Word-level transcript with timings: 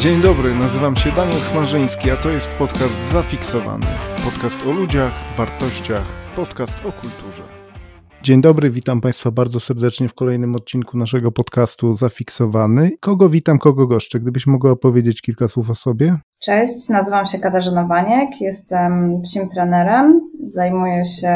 Dzień 0.00 0.22
dobry, 0.22 0.54
nazywam 0.54 0.96
się 0.96 1.12
Daniel 1.12 1.38
Chmarzyński, 1.38 2.10
a 2.10 2.16
to 2.16 2.30
jest 2.30 2.48
podcast 2.48 3.12
Zafiksowany. 3.12 3.86
Podcast 4.24 4.66
o 4.66 4.72
ludziach, 4.72 5.12
wartościach, 5.36 6.04
podcast 6.36 6.72
o 6.86 6.92
kulturze. 6.92 7.42
Dzień 8.22 8.40
dobry, 8.40 8.70
witam 8.70 9.00
Państwa 9.00 9.30
bardzo 9.30 9.60
serdecznie 9.60 10.08
w 10.08 10.14
kolejnym 10.14 10.56
odcinku 10.56 10.98
naszego 10.98 11.32
podcastu 11.32 11.94
Zafiksowany. 11.94 12.90
Kogo 13.00 13.28
witam, 13.28 13.58
kogo 13.58 13.86
goszczę? 13.86 14.20
Gdybyś 14.20 14.46
mogła 14.46 14.70
opowiedzieć 14.70 15.22
kilka 15.22 15.48
słów 15.48 15.70
o 15.70 15.74
sobie? 15.74 16.18
Cześć, 16.38 16.88
nazywam 16.88 17.26
się 17.26 17.38
Katarzyna 17.38 17.84
Waniek, 17.84 18.40
jestem 18.40 19.20
psim 19.22 19.48
trenerem. 19.48 20.20
Zajmuję 20.42 21.04
się 21.04 21.34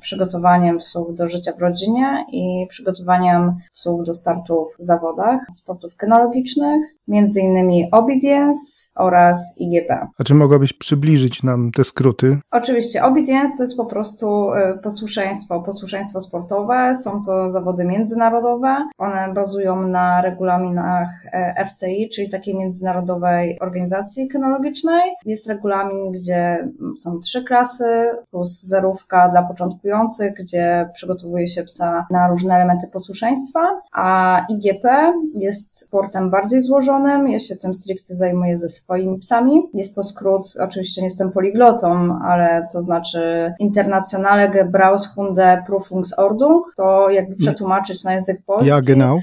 przygotowaniem 0.00 0.78
psów 0.78 1.14
do 1.14 1.28
życia 1.28 1.52
w 1.52 1.60
rodzinie 1.60 2.24
i 2.32 2.66
przygotowaniem 2.68 3.56
psów 3.74 4.04
do 4.06 4.14
startów 4.14 4.76
w 4.78 4.84
zawodach, 4.84 5.40
sportów 5.52 5.96
kynologicznych, 5.96 6.82
między 7.08 7.40
innymi 7.40 7.88
obedience 7.92 8.88
oraz 8.94 9.54
IGP. 9.58 10.06
A 10.18 10.24
czy 10.24 10.34
mogłabyś 10.34 10.72
przybliżyć 10.72 11.42
nam 11.42 11.70
te 11.72 11.84
skróty? 11.84 12.38
Oczywiście, 12.50 13.04
obedience 13.04 13.56
to 13.56 13.62
jest 13.62 13.76
po 13.76 13.86
prostu 13.86 14.52
y, 14.52 14.78
posłuszeństwo, 14.82 15.60
posłuszeństwo 15.60 16.20
sportowe. 16.20 16.94
Są 16.94 17.22
to 17.26 17.50
zawody 17.50 17.84
międzynarodowe. 17.84 18.88
One 18.98 19.32
bazują 19.34 19.82
na 19.88 20.22
regulaminach 20.22 21.08
e, 21.32 21.64
FCI, 21.64 22.08
czyli 22.08 22.28
takiej 22.28 22.54
międzynarodowej 22.54 23.60
organizacji 23.60 24.28
kynologicznej. 24.28 25.02
Jest 25.26 25.48
regulamin, 25.48 26.12
gdzie 26.12 26.68
są 26.98 27.20
trzy 27.20 27.44
klasy 27.44 28.10
plus 28.30 28.62
zerówka 28.62 29.28
dla 29.28 29.42
początkujących, 29.42 30.34
gdzie 30.34 30.90
przygotowuje 30.94 31.48
się 31.48 31.62
psa 31.62 32.06
na 32.10 32.28
różne 32.28 32.54
elementy 32.54 32.86
posłuszeństwa, 32.88 33.60
a 33.92 34.38
IGP 34.48 35.12
jest 35.34 35.78
sportem 35.78 36.30
bardziej 36.30 36.62
złożonym. 36.62 36.91
Ja 37.28 37.38
się 37.38 37.56
tym 37.56 37.74
stricte 37.74 38.14
zajmuję 38.14 38.58
ze 38.58 38.68
swoimi 38.68 39.18
psami. 39.18 39.62
Jest 39.74 39.94
to 39.94 40.02
skrót, 40.02 40.46
oczywiście 40.60 41.00
nie 41.00 41.06
jestem 41.06 41.30
poliglotą, 41.30 42.18
ale 42.24 42.68
to 42.72 42.82
znaczy 42.82 43.52
Internationale 43.58 44.48
Gebrauchshunde 44.48 45.64
Prüfungsordnung. 45.68 46.62
To 46.76 47.10
jakby 47.10 47.36
przetłumaczyć 47.36 48.04
na 48.04 48.14
język 48.14 48.42
polski. 48.46 48.68
Ja, 48.68 48.80
genau. 48.80 49.18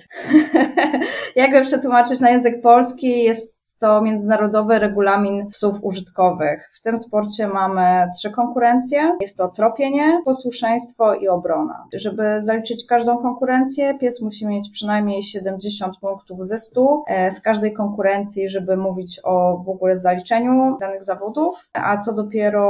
jakby 1.35 1.61
przetłumaczyć 1.61 2.19
na 2.19 2.29
język 2.29 2.61
polski 2.61 3.23
jest 3.23 3.68
to 3.80 4.02
międzynarodowy 4.02 4.80
regulamin 4.80 5.49
psów 5.49 5.83
użytkowych. 5.83 6.69
W 6.73 6.81
tym 6.81 6.97
sporcie 6.97 7.47
mamy 7.47 8.09
trzy 8.17 8.31
konkurencje. 8.31 9.17
Jest 9.21 9.38
to 9.38 9.47
tropienie, 9.47 10.21
posłuszeństwo 10.25 11.16
i 11.16 11.27
obrona. 11.27 11.88
Żeby 11.94 12.41
zaliczyć 12.41 12.86
każdą 12.86 13.17
konkurencję, 13.17 13.97
pies 13.97 14.21
musi 14.21 14.47
mieć 14.47 14.69
przynajmniej 14.69 15.23
70 15.23 15.97
punktów 16.02 16.47
ze 16.47 16.58
100 16.58 17.03
e, 17.08 17.31
z 17.31 17.41
każdej 17.41 17.73
konkurencji, 17.73 18.49
żeby 18.49 18.77
mówić 18.77 19.19
o 19.23 19.58
w 19.66 19.69
ogóle 19.69 19.97
zaliczeniu 19.97 20.77
danych 20.80 21.03
zawodów, 21.03 21.69
a 21.73 21.97
co 21.97 22.14
dopiero 22.14 22.64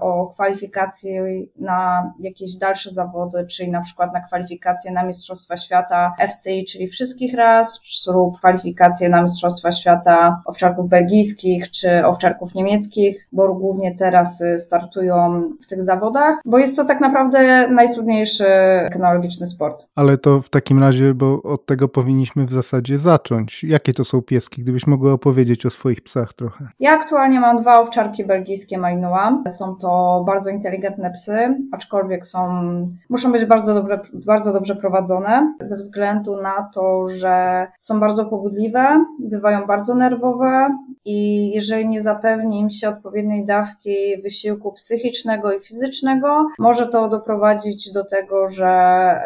o 0.00 0.26
kwalifikacji 0.26 1.12
na 1.56 2.12
jakieś 2.20 2.56
dalsze 2.56 2.90
zawody, 2.90 3.46
czyli 3.46 3.70
na 3.70 3.80
przykład 3.80 4.12
na 4.12 4.20
kwalifikacje 4.20 4.92
na 4.92 5.02
Mistrzostwa 5.02 5.56
Świata 5.56 6.14
FCI, 6.28 6.64
czyli 6.64 6.88
wszystkich 6.88 7.34
raz, 7.34 7.80
lub 8.06 8.38
kwalifikacje 8.38 9.08
na 9.08 9.22
Mistrzostwa 9.22 9.72
Świata 9.72 10.42
owczarków 10.52 10.88
belgijskich 10.88 11.70
czy 11.70 12.06
owczarków 12.06 12.54
niemieckich, 12.54 13.28
bo 13.32 13.54
głównie 13.54 13.94
teraz 13.94 14.40
y, 14.40 14.58
startują 14.58 15.42
w 15.62 15.66
tych 15.66 15.82
zawodach, 15.82 16.36
bo 16.44 16.58
jest 16.58 16.76
to 16.76 16.84
tak 16.84 17.00
naprawdę 17.00 17.68
najtrudniejszy 17.68 18.44
kynologiczny 18.92 19.46
sport. 19.46 19.88
Ale 19.96 20.18
to 20.18 20.42
w 20.42 20.48
takim 20.48 20.80
razie, 20.80 21.14
bo 21.14 21.42
od 21.42 21.66
tego 21.66 21.88
powinniśmy 21.88 22.44
w 22.44 22.50
zasadzie 22.50 22.98
zacząć. 22.98 23.64
Jakie 23.64 23.92
to 23.92 24.04
są 24.04 24.22
pieski? 24.22 24.62
Gdybyś 24.62 24.86
mogła 24.86 25.12
opowiedzieć 25.12 25.66
o 25.66 25.70
swoich 25.70 26.02
psach 26.02 26.34
trochę. 26.34 26.68
Ja 26.80 26.92
aktualnie 26.92 27.40
mam 27.40 27.60
dwa 27.62 27.80
owczarki 27.80 28.24
belgijskie 28.24 28.78
Malinois. 28.78 29.58
Są 29.58 29.76
to 29.76 30.22
bardzo 30.26 30.50
inteligentne 30.50 31.10
psy, 31.10 31.56
aczkolwiek 31.72 32.26
są, 32.26 32.48
muszą 33.08 33.32
być 33.32 33.44
bardzo 33.44 33.74
dobrze, 33.74 34.00
bardzo 34.26 34.52
dobrze 34.52 34.76
prowadzone 34.76 35.54
ze 35.60 35.76
względu 35.76 36.42
na 36.42 36.70
to, 36.74 37.08
że 37.08 37.66
są 37.78 38.00
bardzo 38.00 38.24
pobudliwe, 38.24 39.04
bywają 39.18 39.66
bardzo 39.66 39.94
nerwowe, 39.94 40.41
i 41.04 41.50
jeżeli 41.50 41.88
nie 41.88 42.02
zapewni 42.02 42.60
im 42.60 42.70
się 42.70 42.88
odpowiedniej 42.88 43.46
dawki 43.46 44.22
wysiłku 44.22 44.72
psychicznego 44.72 45.52
i 45.52 45.60
fizycznego, 45.60 46.46
może 46.58 46.88
to 46.88 47.08
doprowadzić 47.08 47.92
do 47.92 48.04
tego, 48.04 48.50
że 48.50 48.72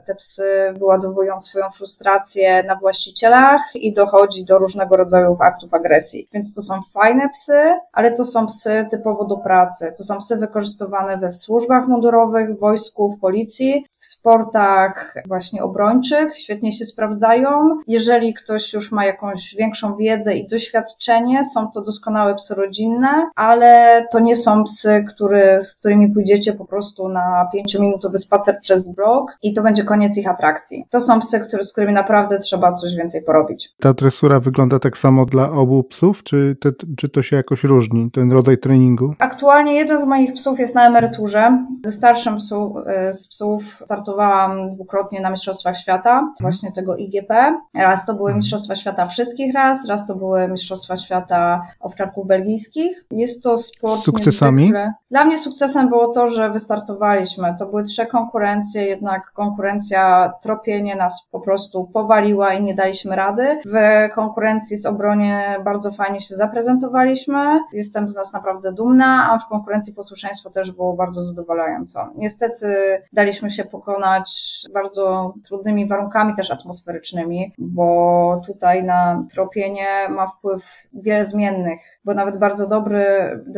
te 0.06 0.14
psy 0.14 0.44
wyładowują 0.78 1.40
swoją 1.40 1.70
frustrację 1.70 2.62
na 2.62 2.76
właścicielach 2.76 3.60
i 3.74 3.92
dochodzi 3.92 4.44
do 4.44 4.58
różnego 4.58 4.96
rodzaju 4.96 5.36
aktów 5.40 5.74
agresji. 5.74 6.28
Więc 6.32 6.54
to 6.54 6.62
są 6.62 6.80
fajne 6.92 7.28
psy, 7.28 7.58
ale 7.92 8.12
to 8.12 8.24
są 8.24 8.46
psy 8.46 8.86
typowo 8.90 9.24
do 9.24 9.36
pracy. 9.36 9.92
To 9.96 10.04
są 10.04 10.18
psy 10.18 10.36
wykorzystywane 10.36 11.16
we 11.16 11.32
służbach 11.32 11.88
mundurowych, 11.88 12.56
w 12.56 12.58
wojsku, 12.58 13.12
w 13.12 13.20
policji, 13.20 13.84
w 14.00 14.06
sportach 14.06 15.14
właśnie 15.26 15.62
obrończych, 15.62 16.38
świetnie 16.38 16.72
się 16.72 16.84
sprawdzają. 16.84 17.78
Jeżeli 17.86 18.34
ktoś 18.34 18.72
już 18.72 18.92
ma 18.92 19.06
jakąś 19.06 19.54
większą 19.58 19.96
wiedzę 19.96 20.34
i 20.34 20.46
doświadczenie, 20.46 21.05
są 21.54 21.70
to 21.70 21.82
doskonałe 21.82 22.34
psy 22.34 22.54
rodzinne, 22.54 23.30
ale 23.34 24.02
to 24.12 24.18
nie 24.18 24.36
są 24.36 24.64
psy, 24.64 25.04
który, 25.08 25.62
z 25.62 25.74
którymi 25.74 26.08
pójdziecie 26.08 26.52
po 26.52 26.64
prostu 26.64 27.08
na 27.08 27.48
pięciominutowy 27.52 28.18
spacer 28.18 28.58
przez 28.60 28.94
blok 28.94 29.36
i 29.42 29.54
to 29.54 29.62
będzie 29.62 29.84
koniec 29.84 30.18
ich 30.18 30.28
atrakcji. 30.28 30.84
To 30.90 31.00
są 31.00 31.20
psy, 31.20 31.40
który, 31.40 31.64
z 31.64 31.72
którymi 31.72 31.92
naprawdę 31.92 32.38
trzeba 32.38 32.72
coś 32.72 32.94
więcej 32.94 33.22
porobić. 33.22 33.68
Ta 33.80 33.92
dresura 33.94 34.40
wygląda 34.40 34.78
tak 34.78 34.98
samo 34.98 35.26
dla 35.26 35.50
obu 35.50 35.84
psów, 35.84 36.22
czy, 36.22 36.56
te, 36.60 36.70
czy 36.96 37.08
to 37.08 37.22
się 37.22 37.36
jakoś 37.36 37.64
różni, 37.64 38.10
ten 38.10 38.32
rodzaj 38.32 38.58
treningu? 38.58 39.14
Aktualnie 39.18 39.74
jeden 39.74 40.00
z 40.00 40.04
moich 40.04 40.32
psów 40.32 40.58
jest 40.58 40.74
na 40.74 40.86
emeryturze. 40.86 41.66
Ze 41.84 41.92
starszym 41.92 42.36
psu, 42.36 42.74
y, 43.10 43.14
z 43.14 43.28
psów 43.28 43.82
startowałam 43.84 44.70
dwukrotnie 44.70 45.20
na 45.20 45.30
Mistrzostwach 45.30 45.78
Świata, 45.78 46.32
właśnie 46.40 46.72
tego 46.72 46.96
IGP. 46.96 47.54
Raz 47.74 48.06
to 48.06 48.14
były 48.14 48.28
mhm. 48.28 48.36
Mistrzostwa 48.36 48.74
Świata 48.74 49.06
wszystkich 49.06 49.54
raz, 49.54 49.88
raz 49.88 50.06
to 50.06 50.14
były 50.14 50.48
Mistrzostwa 50.48 50.95
Świata 50.96 51.62
owczarków 51.80 52.26
belgijskich. 52.26 53.04
Jest 53.10 53.42
to 53.42 53.58
sport 53.58 54.00
sukcesami. 54.00 54.62
Niezwykle. 54.62 54.92
Dla 55.10 55.24
mnie 55.24 55.38
sukcesem 55.38 55.88
było 55.88 56.08
to, 56.08 56.30
że 56.30 56.50
wystartowaliśmy. 56.50 57.54
To 57.58 57.66
były 57.66 57.82
trzy 57.82 58.06
konkurencje, 58.06 58.84
jednak 58.84 59.32
konkurencja 59.32 60.32
tropienie 60.42 60.96
nas 60.96 61.28
po 61.32 61.40
prostu 61.40 61.84
powaliła 61.84 62.54
i 62.54 62.62
nie 62.62 62.74
daliśmy 62.74 63.16
rady. 63.16 63.60
W 63.66 63.74
konkurencji 64.14 64.76
z 64.76 64.86
obronie 64.86 65.60
bardzo 65.64 65.90
fajnie 65.90 66.20
się 66.20 66.34
zaprezentowaliśmy. 66.34 67.60
Jestem 67.72 68.08
z 68.08 68.16
nas 68.16 68.32
naprawdę 68.32 68.72
dumna, 68.72 69.28
a 69.32 69.38
w 69.38 69.48
konkurencji 69.48 69.92
posłuszeństwo 69.94 70.50
też 70.50 70.72
było 70.72 70.92
bardzo 70.92 71.22
zadowalająco. 71.22 72.08
Niestety 72.16 72.66
daliśmy 73.12 73.50
się 73.50 73.64
pokonać 73.64 74.30
bardzo 74.74 75.34
trudnymi 75.44 75.86
warunkami 75.86 76.34
też 76.34 76.50
atmosferycznymi, 76.50 77.52
bo 77.58 78.40
tutaj 78.46 78.84
na 78.84 79.24
tropienie 79.32 80.08
ma 80.08 80.26
wpływ 80.26 80.75
wiele 80.92 81.24
zmiennych, 81.24 81.80
bo 82.04 82.14
nawet 82.14 82.38
bardzo 82.38 82.68
dobry, 82.68 83.04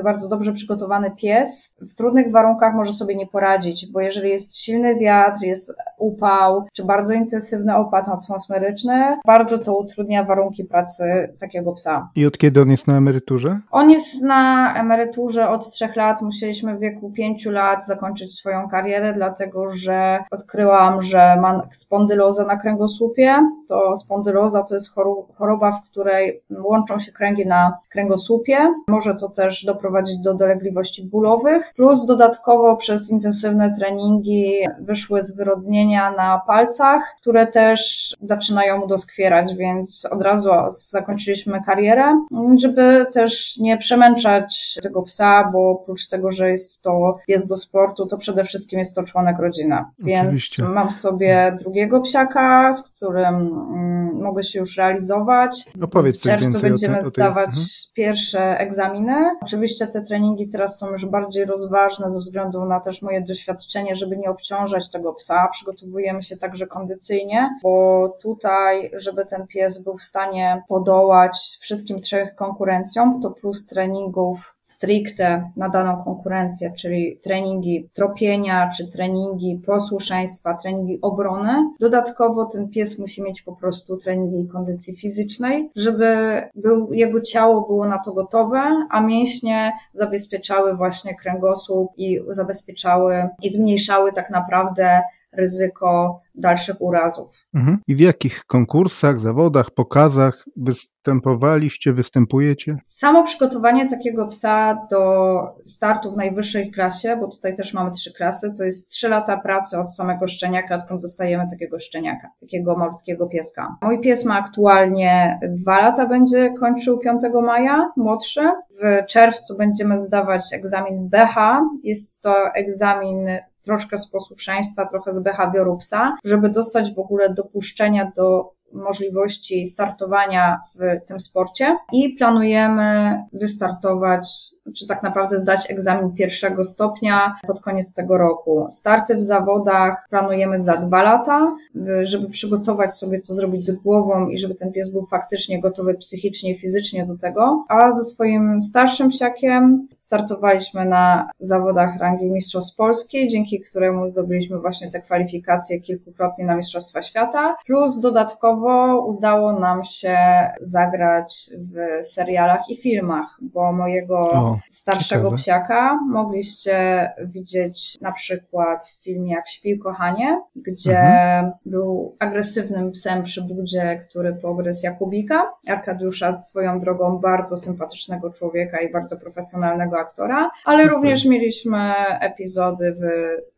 bardzo 0.04 0.28
dobrze 0.28 0.52
przygotowany 0.52 1.10
pies 1.10 1.76
w 1.80 1.94
trudnych 1.94 2.32
warunkach 2.32 2.74
może 2.74 2.92
sobie 2.92 3.16
nie 3.16 3.26
poradzić, 3.26 3.92
bo 3.92 4.00
jeżeli 4.00 4.30
jest 4.30 4.56
silny 4.56 4.94
wiatr, 4.94 5.42
jest 5.42 5.74
upał, 5.98 6.64
czy 6.72 6.84
bardzo 6.84 7.14
intensywny 7.14 7.76
opad 7.76 8.08
atmosferyczny, 8.08 9.16
bardzo 9.26 9.58
to 9.58 9.78
utrudnia 9.78 10.24
warunki 10.24 10.64
pracy 10.64 11.34
takiego 11.40 11.72
psa. 11.72 12.10
I 12.14 12.26
od 12.26 12.38
kiedy 12.38 12.62
on 12.62 12.70
jest 12.70 12.86
na 12.86 12.96
emeryturze? 12.96 13.60
On 13.70 13.90
jest 13.90 14.22
na 14.22 14.75
emeryturze 14.75 15.48
od 15.48 15.70
trzech 15.70 15.96
lat. 15.96 16.22
Musieliśmy 16.22 16.76
w 16.76 16.81
wieku 16.81 17.10
pięciu 17.10 17.50
lat 17.50 17.87
zakończyć 17.87 18.34
swoją 18.34 18.69
karierę, 18.69 19.12
dlatego 19.12 19.75
że 19.75 20.19
odkryłam, 20.31 21.02
że 21.02 21.37
ma 21.40 21.62
spondylozę 21.70 22.44
na 22.44 22.56
kręgosłupie. 22.56 23.37
To 23.69 23.96
spondyloza 23.96 24.62
to 24.62 24.75
jest 24.75 24.94
choroba, 25.37 25.72
w 25.72 25.90
której 25.90 26.43
łączą 26.50 26.98
się 26.98 27.07
kręgi 27.12 27.46
na 27.46 27.78
kręgosłupie. 27.88 28.58
Może 28.88 29.14
to 29.14 29.28
też 29.28 29.64
doprowadzić 29.64 30.19
do 30.19 30.34
dolegliwości 30.34 31.05
bólowych, 31.05 31.72
plus 31.76 32.06
dodatkowo 32.06 32.76
przez 32.76 33.10
intensywne 33.10 33.75
treningi 33.78 34.52
wyszły 34.81 35.22
zwyrodnienia 35.22 36.10
na 36.10 36.43
palcach, 36.46 37.16
które 37.20 37.46
też 37.46 38.14
zaczynają 38.22 38.78
mu 38.78 38.87
doskwierać, 38.87 39.55
więc 39.55 40.08
od 40.10 40.22
razu 40.22 40.50
zakończyliśmy 40.70 41.60
karierę, 41.66 42.25
żeby 42.60 43.06
też 43.12 43.58
nie 43.58 43.78
przemęczać 43.78 44.78
tego 44.82 45.02
psa, 45.02 45.50
bo 45.52 45.70
oprócz 45.70 46.08
tego, 46.08 46.32
że 46.32 46.50
jest 46.50 46.82
to 46.82 47.19
jest 47.28 47.49
do 47.49 47.56
sportu, 47.56 48.06
to 48.06 48.16
przede 48.16 48.44
wszystkim 48.44 48.78
jest 48.78 48.94
to 48.94 49.02
członek 49.02 49.38
rodziny. 49.38 49.84
Więc 49.99 50.20
Oczywiście. 50.20 50.62
mam 50.62 50.93
sobie 50.93 51.56
drugiego 51.58 52.00
psiaka, 52.00 52.72
z 52.72 52.82
którym 52.82 53.34
mm, 53.34 54.22
mogę 54.22 54.43
się 54.43 54.58
już 54.58 54.76
realizować. 54.76 55.64
No 55.76 55.88
powiedz 55.88 56.19
w 56.19 56.22
czerwcu 56.22 56.60
będziemy 56.60 56.97
zdawać 57.02 57.48
mhm. 57.48 57.66
pierwsze 57.94 58.58
egzaminy. 58.58 59.14
Oczywiście 59.42 59.86
te 59.86 60.02
treningi 60.02 60.48
teraz 60.48 60.78
są 60.78 60.90
już 60.90 61.06
bardziej 61.06 61.44
rozważne 61.44 62.10
ze 62.10 62.20
względu 62.20 62.64
na 62.64 62.80
też 62.80 63.02
moje 63.02 63.20
doświadczenie, 63.22 63.96
żeby 63.96 64.16
nie 64.16 64.30
obciążać 64.30 64.90
tego 64.90 65.12
psa. 65.12 65.48
Przygotowujemy 65.52 66.22
się 66.22 66.36
także 66.36 66.66
kondycyjnie, 66.66 67.50
bo 67.62 68.08
tutaj, 68.22 68.90
żeby 68.96 69.26
ten 69.26 69.46
pies 69.46 69.84
był 69.84 69.96
w 69.96 70.02
stanie 70.02 70.62
podołać 70.68 71.58
wszystkim 71.60 72.00
trzech 72.00 72.34
konkurencjom, 72.34 73.20
to 73.22 73.30
plus 73.30 73.66
treningów 73.66 74.57
stricte 74.69 75.50
na 75.56 75.69
daną 75.69 76.05
konkurencję, 76.05 76.73
czyli 76.76 77.19
treningi 77.23 77.88
tropienia, 77.93 78.70
czy 78.76 78.88
treningi 78.88 79.62
posłuszeństwa, 79.67 80.55
treningi 80.55 80.99
obrony. 81.03 81.70
Dodatkowo 81.81 82.44
ten 82.44 82.69
pies 82.69 82.99
musi 82.99 83.23
mieć 83.23 83.43
po 83.43 83.53
prostu 83.53 83.97
treningi 83.97 84.49
kondycji 84.49 84.97
fizycznej, 84.97 85.70
żeby 85.76 86.43
był, 86.55 86.93
jego 86.93 87.20
ciało 87.20 87.61
było 87.61 87.88
na 87.88 87.99
to 87.99 88.12
gotowe, 88.12 88.87
a 88.91 89.00
mięśnie 89.00 89.73
zabezpieczały 89.93 90.76
właśnie 90.76 91.15
kręgosłup 91.15 91.93
i 91.97 92.20
zabezpieczały 92.29 93.29
i 93.43 93.50
zmniejszały 93.50 94.12
tak 94.12 94.31
naprawdę 94.31 95.03
ryzyko 95.32 96.20
dalszych 96.34 96.76
urazów. 96.80 97.46
Mhm. 97.54 97.78
I 97.86 97.96
w 97.96 98.00
jakich 98.00 98.44
konkursach, 98.44 99.20
zawodach, 99.20 99.70
pokazach 99.70 100.44
występowaliście, 100.56 101.92
występujecie? 101.92 102.76
Samo 102.88 103.25
przygotowanie 103.25 103.88
takiego 103.90 104.26
psa 104.26 104.86
do 104.90 105.40
startu 105.66 106.12
w 106.12 106.16
najwyższej 106.16 106.70
klasie, 106.70 107.16
bo 107.20 107.28
tutaj 107.28 107.56
też 107.56 107.75
mamy 107.75 107.90
trzy 107.90 108.12
klasy, 108.12 108.54
to 108.58 108.64
jest 108.64 108.90
trzy 108.90 109.08
lata 109.08 109.36
pracy 109.36 109.78
od 109.78 109.94
samego 109.94 110.28
szczeniaka, 110.28 110.75
odkąd 110.75 111.02
dostajemy 111.02 111.50
takiego 111.50 111.78
szczeniaka, 111.78 112.31
takiego 112.40 112.76
malutkiego 112.76 113.26
pieska. 113.26 113.76
Mój 113.82 114.00
pies 114.00 114.24
ma 114.24 114.38
aktualnie 114.38 115.40
dwa 115.48 115.81
lata, 115.81 116.06
będzie 116.06 116.54
kończył 116.60 116.98
5 116.98 117.22
maja, 117.44 117.92
młodszy. 117.96 118.40
W 118.82 119.06
czerwcu 119.06 119.56
będziemy 119.56 119.98
zdawać 119.98 120.52
egzamin 120.52 121.08
BH. 121.08 121.36
Jest 121.82 122.22
to 122.22 122.34
egzamin 122.54 123.28
troszkę 123.69 123.99
z 123.99 124.11
posłuszeństwa, 124.11 124.87
trochę 124.87 125.15
z 125.15 125.20
behawioru 125.20 125.76
psa, 125.76 126.17
żeby 126.25 126.49
dostać 126.50 126.94
w 126.94 126.99
ogóle 126.99 127.35
dopuszczenia 127.35 128.12
do 128.17 128.50
możliwości 128.73 129.67
startowania 129.67 130.61
w 130.75 131.06
tym 131.06 131.20
sporcie. 131.20 131.76
I 131.93 132.15
planujemy 132.19 133.19
wystartować 133.32 134.29
czy 134.76 134.87
tak 134.87 135.03
naprawdę 135.03 135.38
zdać 135.38 135.70
egzamin 135.70 136.12
pierwszego 136.12 136.65
stopnia 136.65 137.35
pod 137.47 137.61
koniec 137.61 137.94
tego 137.94 138.19
roku. 138.19 138.67
Starty 138.70 139.17
w 139.17 139.25
zawodach 139.25 140.06
planujemy 140.11 140.61
za 140.61 140.76
dwa 140.76 141.03
lata, 141.03 141.56
żeby 142.03 142.29
przygotować 142.29 142.97
sobie 142.97 143.20
to 143.20 143.35
zrobić 143.35 143.65
z 143.65 143.70
głową 143.70 144.29
i 144.29 144.38
żeby 144.38 144.55
ten 144.55 144.73
pies 144.73 144.91
był 144.91 145.06
faktycznie 145.06 145.61
gotowy 145.61 145.94
psychicznie 145.94 146.55
fizycznie 146.55 147.06
do 147.06 147.17
tego. 147.17 147.65
A 147.69 147.91
ze 147.91 148.05
swoim 148.05 148.62
starszym 148.62 149.09
psiakiem 149.09 149.88
startowaliśmy 149.97 150.85
na 150.85 151.31
zawodach 151.41 151.99
rangi 152.00 152.31
Mistrzostw 152.31 152.76
Polskiej, 152.76 153.29
dzięki 153.29 153.61
któremu 153.61 154.09
zdobyliśmy 154.09 154.59
właśnie 154.59 154.91
te 154.91 155.00
kwalifikacje 155.00 155.81
kilkukrotnie 155.81 156.44
na 156.44 156.56
Mistrzostwa 156.56 157.03
Świata. 157.03 157.56
Plus 157.67 158.00
dodatkowo 158.00 159.05
udało 159.06 159.53
nam 159.53 159.85
się 159.85 160.19
zagrać 160.61 161.50
w 161.59 162.06
serialach 162.06 162.70
i 162.70 162.76
filmach, 162.76 163.37
bo 163.41 163.73
mojego 163.73 164.19
o 164.19 164.57
starszego 164.70 165.22
Ciekawe. 165.22 165.37
psiaka 165.37 165.99
mogliście 166.10 167.08
widzieć 167.25 167.99
na 168.00 168.12
przykład 168.12 168.87
w 168.87 169.05
filmie 169.05 169.32
Jak 169.32 169.49
śpi 169.49 169.78
kochanie, 169.78 170.40
gdzie 170.56 170.99
mhm. 170.99 171.52
był 171.66 172.16
agresywnym 172.19 172.93
psem 172.93 173.22
przy 173.22 173.43
budzie, 173.43 174.00
który 174.08 174.32
pogryzł 174.32 174.87
Jakubika. 174.87 175.52
Arkadiusza 175.69 176.32
swoją 176.32 176.81
drogą 176.81 177.19
bardzo 177.19 177.56
sympatycznego 177.56 178.31
człowieka 178.31 178.81
i 178.81 178.93
bardzo 178.93 179.16
profesjonalnego 179.16 179.99
aktora, 179.99 180.50
ale 180.64 180.82
Super. 180.82 180.94
również 180.94 181.25
mieliśmy 181.25 181.94
epizody 182.20 182.93
w, 182.93 183.02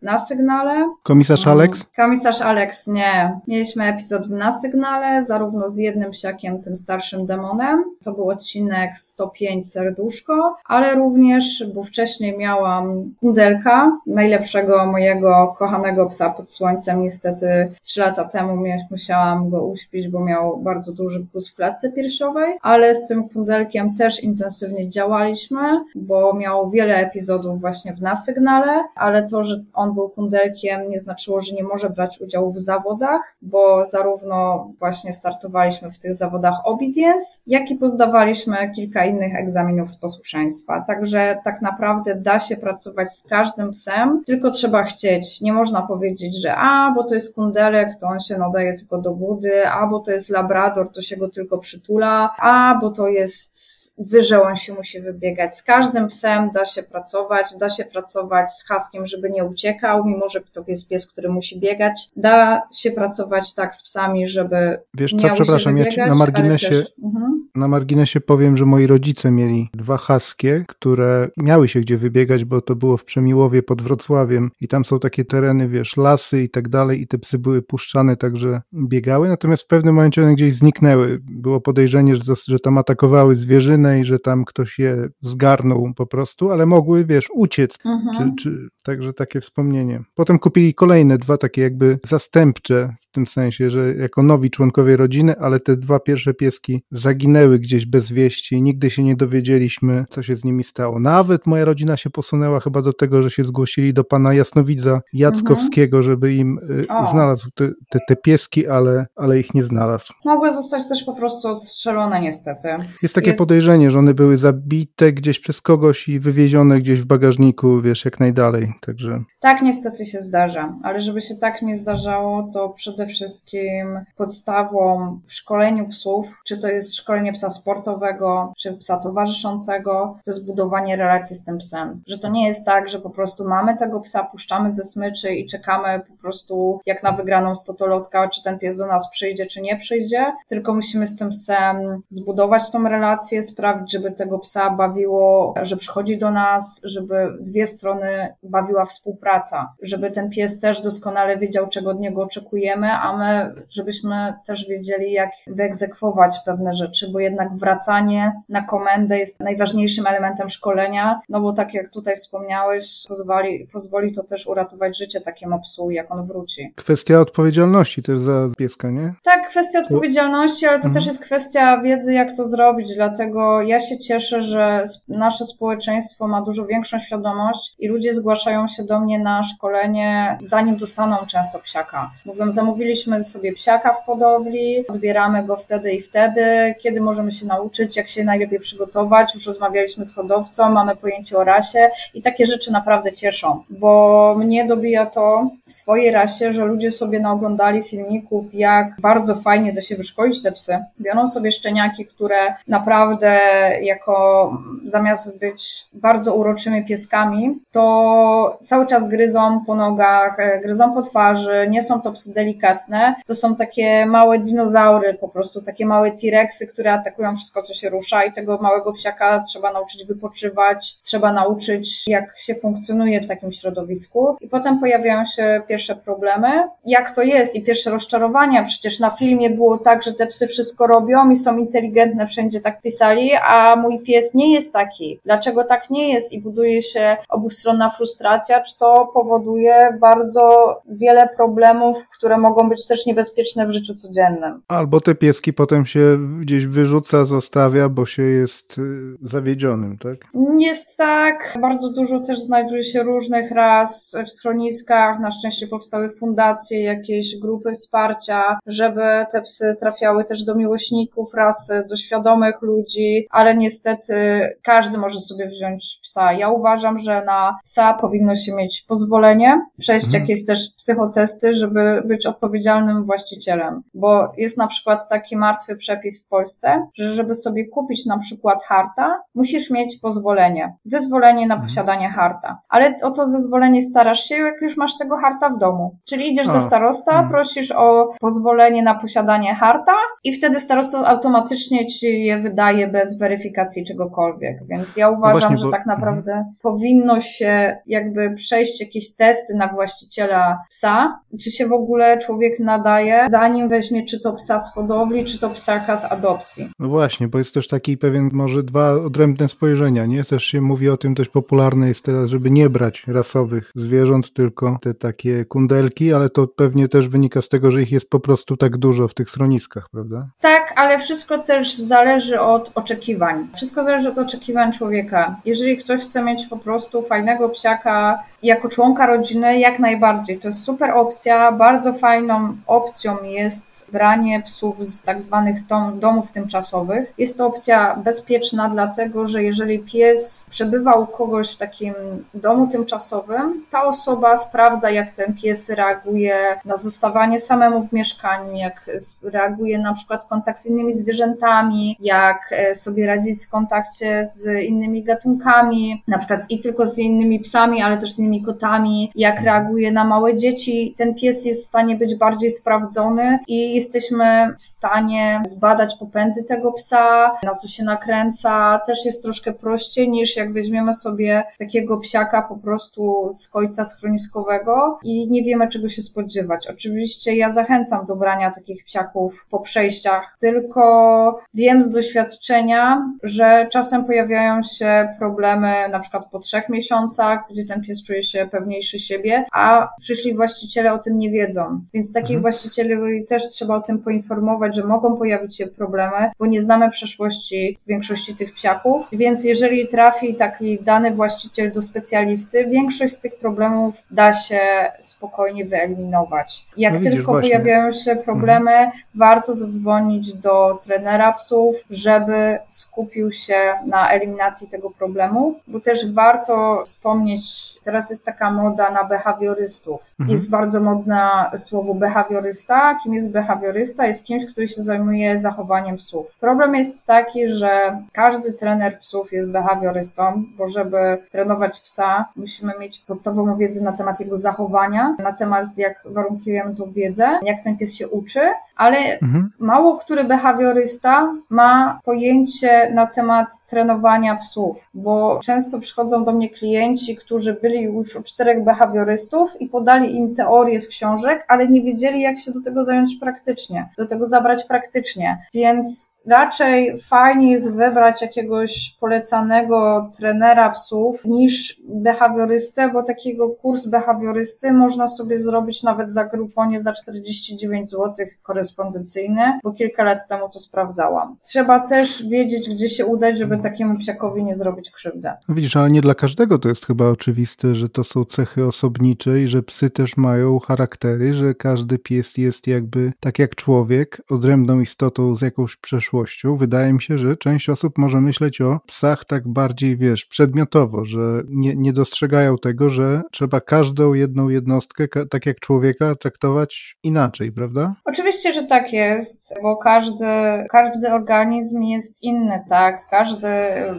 na 0.02 0.19
sygnale. 0.19 0.94
Komisarz 1.02 1.41
mhm. 1.41 1.58
Alex? 1.58 1.87
Komisarz 1.97 2.41
Alex 2.41 2.87
nie. 2.87 3.41
Mieliśmy 3.49 3.85
epizod 3.85 4.31
na 4.31 4.52
sygnale, 4.52 5.25
zarówno 5.25 5.70
z 5.70 5.79
jednym 5.79 6.11
psiakiem, 6.11 6.62
tym 6.62 6.76
starszym 6.76 7.26
demonem. 7.26 7.85
To 8.05 8.12
był 8.12 8.31
odcinek 8.31 8.99
105 8.99 9.70
Serduszko, 9.70 10.56
ale 10.64 10.89
również, 10.94 11.64
bo 11.75 11.82
wcześniej 11.82 12.38
miałam 12.38 13.14
kundelka, 13.20 13.98
najlepszego 14.06 14.87
mojego 14.87 15.54
kochanego 15.58 16.06
psa 16.06 16.31
pod 16.31 16.52
słońcem. 16.52 17.02
Niestety 17.02 17.72
trzy 17.82 18.00
lata 18.00 18.25
temu 18.25 18.64
musiałam 18.90 19.50
go 19.50 19.66
uśpić, 19.66 20.08
bo 20.08 20.20
miał 20.20 20.58
bardzo 20.58 20.92
duży 20.92 21.26
pus 21.32 21.52
w 21.52 21.56
klatce 21.56 21.92
piersiowej, 21.92 22.54
ale 22.62 22.94
z 22.94 23.06
tym 23.06 23.28
kundelkiem 23.28 23.94
też 23.94 24.25
intensywnie 24.25 24.88
działaliśmy, 24.88 25.60
bo 25.94 26.34
miał 26.34 26.70
wiele 26.70 26.96
epizodów 26.96 27.60
właśnie 27.60 27.94
w 27.94 28.00
nasygnale, 28.00 28.84
ale 28.94 29.26
to, 29.26 29.44
że 29.44 29.64
on 29.75 29.94
był 29.94 30.08
kundelkiem 30.08 30.90
nie 30.90 31.00
znaczyło, 31.00 31.40
że 31.40 31.54
nie 31.54 31.64
może 31.64 31.90
brać 31.90 32.20
udziału 32.20 32.52
w 32.52 32.60
zawodach, 32.60 33.37
bo 33.42 33.87
zarówno 33.87 34.70
właśnie 34.78 35.12
startowaliśmy 35.12 35.90
w 35.90 35.98
tych 35.98 36.14
zawodach 36.14 36.54
obedience, 36.64 37.26
jak 37.46 37.70
i 37.70 37.75
pozdawaliśmy 37.75 38.72
kilka 38.75 39.04
innych 39.04 39.37
egzaminów 39.37 39.90
z 39.90 39.96
posłuszeństwa. 39.96 40.69
Także 40.87 41.38
tak 41.44 41.62
naprawdę 41.62 42.14
da 42.14 42.40
się 42.40 42.56
pracować 42.56 43.12
z 43.12 43.26
każdym 43.28 43.70
psem, 43.70 44.22
tylko 44.26 44.50
trzeba 44.50 44.84
chcieć. 44.84 45.40
Nie 45.40 45.52
można 45.52 45.82
powiedzieć, 45.82 46.43
że 46.43 46.55
a, 46.56 46.93
bo 46.96 47.05
to 47.05 47.14
jest 47.14 47.34
kundelek, 47.34 47.96
to 48.00 48.06
on 48.06 48.20
się 48.20 48.38
nadaje 48.38 48.78
tylko 48.78 48.99
do 48.99 49.11
budy, 49.12 49.69
a, 49.69 49.87
bo 49.87 50.00
to 50.00 50.11
jest 50.11 50.31
labrador, 50.31 50.93
to 50.93 51.00
się 51.00 51.17
go 51.17 51.28
tylko 51.28 51.58
przytula, 51.58 52.34
a, 52.38 52.78
bo 52.81 52.90
to 52.90 53.08
jest 53.08 53.94
wyżej, 53.99 54.40
on 54.43 54.56
się 54.56 54.75
musi 54.75 55.00
wybiegać. 55.00 55.56
Z 55.56 55.62
każdym 55.62 56.08
psem 56.08 56.50
da 56.55 56.64
się 56.64 56.82
pracować, 56.82 57.56
da 57.61 57.69
się 57.69 57.84
pracować 57.84 58.52
z 58.52 58.66
haskiem, 58.66 59.06
żeby 59.06 59.31
nie 59.31 59.44
uciekał, 59.44 60.05
mimo 60.05 60.28
że 60.28 60.40
to 60.52 60.64
jest 60.69 60.88
pies, 60.88 61.06
który 61.06 61.28
musi 61.28 61.61
biegać. 61.61 62.08
Da 62.16 62.62
się 62.73 62.90
pracować 62.90 63.55
tak 63.55 63.76
z 63.76 63.82
psami, 63.82 64.28
żeby 64.28 64.81
Wiesz 64.94 65.14
co, 65.19 65.31
przepraszam, 65.31 65.75
wybiegać, 65.75 65.96
ja 65.96 66.06
na 66.06 66.14
marginesie, 66.14 66.69
też, 66.69 66.93
mhm. 67.05 67.49
na 67.55 67.69
marginesie 67.69 68.20
powiem, 68.20 68.56
że 68.56 68.66
moi 68.66 68.87
rodzice 68.87 69.31
mieli 69.31 69.70
dwa 69.75 69.96
haskie, 69.96 70.60
które 70.69 71.29
miały 71.37 71.69
się 71.69 71.81
gdzie 71.81 71.97
wybiegać, 71.97 72.45
bo 72.45 72.61
to 72.61 72.77
było 72.77 72.97
w 72.97 73.05
Przemiłowie 73.05 73.62
pod 73.62 73.83
Wrocławiem 73.83 74.51
i 74.61 74.69
tam 74.69 74.85
są 74.85 74.99
takie 74.99 75.25
tereny, 75.25 75.69
wiesz, 75.69 75.97
lasy 75.97 76.43
i 76.43 76.49
tak 76.49 76.69
dalej 76.69 77.01
i 77.03 77.07
te 77.07 77.19
psy 77.19 77.39
były 77.39 77.62
puszczane, 77.62 78.17
także 78.17 78.62
biegały, 78.75 79.29
natomiast 79.29 79.62
w 79.62 79.67
pewnym 79.67 79.95
momencie 79.95 80.23
one 80.23 80.35
gdzieś 80.35 80.55
zniknęły. 80.55 81.19
Było 81.23 81.61
podejrzenie, 81.61 82.17
że, 82.17 82.35
że 82.49 82.59
tam 82.59 82.79
atakowały 82.79 83.37
zwierzynę 83.37 84.01
i 84.01 84.05
że 84.05 84.19
tam 84.19 84.45
ktoś 84.45 84.79
je 84.79 85.09
zgarnął 85.21 85.93
po 85.97 86.07
prostu, 86.07 86.50
ale 86.50 86.67
mogły, 86.67 87.05
wiesz, 87.05 87.29
uciec. 87.35 87.79
Mhm. 87.85 88.37
Czy, 88.37 88.43
czy, 88.43 88.69
także 88.85 89.12
takie 89.12 89.40
wspomnienie. 89.40 90.02
Potem 90.14 90.38
kupili 90.38 90.75
kolejne 90.75 91.19
dwa 91.19 91.37
takie 91.37 91.62
jakby 91.62 91.99
zastępcze 92.07 92.95
w 93.11 93.12
tym 93.12 93.26
sensie, 93.26 93.71
że 93.71 93.95
jako 93.95 94.23
nowi 94.23 94.50
członkowie 94.50 94.97
rodziny, 94.97 95.38
ale 95.38 95.61
te 95.61 95.76
dwa 95.76 96.00
pierwsze 96.00 96.35
pieski 96.35 96.83
zaginęły 96.90 97.59
gdzieś 97.59 97.87
bez 97.87 98.12
wieści 98.12 98.62
nigdy 98.62 98.90
się 98.90 99.02
nie 99.02 99.17
dowiedzieliśmy, 99.17 100.05
co 100.09 100.23
się 100.23 100.37
z 100.37 100.45
nimi 100.45 100.50
stało. 100.64 101.00
Nawet 101.00 101.47
moja 101.47 101.64
rodzina 101.64 101.97
się 101.97 102.11
posunęła 102.11 102.61
chyba 102.61 102.83
do 102.83 102.92
tego, 102.92 103.23
że 103.23 103.30
się 103.30 103.45
zgłosili 103.45 103.95
do 103.95 104.04
pana 104.04 104.35
Jasnowidza 104.35 105.00
Jackowskiego, 105.12 105.97
mhm. 105.97 106.02
żeby 106.02 106.35
im 106.35 106.59
y, 106.59 106.87
znalazł 107.11 107.50
te, 107.54 107.69
te, 107.90 107.99
te, 108.09 108.16
pieski, 108.16 108.69
ale, 108.69 109.07
ale 109.16 109.40
ich 109.40 109.54
nie 109.54 109.62
znalazł. 109.62 110.12
Mogły 110.25 110.54
zostać 110.54 110.88
też 110.88 111.04
po 111.04 111.14
prostu 111.14 111.49
odstrzelone 111.49 112.21
niestety. 112.21 112.69
Jest 113.02 113.14
takie 113.14 113.30
Jest... 113.30 113.38
podejrzenie, 113.38 113.90
że 113.90 113.99
one 113.99 114.14
były 114.14 114.37
zabite 114.37 115.12
gdzieś 115.12 115.40
przez 115.40 115.61
kogoś 115.61 116.09
i 116.09 116.21
wywiezione 116.21 116.78
gdzieś 116.78 117.00
w 117.00 117.07
bagażniku, 117.07 117.80
wiesz, 117.80 118.04
jak 118.04 118.21
najdalej, 118.21 118.73
także... 118.80 119.23
Tak 119.40 119.62
niestety 119.62 120.07
się 120.07 120.21
zdarza, 120.21 120.75
ale 120.83 121.00
żeby 121.00 121.23
się 121.23 121.35
tak 121.35 121.62
nie 121.62 121.76
zdarzało, 121.76 122.50
to 122.52 122.69
przede 122.69 123.07
wszystkim 123.07 124.00
podstawą 124.16 125.21
w 125.26 125.35
szkoleniu 125.35 125.88
psów, 125.88 126.38
czy 126.47 126.59
to 126.59 126.69
jest 126.69 126.97
szkolenie 126.97 127.33
psa 127.33 127.50
sportowego, 127.50 128.52
czy 128.59 128.76
psa 128.76 128.99
towarzyszącego, 128.99 130.19
to 130.25 130.30
jest 130.30 130.39
budowanie 130.40 130.97
relacji 130.97 131.37
z 131.37 131.44
tym 131.44 131.59
psem. 131.59 132.02
Że 132.06 132.18
to 132.18 132.28
nie 132.28 132.47
jest 132.47 132.66
tak, 132.66 132.88
że 132.88 133.00
po 133.00 133.11
prostu 133.11 133.49
mamy 133.49 133.76
tego 133.76 134.00
psa, 134.00 134.25
puszczamy 134.25 134.73
ze 134.73 134.85
smyczy 134.85 135.35
i 135.35 135.47
czekamy 135.47 136.00
po 136.09 136.16
prostu 136.16 136.80
jak 136.87 137.02
na 137.02 137.12
wygraną 137.12 137.56
stotolotka, 137.56 138.28
czy 138.28 138.42
ten 138.42 138.59
pies 138.59 138.76
do 138.76 138.87
nas 138.87 139.11
przyjdzie, 139.11 139.47
czy 139.47 139.61
nie 139.61 139.76
przyjdzie, 139.76 140.32
tylko 140.49 140.75
musimy 140.75 141.06
z 141.06 141.16
tym 141.16 141.30
psem 141.30 142.02
zbudować 142.09 142.70
tą 142.70 142.88
relację, 142.88 143.42
sprawić, 143.42 143.92
żeby 143.92 144.12
tego 144.12 144.38
psa 144.38 144.70
bawiło, 144.70 145.54
że 145.62 145.76
przychodzi 145.76 146.18
do 146.18 146.30
nas, 146.30 146.80
żeby 146.85 147.28
dwie 147.40 147.66
strony 147.66 148.35
bawiła 148.42 148.85
współpraca, 148.85 149.75
żeby 149.82 150.11
ten 150.11 150.30
pies 150.30 150.61
też 150.61 150.82
doskonale 150.82 151.38
wiedział, 151.38 151.68
czego 151.68 151.90
od 151.90 152.00
niego 152.00 152.23
oczekujemy, 152.23 152.92
a 152.92 153.16
my, 153.16 153.54
żebyśmy 153.68 154.35
też 154.47 154.68
wiedzieli, 154.68 155.12
jak 155.12 155.30
wyegzekwować 155.47 156.38
pewne 156.44 156.75
rzeczy, 156.75 157.09
bo 157.12 157.20
jednak 157.20 157.56
wracanie 157.56 158.32
na 158.49 158.62
komendę 158.62 159.18
jest 159.18 159.40
najważniejszym 159.40 160.06
elementem 160.06 160.29
elementem 160.30 160.49
szkolenia, 160.49 161.20
no 161.28 161.40
bo 161.40 161.52
tak 161.52 161.75
jak 161.75 161.90
tutaj 161.90 162.16
wspomniałeś, 162.16 163.04
pozwoli, 163.08 163.68
pozwoli 163.72 164.12
to 164.12 164.22
też 164.22 164.46
uratować 164.46 164.99
życie 164.99 165.20
takiemu 165.20 165.60
psu, 165.60 165.90
jak 165.90 166.12
on 166.12 166.26
wróci. 166.26 166.72
Kwestia 166.76 167.20
odpowiedzialności 167.20 168.02
też 168.02 168.20
za 168.20 168.49
pieska, 168.58 168.90
nie? 168.90 169.14
Tak, 169.22 169.49
kwestia 169.49 169.80
odpowiedzialności, 169.80 170.66
ale 170.66 170.78
to 170.78 170.87
mhm. 170.87 170.94
też 170.94 171.06
jest 171.06 171.20
kwestia 171.20 171.82
wiedzy, 171.82 172.14
jak 172.14 172.37
to 172.37 172.46
zrobić, 172.46 172.94
dlatego 172.94 173.62
ja 173.62 173.80
się 173.80 173.99
cieszę, 173.99 174.42
że 174.42 174.84
nasze 175.08 175.44
społeczeństwo 175.44 176.28
ma 176.28 176.42
dużo 176.42 176.66
większą 176.66 176.99
świadomość 176.99 177.75
i 177.78 177.88
ludzie 177.88 178.14
zgłaszają 178.14 178.68
się 178.68 178.84
do 178.84 179.00
mnie 179.00 179.18
na 179.18 179.42
szkolenie, 179.42 180.38
zanim 180.42 180.76
dostaną 180.76 181.16
często 181.26 181.58
psiaka. 181.58 182.10
Mówią, 182.25 182.50
zamówiliśmy 182.50 183.25
sobie 183.25 183.52
psiaka 183.52 183.94
w 183.94 184.06
hodowli, 184.06 184.87
odbieramy 184.88 185.44
go 185.44 185.56
wtedy 185.56 185.92
i 185.92 186.00
wtedy, 186.00 186.75
kiedy 186.78 187.00
możemy 187.00 187.32
się 187.32 187.46
nauczyć, 187.46 187.96
jak 187.96 188.08
się 188.08 188.25
najlepiej 188.25 188.60
przygotować, 188.60 189.34
już 189.34 189.46
rozmawialiśmy 189.46 190.04
z 190.04 190.14
hodowcą, 190.21 190.71
mamy 190.71 190.97
pojęcie 190.97 191.37
o 191.37 191.45
rasie 191.45 191.91
i 192.15 192.23
takie 192.23 192.47
rzeczy 192.47 192.73
naprawdę 192.73 193.12
cieszą, 193.12 193.62
bo 193.71 194.35
mnie 194.39 194.65
dobija 194.65 195.07
to 195.07 195.50
w 195.67 195.73
swojej 195.73 196.11
rasie, 196.11 196.53
że 196.53 196.65
ludzie 196.65 196.91
sobie 196.91 197.21
naoglądali 197.21 197.83
filmików, 197.83 198.45
jak 198.55 199.00
bardzo 199.00 199.35
fajnie 199.35 199.73
da 199.73 199.81
się 199.81 199.97
wyszkolić 199.97 200.43
te 200.43 200.53
psy. 200.53 200.79
Biorą 201.00 201.27
sobie 201.27 201.53
szczeniaki, 201.53 202.07
które 202.07 202.55
naprawdę 202.69 203.41
jako 203.83 204.50
zamiast 204.85 205.41
być 205.41 205.87
bardzo 205.93 206.35
uroczymi 206.35 206.85
pieskami, 206.85 207.59
to 207.73 208.59
cały 208.65 208.87
czas 208.87 209.09
gryzą 209.09 209.65
po 209.67 209.75
nogach, 209.75 210.39
e, 210.39 210.61
gryzą 210.61 210.95
po 210.95 211.03
twarzy, 211.03 211.67
nie 211.71 211.83
są 211.83 212.00
to 212.00 212.12
psy 212.12 212.35
delikatne, 212.35 213.15
to 213.27 213.35
są 213.35 213.57
takie 213.57 214.07
małe 214.07 214.39
dinozaury, 214.39 215.15
po 215.15 215.29
prostu 215.29 215.62
takie 215.62 215.87
małe 215.87 216.11
T-Rexy, 216.11 216.67
które 216.67 216.93
atakują 216.93 217.37
wszystko, 217.37 217.62
co 217.62 217.75
się 217.75 217.89
rusza 217.89 218.25
i 218.25 218.33
tego 218.33 218.59
małego 218.59 218.93
psiaka 218.93 219.41
trzeba 219.41 219.73
nauczyć 219.73 220.07
wypoczywać, 220.14 220.99
trzeba 221.02 221.33
nauczyć, 221.33 222.09
jak 222.09 222.38
się 222.38 222.55
funkcjonuje 222.55 223.21
w 223.21 223.26
takim 223.26 223.52
środowisku 223.52 224.37
i 224.40 224.49
potem 224.49 224.81
pojawiają 224.81 225.26
się 225.26 225.62
pierwsze 225.69 225.97
problemy, 225.97 226.49
jak 226.87 227.14
to 227.14 227.23
jest 227.23 227.57
i 227.57 227.62
pierwsze 227.62 227.90
rozczarowania, 227.90 228.64
przecież 228.64 229.00
na 229.00 229.11
filmie 229.11 229.50
było 229.50 229.79
tak, 229.79 230.02
że 230.02 230.12
te 230.12 230.26
psy 230.26 230.47
wszystko 230.47 230.87
robią 230.87 231.31
i 231.31 231.37
są 231.37 231.59
inteligentne, 231.59 232.26
wszędzie 232.26 232.61
tak 232.61 232.81
pisali, 232.83 233.31
a 233.49 233.76
mój 233.76 233.99
pies 233.99 234.35
nie 234.35 234.55
jest 234.55 234.73
taki. 234.73 235.21
Dlaczego 235.25 235.64
tak 235.64 235.90
nie 235.90 236.12
jest? 236.12 236.33
I 236.33 236.40
buduje 236.40 236.83
się 236.83 237.17
obustronna 237.29 237.90
frustracja, 237.90 238.62
co 238.62 239.11
powoduje 239.14 239.99
bardzo 240.00 240.76
wiele 240.88 241.29
problemów, 241.37 242.09
które 242.09 242.38
mogą 242.38 242.69
być 242.69 242.87
też 242.87 243.07
niebezpieczne 243.07 243.67
w 243.67 243.71
życiu 243.71 243.95
codziennym. 243.95 244.62
Albo 244.69 245.00
te 245.00 245.14
pieski 245.14 245.52
potem 245.52 245.87
się 245.87 246.19
gdzieś 246.40 246.67
wyrzuca, 246.67 247.25
zostawia, 247.25 247.88
bo 247.88 248.07
się 248.07 248.23
jest 248.23 248.79
y, 248.79 249.17
zawiedzionym, 249.23 249.99
tak? 250.02 250.16
Jest 250.59 250.97
tak. 250.97 251.59
Bardzo 251.61 251.90
dużo 251.90 252.21
też 252.21 252.40
znajduje 252.40 252.85
się 252.85 253.02
różnych 253.02 253.50
ras 253.50 254.16
w 254.26 254.30
schroniskach. 254.30 255.21
Na 255.21 255.30
szczęście 255.30 255.66
powstały 255.66 256.11
fundacje, 256.11 256.83
jakieś 256.83 257.38
grupy 257.38 257.73
wsparcia, 257.73 258.59
żeby 258.66 259.02
te 259.33 259.42
psy 259.42 259.76
trafiały 259.80 260.25
też 260.25 260.45
do 260.45 260.54
miłośników 260.54 261.35
rasy, 261.35 261.85
do 261.88 261.97
świadomych 261.97 262.62
ludzi, 262.62 263.26
ale 263.30 263.57
niestety 263.57 264.14
każdy 264.62 264.99
może 264.99 265.21
sobie 265.21 265.49
wziąć 265.49 266.00
psa. 266.02 266.33
Ja 266.33 266.49
uważam, 266.49 266.99
że 266.99 267.25
na 267.25 267.59
psa 267.64 267.95
powinno 267.95 268.37
się 268.37 268.54
mieć 268.54 268.85
pozwolenie, 268.88 269.61
przejść 269.78 270.07
mhm. 270.07 270.23
jakieś 270.23 270.47
też 270.47 270.75
psychotesty, 270.76 271.54
żeby 271.54 272.02
być 272.04 272.26
odpowiedzialnym 272.26 273.04
właścicielem. 273.04 273.83
Bo 273.95 274.33
jest 274.37 274.59
na 274.59 274.66
przykład 274.66 275.09
taki 275.09 275.37
martwy 275.37 275.76
przepis 275.76 276.25
w 276.25 276.28
Polsce, 276.28 276.87
że 276.95 277.12
żeby 277.12 277.35
sobie 277.35 277.69
kupić 277.69 278.07
na 278.07 278.19
przykład 278.19 278.64
harta, 278.64 279.23
musisz 279.35 279.71
mieć 279.71 279.89
pozwolenie. 279.97 280.75
Zezwolenie 280.85 281.47
na 281.47 281.54
mhm. 281.54 281.68
posiadanie 281.68 282.11
harta. 282.11 282.59
Ale 282.68 282.94
o 283.02 283.11
to 283.11 283.26
zezwolenie 283.26 283.82
starasz 283.82 284.25
się, 284.25 284.37
jak 284.37 284.62
już 284.62 284.76
masz 284.76 284.99
tego 284.99 285.16
harta 285.16 285.49
w 285.49 285.59
domu. 285.59 285.99
Czyli 286.09 286.32
idziesz 286.32 286.47
do 286.47 286.61
starosta, 286.61 287.12
mhm. 287.12 287.30
prosisz 287.30 287.73
o 287.73 288.11
pozwolenie 288.20 288.82
na 288.82 288.94
posiadanie 288.94 289.54
harta 289.54 289.92
i 290.25 290.32
wtedy 290.32 290.61
starosta 290.61 291.06
automatycznie 291.06 291.87
ci 291.87 292.06
je 292.06 292.38
wydaje 292.38 292.88
bez 292.88 293.18
weryfikacji 293.18 293.85
czegokolwiek. 293.85 294.66
Więc 294.68 294.97
ja 294.97 295.11
uważam, 295.11 295.35
no 295.35 295.40
właśnie, 295.40 295.56
że 295.56 295.64
bo... 295.64 295.70
tak 295.73 295.87
naprawdę 295.87 296.32
mhm. 296.32 296.54
powinno 296.62 297.20
się 297.20 297.76
jakby 297.87 298.35
przejść 298.35 298.80
jakieś 298.80 299.16
testy 299.16 299.54
na 299.54 299.68
właściciela 299.68 300.59
psa, 300.68 301.20
czy 301.40 301.50
się 301.50 301.68
w 301.68 301.73
ogóle 301.73 302.18
człowiek 302.18 302.59
nadaje, 302.59 303.26
zanim 303.28 303.68
weźmie 303.68 304.04
czy 304.04 304.20
to 304.20 304.32
psa 304.32 304.59
z 304.59 304.75
hodowli, 304.75 305.25
czy 305.25 305.38
to 305.38 305.50
psaka 305.50 305.97
z 305.97 306.04
adopcji. 306.04 306.70
No 306.78 306.88
właśnie, 306.88 307.28
bo 307.28 307.38
jest 307.38 307.54
też 307.54 307.68
taki 307.68 307.99
pewien, 307.99 308.30
może 308.32 308.62
dwa 308.62 308.92
odrębne 308.92 309.49
spojrzenia, 309.49 309.70
nie? 310.07 310.25
Też 310.25 310.45
się 310.45 310.61
mówi 310.61 310.89
o 310.89 310.97
tym, 310.97 311.15
dość 311.15 311.31
popularne 311.31 311.89
jest 311.89 312.05
teraz, 312.05 312.31
żeby 312.31 312.50
nie 312.50 312.71
brać 312.71 313.05
rasowych 313.07 313.71
zwierząt, 313.75 314.33
tylko 314.33 314.79
te 314.81 314.95
takie 314.95 315.45
kundelki, 315.45 316.12
ale 316.12 316.31
to 316.31 316.47
pewnie 316.47 316.89
też 316.89 317.09
wynika 317.09 317.43
z 317.43 317.49
tego, 317.49 317.71
że 317.71 317.83
ich 317.83 317.93
jest 317.93 318.11
po 318.11 318.21
prostu 318.21 318.57
tak 318.57 318.77
dużo 318.77 319.09
w 319.09 319.15
tych 319.15 319.31
schroniskach, 319.31 319.89
prawda? 319.91 320.29
Tak, 320.41 320.73
ale 320.77 320.99
wszystko 320.99 321.39
też 321.39 321.75
zależy 321.75 322.41
od 322.41 322.73
oczekiwań. 322.75 323.49
Wszystko 323.57 323.85
zależy 323.85 324.09
od 324.09 324.19
oczekiwań 324.19 324.73
człowieka. 324.73 325.37
Jeżeli 325.45 325.77
ktoś 325.77 326.03
chce 326.05 326.25
mieć 326.25 326.47
po 326.47 326.57
prostu 326.57 327.03
fajnego 327.03 327.49
psiaka 327.49 328.23
jako 328.42 328.68
członka 328.68 329.06
rodziny, 329.06 329.59
jak 329.59 329.78
najbardziej. 329.78 330.38
To 330.38 330.49
jest 330.49 330.64
super 330.64 330.90
opcja. 330.90 331.52
Bardzo 331.52 331.92
fajną 331.92 332.56
opcją 332.66 333.23
jest 333.23 333.87
branie 333.92 334.42
psów 334.42 334.76
z 334.76 335.02
tak 335.02 335.23
zwanych 335.23 335.66
dom, 335.66 336.00
domów 336.00 336.30
tymczasowych. 336.30 337.14
Jest 337.18 337.38
to 337.38 337.47
opcja 337.47 337.97
bezpieczna, 337.97 338.68
dlatego 338.68 339.26
że 339.26 339.42
jeżeli 339.42 339.78
pies 339.78 340.47
przebywa 340.50 340.92
u 340.92 341.06
kogoś 341.06 341.54
w 341.54 341.56
takim 341.56 341.94
domu 342.35 342.66
tymczasowym, 342.66 343.64
ta 343.70 343.85
osoba 343.85 344.37
sprawdza, 344.37 344.90
jak 344.90 345.11
ten 345.11 345.35
pies 345.35 345.68
reaguje 345.68 346.61
na 346.64 346.76
zostawanie 346.76 347.40
samemu 347.40 347.82
w 347.82 347.92
mieszkaniu, 347.92 348.54
jak 348.54 348.90
reaguje 349.23 349.78
na 349.78 349.94
przykład 349.94 350.25
kontakt 350.25 350.59
z 350.59 350.66
innymi 350.66 350.92
zwierzętami, 350.92 351.97
jak 352.00 352.40
e, 352.52 352.75
sobie 352.75 353.06
radzi 353.06 353.35
w 353.35 353.50
kontakcie 353.50 354.26
z 354.26 354.62
innymi 354.62 355.02
gatunkami, 355.02 356.02
na 356.09 356.18
przykład 356.18 356.40
i 356.50 356.61
tylko 356.61 356.87
z 356.87 356.99
innymi 356.99 357.40
psami, 357.40 357.82
ale 357.82 357.99
też 357.99 358.12
z 358.12 358.18
innymi 358.18 358.29
kotami, 358.38 359.12
jak 359.14 359.40
reaguje 359.40 359.92
na 359.92 360.04
małe 360.04 360.37
dzieci. 360.37 360.94
Ten 360.96 361.14
pies 361.14 361.44
jest 361.44 361.64
w 361.64 361.66
stanie 361.66 361.96
być 361.96 362.14
bardziej 362.14 362.50
sprawdzony 362.50 363.38
i 363.49 363.75
jesteśmy 363.75 364.54
w 364.58 364.62
stanie 364.62 365.42
zbadać 365.46 365.96
popędy 365.96 366.44
tego 366.44 366.72
psa, 366.72 367.32
na 367.42 367.54
co 367.54 367.68
się 367.68 367.84
nakręca. 367.84 368.80
Też 368.87 369.04
jest 369.04 369.22
troszkę 369.22 369.52
prościej 369.52 370.10
niż 370.10 370.37
jak 370.37 370.52
weźmiemy 370.52 370.94
sobie 370.94 371.42
takiego 371.58 371.99
psiaka 371.99 372.42
po 372.42 372.56
prostu 372.56 373.28
z 373.32 373.49
końca 373.49 373.84
schroniskowego 373.84 374.99
i 375.02 375.30
nie 375.30 375.42
wiemy 375.42 375.68
czego 375.68 375.88
się 375.88 376.02
spodziewać. 376.02 376.68
Oczywiście 376.68 377.37
ja 377.37 377.50
zachęcam 377.50 378.06
do 378.06 378.16
brania 378.16 378.50
takich 378.50 378.84
psiaków 378.84 379.46
po 379.50 379.60
przejściach, 379.60 380.37
tylko 380.40 381.40
wiem 381.54 381.82
z 381.82 381.90
doświadczenia, 381.90 383.10
że 383.22 383.66
czasem 383.72 384.04
pojawiają 384.04 384.62
się 384.62 385.08
problemy 385.18 385.88
na 385.88 385.99
przykład 385.99 386.30
po 386.30 386.38
trzech 386.38 386.68
miesiącach, 386.68 387.38
gdzie 387.50 387.64
ten 387.64 387.80
pies 387.80 388.04
czuje 388.04 388.20
się 388.23 388.49
pewniejszy 388.50 388.99
siebie, 388.99 389.45
a 389.53 389.89
przyszli 390.00 390.35
właściciele 390.35 390.93
o 390.93 390.99
tym 390.99 391.19
nie 391.19 391.31
wiedzą. 391.31 391.81
Więc 391.95 392.12
takich 392.12 392.37
mhm. 392.37 392.43
właścicieli 392.43 393.25
też 393.25 393.49
trzeba 393.49 393.77
o 393.77 393.81
tym 393.81 393.99
poinformować, 393.99 394.77
że 394.77 394.85
mogą 394.85 395.17
pojawić 395.17 395.57
się 395.57 395.67
problemy, 395.67 396.31
bo 396.39 396.47
nie 396.47 396.62
znamy 396.62 396.91
przeszłości 396.91 397.77
w 397.85 397.87
większości 397.87 398.35
tych 398.37 398.55
psiaków. 398.55 399.07
Więc 399.12 399.45
jeżeli 399.45 399.89
trafi 399.89 400.35
taki 400.35 400.79
dany 400.79 401.11
właściciel 401.11 401.73
do 401.73 401.83
specjalisty, 401.83 402.67
większość 402.67 403.12
z 403.12 403.19
tych 403.19 403.39
problemów 403.39 404.03
da 404.11 404.33
się 404.33 404.61
spokojnie 405.00 405.65
wyeliminować. 405.65 406.67
Jak 406.77 406.95
no 406.95 407.00
tylko 407.11 407.33
właśnie. 407.33 407.50
pojawiają 407.50 407.93
się 407.93 408.17
problemy, 408.17 408.71
mhm. 408.71 408.93
warto 409.15 409.55
zadzwonić 409.55 410.33
do 410.35 410.79
trenera 410.83 411.33
psów, 411.33 411.85
żeby 411.91 412.59
skupił 412.69 413.33
się 413.33 413.55
na 413.87 414.11
eliminacji 414.11 414.69
tego 414.69 414.91
problemu, 414.91 415.61
bo 415.67 415.81
też 415.81 416.12
warto 416.12 416.83
wspomnieć, 416.85 417.45
teraz 417.85 418.10
jest 418.11 418.25
taka 418.25 418.50
moda 418.50 418.90
na 418.90 419.05
behawiorystów. 419.05 420.11
Mhm. 420.21 420.31
Jest 420.31 420.50
bardzo 420.50 420.81
modne 420.81 421.21
słowo 421.57 421.95
behawiorysta. 421.95 422.99
Kim 423.02 423.14
jest 423.14 423.31
behawiorysta? 423.31 424.07
Jest 424.07 424.25
kimś, 424.25 424.47
który 424.47 424.69
się 424.69 424.83
zajmuje 424.83 425.40
zachowaniem 425.40 425.97
psów. 425.97 426.35
Problem 426.40 426.75
jest 426.75 427.07
taki, 427.07 427.49
że 427.49 428.02
każdy 428.12 428.52
trener 428.52 428.99
psów 428.99 429.33
jest 429.33 429.50
behawiorystą, 429.50 430.45
bo 430.57 430.69
żeby 430.69 431.19
trenować 431.31 431.81
psa, 431.81 432.25
musimy 432.37 432.73
mieć 432.81 432.99
podstawową 432.99 433.57
wiedzę 433.57 433.81
na 433.81 433.93
temat 433.93 434.21
jego 434.21 434.38
zachowania, 434.38 435.17
na 435.19 435.33
temat 435.33 435.79
jak 435.79 436.02
warunkujemy 436.05 436.75
tą 436.75 436.90
wiedzę, 436.90 437.38
jak 437.43 437.64
ten 437.64 437.76
pies 437.76 437.95
się 437.95 438.09
uczy, 438.09 438.40
ale 438.76 438.99
mhm. 438.99 439.50
mało 439.59 439.97
który 439.97 440.25
behawiorysta 440.25 441.35
ma 441.50 442.00
pojęcie 442.05 442.90
na 442.95 443.07
temat 443.07 443.49
trenowania 443.67 444.37
psów, 444.37 444.88
bo 444.95 445.40
często 445.45 445.79
przychodzą 445.81 446.25
do 446.25 446.33
mnie 446.33 446.50
klienci, 446.50 447.17
którzy 447.17 447.55
byli 447.55 447.83
już 447.83 448.00
u 448.00 448.23
czterech 448.23 448.64
behawiorystów 448.64 449.61
i 449.61 449.69
podali 449.69 450.16
im 450.16 450.35
teorię 450.35 450.80
z 450.80 450.88
książek, 450.88 451.45
ale 451.49 451.69
nie 451.69 451.83
wiedzieli, 451.83 452.21
jak 452.21 452.38
się 452.38 452.52
do 452.52 452.61
tego 452.61 452.85
zająć 452.85 453.16
praktycznie, 453.21 453.88
do 453.99 454.07
tego 454.07 454.26
zabrać 454.26 454.64
praktycznie. 454.64 455.38
Więc 455.54 456.14
raczej 456.30 456.99
fajnie 456.99 457.52
jest 457.52 457.76
wybrać 457.76 458.22
jakiegoś 458.22 458.96
polecanego 459.00 460.10
trenera 460.18 460.70
psów 460.70 461.25
niż 461.25 461.80
behawiorystę, 461.88 462.90
bo 462.92 463.02
takiego 463.02 463.49
kurs 463.49 463.87
behawiorysty 463.87 464.72
można 464.72 465.08
sobie 465.08 465.38
zrobić 465.38 465.82
nawet 465.82 466.10
za 466.10 466.25
gruponie 466.25 466.80
za 466.80 466.92
49 466.92 467.90
zł 467.90 468.26
korespondencyjny, 468.42 469.58
bo 469.64 469.72
kilka 469.72 470.04
lat 470.04 470.28
temu 470.28 470.49
to 470.52 470.58
sprawdzałam. 470.58 471.37
Trzeba 471.40 471.80
też 471.80 472.26
wiedzieć, 472.28 472.70
gdzie 472.70 472.88
się 472.88 473.06
udać, 473.06 473.38
żeby 473.38 473.58
takiemu 473.58 473.99
psiakowi 473.99 474.44
nie 474.44 474.56
zrobić 474.56 474.90
krzywdę. 474.90 475.32
Widzisz, 475.49 475.76
ale 475.76 475.90
nie 475.90 476.00
dla 476.00 476.14
każdego 476.14 476.58
to 476.58 476.68
jest 476.68 476.87
chyba 476.87 477.08
oczywiste, 477.08 477.75
że 477.75 477.88
to 477.88 478.04
są 478.04 478.25
cechy 478.25 478.66
osobnicze 478.66 479.40
i 479.40 479.49
że 479.49 479.62
psy 479.62 479.90
też 479.90 480.16
mają 480.16 480.58
charaktery, 480.58 481.34
że 481.34 481.54
każdy 481.54 481.99
pies 481.99 482.37
jest 482.37 482.66
jakby 482.66 483.12
tak 483.20 483.38
jak 483.38 483.54
człowiek, 483.54 484.22
odrębną 484.30 484.80
istotą 484.80 485.34
z 485.37 485.42
jakąś 485.42 485.76
przeszłością. 485.76 486.20
Wydaje 486.57 486.93
mi 486.93 487.03
się, 487.03 487.19
że 487.19 487.37
część 487.37 487.69
osób 487.69 487.99
może 487.99 488.21
myśleć 488.21 488.61
o 488.61 488.81
psach 488.87 489.25
tak 489.25 489.49
bardziej, 489.49 489.97
wiesz, 489.97 490.25
przedmiotowo, 490.25 491.05
że 491.05 491.43
nie, 491.49 491.77
nie 491.77 491.93
dostrzegają 491.93 492.59
tego, 492.59 492.91
że 492.91 493.23
trzeba 493.33 493.61
każdą 493.61 494.15
jedną 494.15 494.49
jednostkę, 494.49 495.09
tak 495.31 495.47
jak 495.47 495.61
człowieka, 495.61 496.15
traktować 496.15 496.97
inaczej, 497.03 497.53
prawda? 497.53 497.95
Oczywiście, 498.05 498.53
że 498.53 498.62
tak 498.62 498.93
jest, 498.93 499.55
bo 499.62 499.77
każdy, 499.77 500.27
każdy 500.71 501.12
organizm 501.12 501.83
jest 501.83 502.23
inny, 502.23 502.61
tak? 502.69 503.09
Każdy 503.11 503.49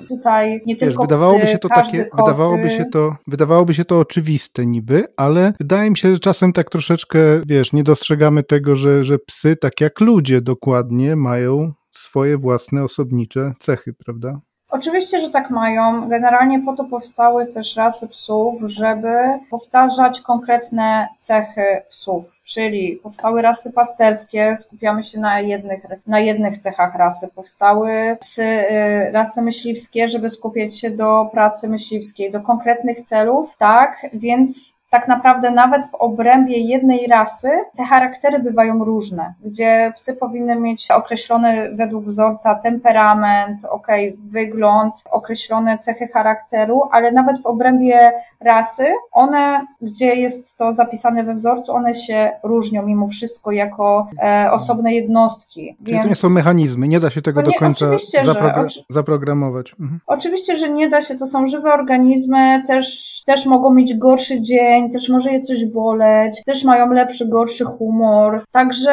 tutaj 0.10 0.62
nie 0.66 0.76
tylko 0.76 1.02
wydawałoby 1.02 1.42
psy, 1.42 1.52
się 1.52 1.58
to 1.58 1.70
takie, 1.70 2.06
koty. 2.06 2.24
wydawałoby 2.24 2.70
się 2.70 2.86
to, 2.86 3.16
wydawałoby 3.28 3.74
się 3.74 3.86
to 3.86 4.00
oczywiste 4.00 4.66
niby, 4.66 5.04
ale 5.18 5.54
wydaje 5.60 5.90
mi 5.90 5.98
się, 5.98 6.14
że 6.14 6.20
czasem 6.20 6.54
tak 6.54 6.70
troszeczkę, 6.70 7.20
wiesz, 7.46 7.74
nie 7.74 7.84
dostrzegamy 7.84 8.44
tego, 8.44 8.76
że, 8.76 9.06
że 9.06 9.20
psy, 9.20 9.56
tak 9.56 9.82
jak 9.82 10.00
ludzie 10.00 10.42
dokładnie, 10.42 11.16
mają 11.16 11.74
swoje 11.92 12.38
własne 12.38 12.84
osobnicze 12.84 13.54
cechy, 13.60 13.94
prawda? 13.94 14.40
Oczywiście, 14.72 15.22
że 15.22 15.30
tak 15.30 15.50
mają. 15.50 16.10
Generalnie 16.10 16.60
po 16.60 16.76
to 16.76 16.84
powstały 16.84 17.46
też 17.46 17.76
rasy 17.76 18.08
psów, 18.08 18.62
żeby 18.66 19.10
powtarzać 19.50 20.22
konkretne 20.22 21.08
cechy 21.18 21.82
psów. 21.90 22.40
Czyli 22.44 23.00
powstały 23.04 23.42
rasy 23.42 23.72
pasterskie, 23.72 24.58
skupiamy 24.58 25.04
się 25.04 25.20
na 25.20 25.40
jednych, 25.40 25.82
na 26.08 26.20
jednych 26.20 26.58
cechach 26.58 26.96
rasy. 26.96 27.28
Powstały 27.36 28.18
psy, 28.20 28.44
y, 28.44 29.12
rasy 29.12 29.42
myśliwskie, 29.42 30.10
żeby 30.10 30.30
skupiać 30.30 30.80
się 30.80 30.92
do 30.92 31.30
pracy 31.32 31.70
myśliwskiej, 31.70 32.32
do 32.32 32.42
konkretnych 32.42 33.02
celów. 33.02 33.56
Tak, 33.58 34.06
więc 34.14 34.81
tak 34.92 35.08
naprawdę 35.08 35.52
nawet 35.52 35.86
w 35.86 35.96
obrębie 35.96 36.58
jednej 36.58 37.08
rasy 37.08 37.50
te 37.78 37.86
charaktery 37.86 38.40
bywają 38.40 38.84
różne, 38.84 39.34
gdzie 39.46 39.94
psy 39.96 40.16
powinny 40.16 40.56
mieć 40.56 40.92
określony 40.92 41.72
według 41.76 42.06
wzorca 42.06 42.56
temperament, 42.56 43.66
ok, 43.66 43.88
wygląd, 44.30 45.04
określone 45.12 45.78
cechy 45.78 46.08
charakteru, 46.08 46.82
ale 46.92 47.12
nawet 47.12 47.42
w 47.42 47.46
obrębie 47.46 48.12
rasy 48.42 48.86
one, 49.12 49.66
gdzie 49.82 50.16
jest 50.16 50.58
to 50.58 50.74
zapisane 50.74 51.24
we 51.24 51.34
wzorcu, 51.34 51.72
one 51.72 51.94
się 51.94 52.32
różnią 52.44 52.86
mimo 52.86 53.08
wszystko 53.08 53.52
jako 53.52 54.08
e, 54.24 54.52
osobne 54.52 54.94
jednostki. 54.94 55.76
Czyli 55.78 55.92
Więc... 55.92 56.04
to 56.04 56.10
nie 56.10 56.16
są 56.16 56.30
mechanizmy, 56.30 56.88
nie 56.88 57.00
da 57.00 57.10
się 57.10 57.22
tego 57.22 57.42
nie, 57.42 57.46
do 57.46 57.54
końca 57.54 57.86
zaprogra 58.24 58.70
że, 58.70 58.82
zaprogramować. 58.90 59.72
Mhm. 59.80 60.00
Oczywiście, 60.08 60.58
że 60.58 60.70
nie 60.70 60.90
da 60.90 61.02
się, 61.02 61.16
to 61.16 61.28
są 61.28 61.48
żywe 61.48 61.74
organizmy, 61.74 62.64
też, 62.68 63.22
też 63.26 63.46
mogą 63.46 63.74
mieć 63.74 63.98
gorszy 63.98 64.42
dzień, 64.42 64.81
dzień, 64.82 64.92
też 64.92 65.10
może 65.10 65.32
je 65.32 65.42
coś 65.42 65.66
boleć, 65.66 66.44
też 66.46 66.64
mają 66.64 66.92
lepszy, 66.92 67.28
gorszy 67.28 67.66
humor. 67.66 68.44
Także 68.52 68.92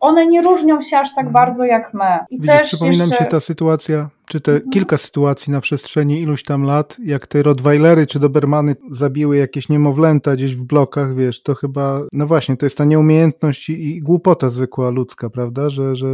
one 0.00 0.26
nie 0.26 0.42
różnią 0.42 0.80
się 0.80 0.98
aż 0.98 1.08
tak 1.14 1.26
mhm. 1.26 1.32
bardzo 1.32 1.64
jak 1.64 1.94
my. 1.94 2.18
I 2.30 2.36
Widzisz, 2.36 2.54
też 2.54 2.68
przypomina 2.68 3.04
jeszcze... 3.04 3.20
mi 3.20 3.24
się 3.24 3.30
ta 3.30 3.40
sytuacja 3.40 4.08
czy 4.26 4.40
te 4.40 4.52
mhm. 4.52 4.70
kilka 4.70 4.98
sytuacji 4.98 5.52
na 5.52 5.60
przestrzeni 5.60 6.20
iluś 6.20 6.42
tam 6.42 6.62
lat, 6.62 6.96
jak 7.04 7.26
te 7.26 7.42
Rottweilery 7.42 8.06
czy 8.06 8.18
Dobermany 8.18 8.76
zabiły 8.90 9.36
jakieś 9.36 9.68
niemowlęta 9.68 10.34
gdzieś 10.34 10.56
w 10.56 10.64
blokach, 10.64 11.14
wiesz, 11.14 11.42
to 11.42 11.54
chyba, 11.54 12.00
no 12.12 12.26
właśnie, 12.26 12.56
to 12.56 12.66
jest 12.66 12.78
ta 12.78 12.84
nieumiejętność 12.84 13.68
i, 13.68 13.96
i 13.96 14.00
głupota 14.00 14.50
zwykła 14.50 14.90
ludzka, 14.90 15.30
prawda, 15.30 15.70
że... 15.70 15.96
że 15.96 16.06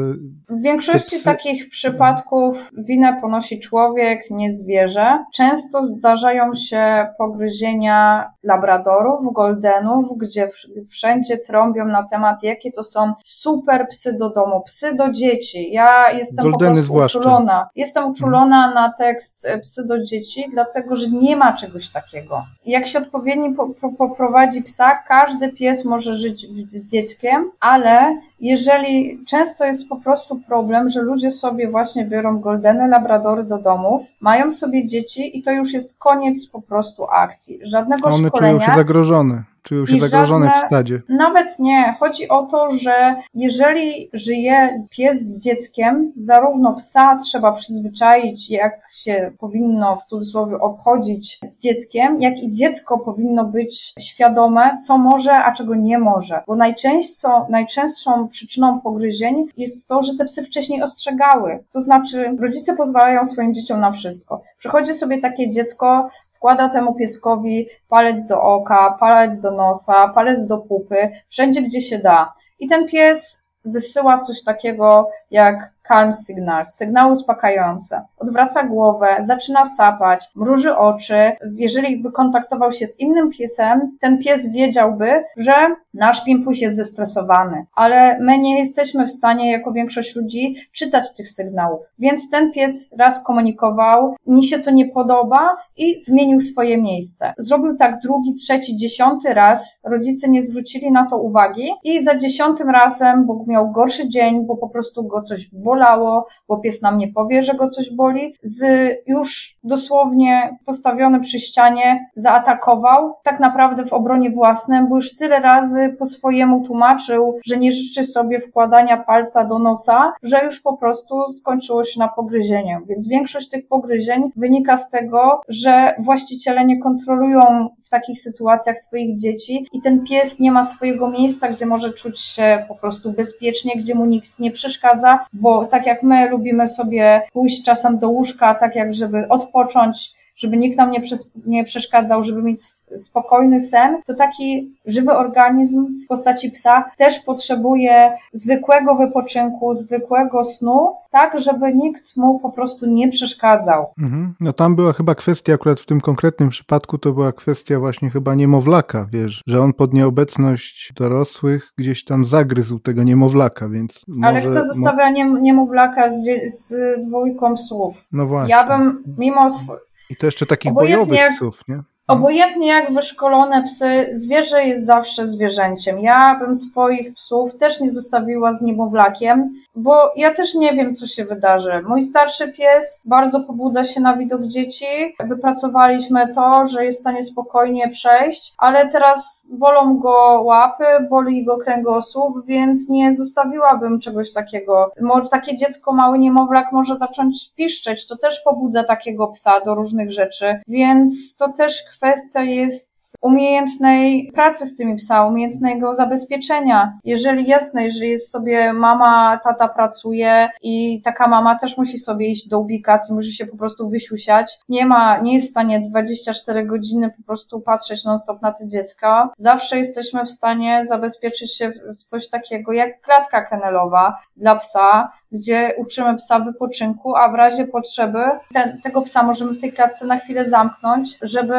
w 0.48 0.62
większości 0.62 1.16
psy... 1.16 1.24
takich 1.24 1.68
przypadków 1.68 2.70
winę 2.78 3.18
ponosi 3.20 3.60
człowiek, 3.60 4.20
nie 4.30 4.52
zwierzę. 4.52 5.24
Często 5.34 5.82
zdarzają 5.82 6.54
się 6.54 7.06
pogryzienia 7.18 8.30
labradorów, 8.42 9.32
goldenów, 9.32 10.18
gdzie 10.18 10.48
wszędzie 10.90 11.38
trąbią 11.38 11.84
na 11.84 12.02
temat, 12.02 12.42
jakie 12.42 12.72
to 12.72 12.84
są 12.84 13.12
super 13.24 13.86
psy 13.90 14.16
do 14.18 14.30
domu, 14.30 14.62
psy 14.66 14.94
do 14.94 15.12
dzieci. 15.12 15.72
Ja 15.72 16.12
jestem 16.12 16.44
Goldeny 16.44 16.70
po 16.70 16.74
prostu 16.74 16.84
zwłaszcza. 16.92 17.18
uczulona. 17.18 17.68
Jestem 17.74 17.99
jestem 18.00 18.12
uczulona 18.12 18.74
na 18.74 18.92
tekst 18.92 19.46
e, 19.46 19.58
psy 19.58 19.86
do 19.86 20.02
dzieci, 20.02 20.44
dlatego 20.50 20.96
że 20.96 21.10
nie 21.10 21.36
ma 21.36 21.52
czegoś 21.52 21.88
takiego. 21.88 22.44
Jak 22.66 22.86
się 22.86 22.98
odpowiednio 22.98 23.50
poprowadzi 23.98 24.62
psa, 24.62 24.90
każdy 25.08 25.48
pies 25.48 25.84
może 25.84 26.16
żyć 26.16 26.46
z 26.68 26.90
dzieckiem, 26.90 27.50
ale 27.60 28.20
jeżeli 28.40 29.24
często 29.24 29.64
jest 29.64 29.88
po 29.88 29.96
prostu 29.96 30.40
problem, 30.48 30.88
że 30.88 31.02
ludzie 31.02 31.32
sobie 31.32 31.68
właśnie 31.68 32.04
biorą 32.04 32.40
goldene 32.40 32.88
labradory 32.88 33.44
do 33.44 33.58
domów, 33.58 34.02
mają 34.20 34.52
sobie 34.52 34.86
dzieci 34.86 35.38
i 35.38 35.42
to 35.42 35.50
już 35.50 35.72
jest 35.72 35.98
koniec 35.98 36.46
po 36.46 36.62
prostu 36.62 37.06
akcji. 37.10 37.58
Żadnego 37.62 38.08
One 38.08 38.28
szkolenia. 38.28 38.58
czują 38.58 38.70
się 38.70 38.76
zagrożone. 38.76 39.49
Czują 39.62 39.86
się 39.86 39.98
zagrożone 39.98 40.46
żadne, 40.46 40.62
w 40.62 40.66
stadzie. 40.66 41.02
Nawet 41.08 41.58
nie. 41.58 41.94
Chodzi 42.00 42.28
o 42.28 42.42
to, 42.42 42.70
że 42.70 43.16
jeżeli 43.34 44.10
żyje 44.12 44.84
pies 44.90 45.20
z 45.20 45.38
dzieckiem, 45.38 46.12
zarówno 46.16 46.74
psa 46.74 47.16
trzeba 47.16 47.52
przyzwyczaić, 47.52 48.50
jak 48.50 48.80
się 48.92 49.32
powinno 49.38 49.96
w 49.96 50.04
cudzysłowie 50.04 50.58
obchodzić 50.58 51.38
z 51.44 51.58
dzieckiem, 51.58 52.20
jak 52.20 52.42
i 52.42 52.50
dziecko 52.50 52.98
powinno 52.98 53.44
być 53.44 53.94
świadome, 54.00 54.78
co 54.86 54.98
może, 54.98 55.34
a 55.34 55.52
czego 55.52 55.74
nie 55.74 55.98
może. 55.98 56.42
Bo 56.46 56.56
najczęstszą, 56.56 57.46
najczęstszą 57.48 58.28
przyczyną 58.28 58.80
pogryzień 58.80 59.46
jest 59.56 59.88
to, 59.88 60.02
że 60.02 60.14
te 60.14 60.24
psy 60.24 60.42
wcześniej 60.42 60.82
ostrzegały. 60.82 61.64
To 61.72 61.80
znaczy, 61.80 62.36
rodzice 62.40 62.76
pozwalają 62.76 63.24
swoim 63.24 63.54
dzieciom 63.54 63.80
na 63.80 63.92
wszystko. 63.92 64.42
Przychodzi 64.58 64.94
sobie 64.94 65.18
takie 65.18 65.50
dziecko, 65.50 66.08
wkłada 66.40 66.68
temu 66.68 66.94
pieskowi 66.94 67.68
palec 67.88 68.26
do 68.26 68.42
oka, 68.42 68.96
palec 69.00 69.40
do 69.40 69.50
nosa, 69.50 70.08
palec 70.08 70.46
do 70.46 70.58
pupy, 70.58 71.10
wszędzie 71.28 71.62
gdzie 71.62 71.80
się 71.80 71.98
da. 71.98 72.32
I 72.58 72.66
ten 72.66 72.88
pies 72.88 73.48
wysyła 73.64 74.18
coś 74.18 74.42
takiego 74.42 75.10
jak 75.30 75.72
calm 75.90 76.12
signals, 76.26 76.74
sygnały 76.74 77.12
uspokajające. 77.12 78.02
Odwraca 78.18 78.64
głowę, 78.64 79.16
zaczyna 79.20 79.66
sapać, 79.66 80.28
mruży 80.34 80.76
oczy. 80.76 81.32
Jeżeli 81.56 82.02
by 82.02 82.12
kontaktował 82.12 82.72
się 82.72 82.86
z 82.86 83.00
innym 83.00 83.30
piesem, 83.30 83.96
ten 84.00 84.18
pies 84.18 84.52
wiedziałby, 84.52 85.24
że 85.36 85.52
nasz 85.94 86.24
pimpuś 86.24 86.62
jest 86.62 86.76
zestresowany. 86.76 87.66
Ale 87.74 88.18
my 88.20 88.38
nie 88.38 88.58
jesteśmy 88.58 89.06
w 89.06 89.10
stanie, 89.10 89.52
jako 89.52 89.72
większość 89.72 90.16
ludzi, 90.16 90.56
czytać 90.72 91.14
tych 91.14 91.28
sygnałów. 91.28 91.80
Więc 91.98 92.30
ten 92.30 92.52
pies 92.52 92.88
raz 92.98 93.24
komunikował, 93.24 94.14
mi 94.26 94.44
się 94.44 94.58
to 94.58 94.70
nie 94.70 94.88
podoba 94.88 95.56
i 95.76 96.00
zmienił 96.00 96.40
swoje 96.40 96.82
miejsce. 96.82 97.32
Zrobił 97.38 97.76
tak 97.76 98.00
drugi, 98.02 98.34
trzeci, 98.34 98.76
dziesiąty 98.76 99.34
raz. 99.34 99.80
Rodzice 99.84 100.28
nie 100.28 100.42
zwrócili 100.42 100.92
na 100.92 101.06
to 101.06 101.18
uwagi 101.18 101.70
i 101.84 102.04
za 102.04 102.16
dziesiątym 102.16 102.70
razem, 102.70 103.26
bo 103.26 103.44
miał 103.46 103.70
gorszy 103.70 104.08
dzień, 104.08 104.46
bo 104.46 104.56
po 104.56 104.68
prostu 104.68 105.04
go 105.04 105.22
coś 105.22 105.54
bolało, 105.54 105.79
bolało, 105.80 106.26
bo 106.48 106.58
pies 106.58 106.82
nam 106.82 106.98
nie 106.98 107.12
powie, 107.12 107.42
że 107.42 107.54
go 107.54 107.68
coś 107.68 107.94
boli, 107.94 108.34
z 108.42 108.62
już 109.06 109.58
dosłownie 109.64 110.58
postawiony 110.66 111.20
przy 111.20 111.38
ścianie 111.38 112.10
zaatakował, 112.16 113.14
tak 113.22 113.40
naprawdę 113.40 113.86
w 113.86 113.92
obronie 113.92 114.30
własnym, 114.30 114.88
bo 114.88 114.96
już 114.96 115.16
tyle 115.16 115.40
razy 115.40 115.96
po 115.98 116.04
swojemu 116.04 116.60
tłumaczył, 116.66 117.38
że 117.46 117.56
nie 117.56 117.72
życzy 117.72 118.04
sobie 118.04 118.40
wkładania 118.40 118.96
palca 118.96 119.44
do 119.44 119.58
nosa, 119.58 120.12
że 120.22 120.44
już 120.44 120.60
po 120.60 120.76
prostu 120.76 121.30
skończyło 121.30 121.84
się 121.84 122.00
na 122.00 122.08
pogryzieniu. 122.08 122.78
Więc 122.86 123.08
większość 123.08 123.48
tych 123.48 123.68
pogryzień 123.68 124.22
wynika 124.36 124.76
z 124.76 124.90
tego, 124.90 125.40
że 125.48 125.94
właściciele 125.98 126.64
nie 126.64 126.78
kontrolują 126.78 127.68
w 127.84 127.88
takich 127.90 128.20
sytuacjach 128.20 128.78
swoich 128.78 129.18
dzieci 129.18 129.66
i 129.72 129.80
ten 129.80 130.04
pies 130.04 130.40
nie 130.40 130.52
ma 130.52 130.62
swojego 130.62 131.10
miejsca, 131.10 131.48
gdzie 131.48 131.66
może 131.66 131.92
czuć 131.92 132.20
się 132.20 132.64
po 132.68 132.74
prostu 132.74 133.12
bezpiecznie, 133.12 133.72
gdzie 133.76 133.94
mu 133.94 134.06
nikt 134.06 134.38
nie 134.38 134.50
przeszkadza, 134.50 135.24
bo 135.32 135.64
tak 135.64 135.86
jak 135.86 136.02
my 136.02 136.28
lubimy 136.28 136.68
sobie 136.68 137.22
pójść 137.32 137.64
czasem 137.64 137.98
do 137.98 138.08
łóżka, 138.08 138.54
tak 138.54 138.76
jak 138.76 138.94
żeby 138.94 139.28
odpocząć, 139.52 140.19
żeby 140.40 140.56
nikt 140.56 140.78
nam 140.78 140.90
nie, 140.90 141.00
nie 141.46 141.64
przeszkadzał, 141.64 142.24
żeby 142.24 142.42
mieć 142.42 142.60
spokojny 142.98 143.60
sen, 143.60 143.96
to 144.06 144.14
taki 144.14 144.74
żywy 144.86 145.12
organizm 145.12 145.86
w 146.04 146.08
postaci 146.08 146.50
psa 146.50 146.90
też 146.98 147.18
potrzebuje 147.18 148.12
zwykłego 148.32 148.94
wypoczynku, 148.94 149.74
zwykłego 149.74 150.44
snu, 150.44 150.92
tak, 151.10 151.40
żeby 151.40 151.74
nikt 151.74 152.16
mu 152.16 152.38
po 152.38 152.50
prostu 152.50 152.86
nie 152.86 153.08
przeszkadzał. 153.08 153.86
Mhm. 153.98 154.34
No 154.40 154.52
tam 154.52 154.76
była 154.76 154.92
chyba 154.92 155.14
kwestia, 155.14 155.54
akurat 155.54 155.80
w 155.80 155.86
tym 155.86 156.00
konkretnym 156.00 156.48
przypadku, 156.48 156.98
to 156.98 157.12
była 157.12 157.32
kwestia 157.32 157.80
właśnie 157.80 158.10
chyba 158.10 158.34
niemowlaka, 158.34 159.06
wiesz, 159.12 159.42
że 159.46 159.60
on 159.60 159.72
pod 159.72 159.94
nieobecność 159.94 160.92
dorosłych 160.96 161.72
gdzieś 161.78 162.04
tam 162.04 162.24
zagryzł 162.24 162.78
tego 162.78 163.02
niemowlaka, 163.02 163.68
więc 163.68 164.04
Ale 164.22 164.40
kto 164.40 164.64
zostawia 164.64 165.10
niemowlaka 165.40 166.08
z, 166.08 166.24
z 166.46 166.74
dwójką 167.06 167.54
psów? 167.54 168.04
No 168.12 168.26
właśnie. 168.26 168.54
Ja 168.54 168.66
bym 168.66 169.02
mimo 169.18 169.50
swoich 169.50 169.89
i 170.10 170.16
to 170.16 170.26
jeszcze 170.26 170.46
takich 170.46 170.72
bojowych 170.72 171.20
psów, 171.30 171.62
nie? 171.68 171.82
Obojętnie 172.10 172.66
jak 172.66 172.92
wyszkolone 172.92 173.62
psy, 173.62 174.10
zwierzę 174.12 174.64
jest 174.64 174.86
zawsze 174.86 175.26
zwierzęciem. 175.26 176.00
Ja 176.00 176.38
bym 176.40 176.54
swoich 176.54 177.14
psów 177.14 177.56
też 177.56 177.80
nie 177.80 177.90
zostawiła 177.90 178.52
z 178.52 178.62
niemowlakiem, 178.62 179.50
bo 179.74 180.12
ja 180.16 180.34
też 180.34 180.54
nie 180.54 180.72
wiem, 180.72 180.94
co 180.94 181.06
się 181.06 181.24
wydarzy. 181.24 181.82
Mój 181.88 182.02
starszy 182.02 182.52
pies 182.52 183.02
bardzo 183.04 183.40
pobudza 183.40 183.84
się 183.84 184.00
na 184.00 184.16
widok 184.16 184.42
dzieci. 184.42 184.86
Wypracowaliśmy 185.24 186.34
to, 186.34 186.66
że 186.66 186.84
jest 186.84 186.98
w 186.98 187.00
stanie 187.00 187.22
spokojnie 187.22 187.88
przejść, 187.88 188.54
ale 188.58 188.88
teraz 188.88 189.48
bolą 189.52 189.98
go 189.98 190.42
łapy, 190.44 190.84
boli 191.10 191.44
go 191.44 191.56
kręgosłup, 191.56 192.46
więc 192.46 192.88
nie 192.88 193.14
zostawiłabym 193.14 194.00
czegoś 194.00 194.32
takiego. 194.32 194.90
Może 195.00 195.28
takie 195.28 195.56
dziecko, 195.56 195.92
mały 195.92 196.18
niemowlak 196.18 196.72
może 196.72 196.98
zacząć 196.98 197.52
piszczeć. 197.56 198.06
To 198.06 198.16
też 198.16 198.40
pobudza 198.44 198.84
takiego 198.84 199.26
psa 199.26 199.60
do 199.64 199.74
różnych 199.74 200.12
rzeczy, 200.12 200.60
więc 200.68 201.36
to 201.36 201.52
też 201.52 201.82
kwestia 201.82 201.99
jest 202.44 203.16
umiejętnej 203.20 204.30
pracy 204.34 204.66
z 204.66 204.76
tymi 204.76 204.96
psami, 204.96 205.30
umiejętnego 205.30 205.94
zabezpieczenia. 205.94 206.92
Jeżeli 207.04 207.46
jasne, 207.46 207.84
jeżeli 207.84 208.10
jest 208.10 208.30
sobie 208.30 208.72
mama, 208.72 209.40
tata 209.44 209.68
pracuje 209.68 210.48
i 210.62 211.02
taka 211.02 211.28
mama 211.28 211.58
też 211.58 211.76
musi 211.76 211.98
sobie 211.98 212.28
iść 212.28 212.48
do 212.48 212.58
ubikacji, 212.58 213.14
musi 213.14 213.32
się 213.32 213.46
po 213.46 213.56
prostu 213.56 213.88
wysiusiać, 213.88 214.58
nie 214.68 214.86
ma, 214.86 215.18
nie 215.18 215.34
jest 215.34 215.46
w 215.46 215.50
stanie 215.50 215.80
24 215.80 216.66
godziny 216.66 217.10
po 217.16 217.22
prostu 217.22 217.60
patrzeć 217.60 218.04
non-stop 218.04 218.42
na 218.42 218.52
te 218.52 218.68
dziecka. 218.68 219.30
Zawsze 219.36 219.78
jesteśmy 219.78 220.24
w 220.24 220.30
stanie 220.30 220.86
zabezpieczyć 220.86 221.56
się 221.56 221.72
w 221.98 222.04
coś 222.04 222.28
takiego 222.28 222.72
jak 222.72 223.00
klatka 223.00 223.42
kenelowa 223.42 224.18
dla 224.36 224.56
psa, 224.56 225.12
gdzie 225.32 225.74
uczymy 225.78 226.16
psa 226.16 226.38
wypoczynku, 226.38 227.16
a 227.16 227.28
w 227.28 227.34
razie 227.34 227.66
potrzeby 227.66 228.24
ten, 228.54 228.80
tego 228.80 229.02
psa 229.02 229.22
możemy 229.22 229.52
w 229.52 229.60
tej 229.60 229.72
klatce 229.72 230.06
na 230.06 230.18
chwilę 230.18 230.48
zamknąć, 230.48 231.18
żeby 231.22 231.54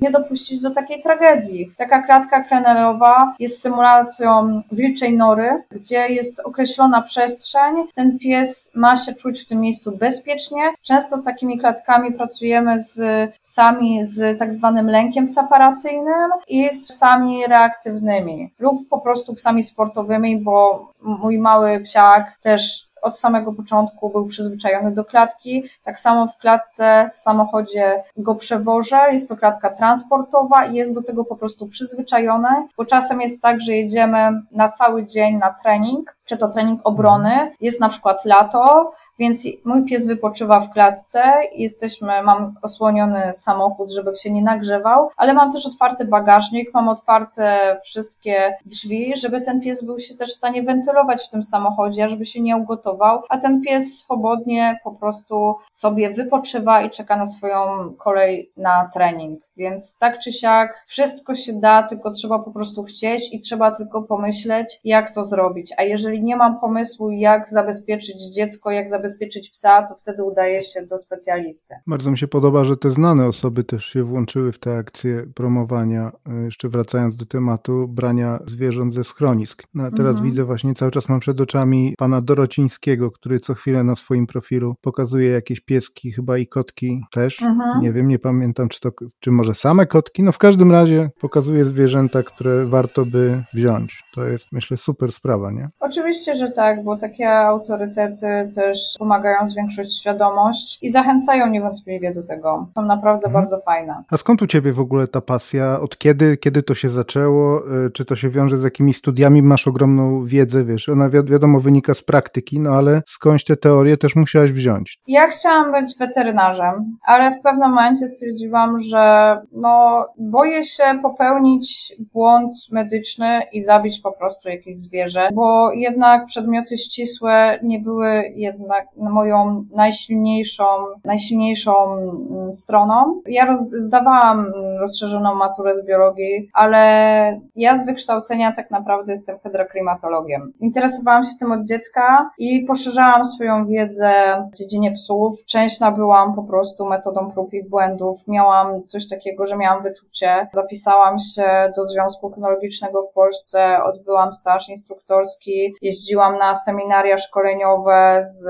nie 0.00 0.10
dopuścić 0.10 0.62
do 0.62 0.70
takiej 0.70 1.02
tragedii. 1.02 1.72
Taka 1.76 2.02
klatka 2.02 2.40
krenerowa 2.40 3.34
jest 3.38 3.60
symulacją 3.60 4.62
wilczej 4.72 5.16
nory, 5.16 5.62
gdzie 5.70 6.08
jest 6.08 6.40
określona 6.40 7.02
przestrzeń. 7.02 7.74
Ten 7.94 8.18
pies 8.18 8.72
ma 8.74 8.96
się 8.96 9.14
czuć 9.14 9.40
w 9.40 9.46
tym 9.46 9.60
miejscu 9.60 9.96
bezpiecznie. 9.96 10.60
Często 10.82 11.22
takimi 11.22 11.58
klatkami 11.58 12.12
pracujemy 12.12 12.80
z 12.80 13.00
psami 13.42 14.06
z 14.06 14.38
tak 14.38 14.54
zwanym 14.54 14.90
lękiem 14.90 15.26
separacyjnym 15.26 16.30
i 16.48 16.74
z 16.74 16.88
psami 16.88 17.46
reaktywnymi 17.46 18.52
lub 18.58 18.88
po 18.88 18.98
prostu 19.00 19.34
psami 19.34 19.62
sportowymi, 19.62 20.38
bo 20.38 20.88
mój 21.02 21.38
mały 21.38 21.80
psiak 21.80 22.38
też 22.42 22.85
od 23.06 23.18
samego 23.18 23.52
początku 23.52 24.10
był 24.10 24.26
przyzwyczajony 24.26 24.90
do 24.90 25.04
klatki. 25.04 25.64
Tak 25.84 26.00
samo 26.00 26.26
w 26.26 26.36
klatce 26.36 27.10
w 27.14 27.18
samochodzie 27.18 28.02
go 28.16 28.34
przewożę. 28.34 28.98
Jest 29.12 29.28
to 29.28 29.36
klatka 29.36 29.70
transportowa 29.70 30.66
i 30.66 30.74
jest 30.74 30.94
do 30.94 31.02
tego 31.02 31.24
po 31.24 31.36
prostu 31.36 31.68
przyzwyczajony, 31.68 32.48
bo 32.76 32.84
czasem 32.84 33.20
jest 33.20 33.42
tak, 33.42 33.60
że 33.60 33.72
jedziemy 33.72 34.42
na 34.52 34.68
cały 34.68 35.06
dzień 35.06 35.36
na 35.36 35.54
trening, 35.62 36.15
czy 36.26 36.36
to 36.36 36.48
trening 36.48 36.80
obrony, 36.84 37.52
jest 37.60 37.80
na 37.80 37.88
przykład 37.88 38.24
lato, 38.24 38.92
więc 39.18 39.44
mój 39.64 39.84
pies 39.84 40.06
wypoczywa 40.06 40.60
w 40.60 40.70
klatce, 40.70 41.22
jesteśmy, 41.54 42.22
mam 42.22 42.54
osłoniony 42.62 43.32
samochód, 43.34 43.92
żeby 43.92 44.16
się 44.16 44.32
nie 44.32 44.42
nagrzewał, 44.42 45.10
ale 45.16 45.34
mam 45.34 45.52
też 45.52 45.66
otwarty 45.66 46.04
bagażnik, 46.04 46.74
mam 46.74 46.88
otwarte 46.88 47.76
wszystkie 47.84 48.56
drzwi, 48.66 49.16
żeby 49.16 49.40
ten 49.40 49.60
pies 49.60 49.84
był 49.84 49.98
się 49.98 50.14
też 50.14 50.30
w 50.30 50.36
stanie 50.36 50.62
wentylować 50.62 51.26
w 51.26 51.30
tym 51.30 51.42
samochodzie, 51.42 52.08
żeby 52.08 52.26
się 52.26 52.40
nie 52.40 52.56
ugotował, 52.56 53.22
a 53.28 53.38
ten 53.38 53.60
pies 53.60 53.98
swobodnie 53.98 54.78
po 54.84 54.92
prostu 54.92 55.54
sobie 55.72 56.10
wypoczywa 56.10 56.82
i 56.82 56.90
czeka 56.90 57.16
na 57.16 57.26
swoją 57.26 57.92
kolej 57.98 58.52
na 58.56 58.90
trening. 58.92 59.45
Więc 59.56 59.98
tak 59.98 60.18
czy 60.18 60.32
siak 60.32 60.84
wszystko 60.86 61.34
się 61.34 61.60
da, 61.60 61.82
tylko 61.82 62.10
trzeba 62.10 62.38
po 62.38 62.50
prostu 62.50 62.82
chcieć 62.82 63.32
i 63.32 63.40
trzeba 63.40 63.70
tylko 63.70 64.02
pomyśleć, 64.02 64.80
jak 64.84 65.14
to 65.14 65.24
zrobić. 65.24 65.72
A 65.78 65.82
jeżeli 65.82 66.22
nie 66.22 66.36
mam 66.36 66.60
pomysłu, 66.60 67.10
jak 67.10 67.48
zabezpieczyć 67.48 68.34
dziecko, 68.34 68.70
jak 68.70 68.90
zabezpieczyć 68.90 69.50
psa, 69.50 69.82
to 69.82 69.94
wtedy 69.94 70.24
udaje 70.24 70.62
się 70.62 70.86
do 70.86 70.98
specjalisty. 70.98 71.74
Bardzo 71.86 72.10
mi 72.10 72.18
się 72.18 72.28
podoba, 72.28 72.64
że 72.64 72.76
te 72.76 72.90
znane 72.90 73.26
osoby 73.26 73.64
też 73.64 73.84
się 73.84 74.04
włączyły 74.04 74.52
w 74.52 74.58
te 74.58 74.76
akcje 74.76 75.26
promowania, 75.34 76.12
e, 76.28 76.44
jeszcze 76.44 76.68
wracając 76.68 77.16
do 77.16 77.26
tematu 77.26 77.88
brania 77.88 78.38
zwierząt 78.46 78.94
ze 78.94 79.04
schronisk. 79.04 79.62
No, 79.74 79.84
a 79.84 79.90
teraz 79.90 80.10
mhm. 80.10 80.24
widzę 80.24 80.44
właśnie 80.44 80.74
cały 80.74 80.90
czas 80.90 81.08
mam 81.08 81.20
przed 81.20 81.40
oczami 81.40 81.94
pana 81.98 82.20
Dorocińskiego, 82.20 83.10
który 83.10 83.40
co 83.40 83.54
chwilę 83.54 83.84
na 83.84 83.96
swoim 83.96 84.26
profilu 84.26 84.74
pokazuje 84.80 85.30
jakieś 85.30 85.60
pieski, 85.60 86.12
chyba 86.12 86.38
i 86.38 86.46
kotki 86.46 87.04
też. 87.12 87.42
Mhm. 87.42 87.80
Nie 87.80 87.92
wiem, 87.92 88.08
nie 88.08 88.18
pamiętam, 88.18 88.68
czy 88.68 88.80
to, 88.80 88.90
czy 89.20 89.30
może 89.30 89.45
może 89.46 89.54
same 89.54 89.86
kotki. 89.86 90.22
No 90.22 90.32
w 90.32 90.38
każdym 90.38 90.72
razie 90.72 91.10
pokazuje 91.20 91.64
zwierzęta, 91.64 92.22
które 92.22 92.66
warto 92.66 93.04
by 93.04 93.44
wziąć. 93.54 94.02
To 94.14 94.24
jest, 94.24 94.52
myślę, 94.52 94.76
super 94.76 95.12
sprawa, 95.12 95.50
nie? 95.50 95.68
Oczywiście, 95.80 96.36
że 96.36 96.50
tak, 96.50 96.84
bo 96.84 96.96
takie 96.96 97.32
autorytety 97.32 98.50
też 98.54 98.78
pomagają 98.98 99.48
zwiększyć 99.48 100.00
świadomość 100.00 100.78
i 100.82 100.90
zachęcają 100.90 101.46
niewątpliwie 101.46 102.14
do 102.14 102.22
tego. 102.22 102.68
Są 102.74 102.82
naprawdę 102.82 103.26
mhm. 103.26 103.32
bardzo 103.32 103.60
fajne. 103.60 104.02
A 104.10 104.16
skąd 104.16 104.42
u 104.42 104.46
Ciebie 104.46 104.72
w 104.72 104.80
ogóle 104.80 105.08
ta 105.08 105.20
pasja? 105.20 105.80
Od 105.80 105.98
kiedy? 105.98 106.36
Kiedy 106.36 106.62
to 106.62 106.74
się 106.74 106.88
zaczęło? 106.88 107.62
Y, 107.86 107.90
czy 107.90 108.04
to 108.04 108.16
się 108.16 108.30
wiąże 108.30 108.58
z 108.58 108.64
jakimiś 108.64 108.96
studiami? 108.96 109.42
Masz 109.42 109.68
ogromną 109.68 110.24
wiedzę, 110.24 110.64
wiesz, 110.64 110.88
ona 110.88 111.10
wi 111.10 111.24
wiadomo 111.24 111.60
wynika 111.60 111.94
z 111.94 112.02
praktyki, 112.02 112.60
no 112.60 112.70
ale 112.70 113.02
skądś 113.06 113.44
te 113.44 113.56
teorie 113.56 113.96
też 113.96 114.16
musiałaś 114.16 114.52
wziąć? 114.52 114.98
Ja 115.06 115.26
chciałam 115.26 115.72
być 115.72 115.98
weterynarzem, 115.98 116.96
ale 117.06 117.30
w 117.30 117.42
pewnym 117.42 117.68
momencie 117.68 118.08
stwierdziłam, 118.08 118.80
że 118.80 119.35
no, 119.52 120.06
boję 120.18 120.64
się 120.64 120.84
popełnić 121.02 121.94
błąd 122.12 122.52
medyczny 122.70 123.40
i 123.52 123.62
zabić 123.62 124.00
po 124.00 124.12
prostu 124.12 124.48
jakieś 124.48 124.76
zwierzę, 124.76 125.28
bo 125.34 125.72
jednak 125.72 126.26
przedmioty 126.26 126.78
ścisłe 126.78 127.58
nie 127.62 127.78
były 127.78 128.32
jednak 128.34 128.86
moją 128.96 129.64
najsilniejszą, 129.74 130.64
najsilniejszą 131.04 131.92
mm, 131.92 132.54
stroną. 132.54 133.20
Ja 133.26 133.56
zdawałam 133.56 134.52
rozszerzoną 134.80 135.34
maturę 135.34 135.76
z 135.76 135.86
biologii, 135.86 136.50
ale 136.52 137.40
ja 137.56 137.78
z 137.78 137.86
wykształcenia 137.86 138.52
tak 138.52 138.70
naprawdę 138.70 139.12
jestem 139.12 139.38
hydroklimatologiem. 139.38 140.52
Interesowałam 140.60 141.24
się 141.24 141.30
tym 141.40 141.52
od 141.52 141.64
dziecka 141.64 142.30
i 142.38 142.64
poszerzałam 142.64 143.24
swoją 143.24 143.66
wiedzę 143.66 144.12
w 144.52 144.56
dziedzinie 144.56 144.92
psów. 144.92 145.44
Część 145.46 145.80
nabyłam 145.80 146.34
po 146.34 146.42
prostu 146.42 146.86
metodą 146.86 147.30
prób 147.30 147.54
i 147.54 147.68
błędów. 147.68 148.28
Miałam 148.28 148.86
coś 148.86 149.08
takiego 149.08 149.25
takiego, 149.26 149.46
że 149.46 149.56
miałam 149.56 149.82
wyczucie. 149.82 150.48
Zapisałam 150.52 151.18
się 151.18 151.72
do 151.76 151.84
Związku 151.84 152.30
Kynologicznego 152.30 153.02
w 153.02 153.12
Polsce, 153.12 153.78
odbyłam 153.84 154.32
staż 154.32 154.68
instruktorski, 154.68 155.74
jeździłam 155.82 156.38
na 156.38 156.56
seminaria 156.56 157.18
szkoleniowe 157.18 158.22
z 158.24 158.46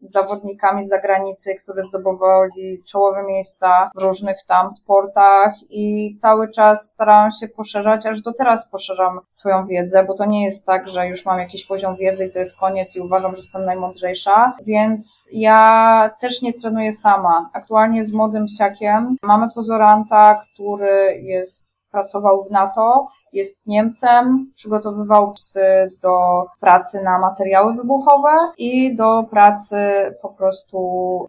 zawodnikami 0.00 0.84
z 0.84 0.88
zagranicy, 0.88 1.54
którzy 1.54 1.82
zdobywali 1.82 2.82
czołowe 2.86 3.22
miejsca 3.22 3.90
w 3.94 4.02
różnych 4.02 4.36
tam 4.46 4.70
sportach 4.70 5.54
i 5.70 6.14
cały 6.14 6.50
czas 6.50 6.88
starałam 6.88 7.30
się 7.30 7.48
poszerzać, 7.48 8.06
aż 8.06 8.22
do 8.22 8.32
teraz 8.32 8.70
poszerzam 8.70 9.20
swoją 9.28 9.66
wiedzę, 9.66 10.04
bo 10.04 10.14
to 10.14 10.24
nie 10.24 10.44
jest 10.44 10.66
tak, 10.66 10.88
że 10.88 11.06
już 11.06 11.24
mam 11.26 11.38
jakiś 11.38 11.66
poziom 11.66 11.96
wiedzy 11.96 12.26
i 12.26 12.30
to 12.30 12.38
jest 12.38 12.58
koniec 12.58 12.96
i 12.96 13.00
uważam, 13.00 13.30
że 13.30 13.36
jestem 13.36 13.64
najmądrzejsza, 13.64 14.52
więc 14.66 15.28
ja 15.32 16.10
też 16.20 16.42
nie 16.42 16.52
trenuję 16.52 16.92
sama. 16.92 17.50
Aktualnie 17.52 18.04
z 18.04 18.12
młodym 18.12 18.46
psiakiem 18.46 19.16
mamy 19.22 19.48
pozorami 19.78 20.04
który 20.52 21.20
jest 21.22 21.67
pracował 21.90 22.44
w 22.44 22.50
NATO 22.50 23.08
jest 23.32 23.66
Niemcem, 23.66 24.52
przygotowywał 24.54 25.32
psy 25.32 25.88
do 26.02 26.44
pracy 26.60 27.02
na 27.02 27.18
materiały 27.18 27.74
wybuchowe 27.74 28.30
i 28.58 28.96
do 28.96 29.24
pracy 29.30 29.76
po 30.22 30.28
prostu 30.28 30.78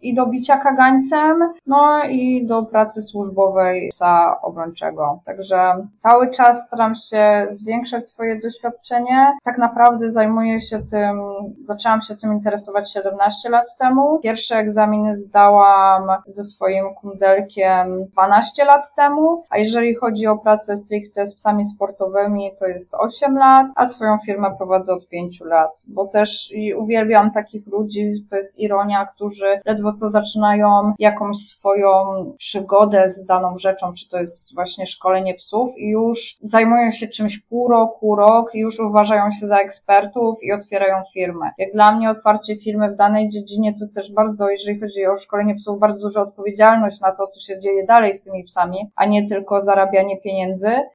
i 0.02 0.14
do 0.14 0.26
bicia 0.26 0.56
kagańcem, 0.56 1.52
no 1.66 2.04
i 2.04 2.46
do 2.46 2.62
pracy 2.62 3.02
służbowej 3.02 3.88
psa 3.88 4.40
obrończego. 4.42 5.20
Także 5.24 5.86
cały 5.98 6.30
czas 6.30 6.66
staram 6.66 6.94
się 6.94 7.46
zwiększać 7.50 8.06
swoje 8.06 8.38
doświadczenie. 8.38 9.32
Tak 9.44 9.58
naprawdę 9.58 10.10
zajmuję 10.10 10.60
się 10.60 10.78
tym, 10.78 11.22
zaczęłam 11.62 12.00
się 12.00 12.16
tym 12.16 12.32
interesować 12.32 12.92
17 12.92 13.48
lat 13.48 13.76
temu. 13.78 14.18
Pierwsze 14.22 14.56
egzaminy 14.56 15.14
zdałam 15.14 16.02
ze 16.26 16.44
swoim 16.44 16.94
kundelkiem 16.94 18.06
12 18.06 18.64
lat 18.64 18.94
temu, 18.94 19.44
a 19.50 19.58
jeżeli 19.58 19.94
chodzi 19.94 20.26
o 20.26 20.38
pracę 20.38 20.49
stricte 20.58 21.26
z 21.26 21.34
psami 21.34 21.64
sportowymi, 21.64 22.50
to 22.58 22.66
jest 22.66 22.94
8 22.94 23.38
lat, 23.38 23.66
a 23.76 23.86
swoją 23.86 24.18
firmę 24.26 24.54
prowadzę 24.58 24.94
od 24.94 25.08
5 25.08 25.40
lat, 25.40 25.82
bo 25.88 26.06
też 26.06 26.54
uwielbiam 26.76 27.30
takich 27.30 27.66
ludzi, 27.66 28.26
to 28.30 28.36
jest 28.36 28.58
ironia, 28.58 29.06
którzy 29.06 29.60
ledwo 29.64 29.92
co 29.92 30.10
zaczynają 30.10 30.92
jakąś 30.98 31.36
swoją 31.36 31.90
przygodę 32.38 33.10
z 33.10 33.26
daną 33.26 33.58
rzeczą, 33.58 33.92
czy 33.92 34.08
to 34.08 34.18
jest 34.18 34.54
właśnie 34.54 34.86
szkolenie 34.86 35.34
psów 35.34 35.70
i 35.78 35.90
już 35.90 36.38
zajmują 36.42 36.90
się 36.90 37.08
czymś 37.08 37.38
pół 37.38 37.68
roku, 37.68 38.16
rok 38.16 38.54
już 38.54 38.80
uważają 38.80 39.30
się 39.40 39.46
za 39.46 39.58
ekspertów 39.58 40.38
i 40.42 40.52
otwierają 40.52 41.02
firmę. 41.14 41.50
Jak 41.58 41.72
dla 41.72 41.96
mnie 41.96 42.10
otwarcie 42.10 42.56
firmy 42.56 42.90
w 42.90 42.96
danej 42.96 43.28
dziedzinie 43.28 43.72
to 43.72 43.78
jest 43.80 43.94
też 43.94 44.12
bardzo, 44.12 44.50
jeżeli 44.50 44.80
chodzi 44.80 45.06
o 45.06 45.16
szkolenie 45.16 45.54
psów, 45.54 45.78
bardzo 45.78 46.00
duża 46.00 46.22
odpowiedzialność 46.22 47.00
na 47.00 47.12
to, 47.12 47.26
co 47.26 47.40
się 47.40 47.60
dzieje 47.60 47.86
dalej 47.86 48.14
z 48.14 48.22
tymi 48.22 48.44
psami, 48.44 48.90
a 48.96 49.06
nie 49.06 49.28
tylko 49.28 49.62
zarabianie 49.62 50.20
pieniędzy, 50.20 50.39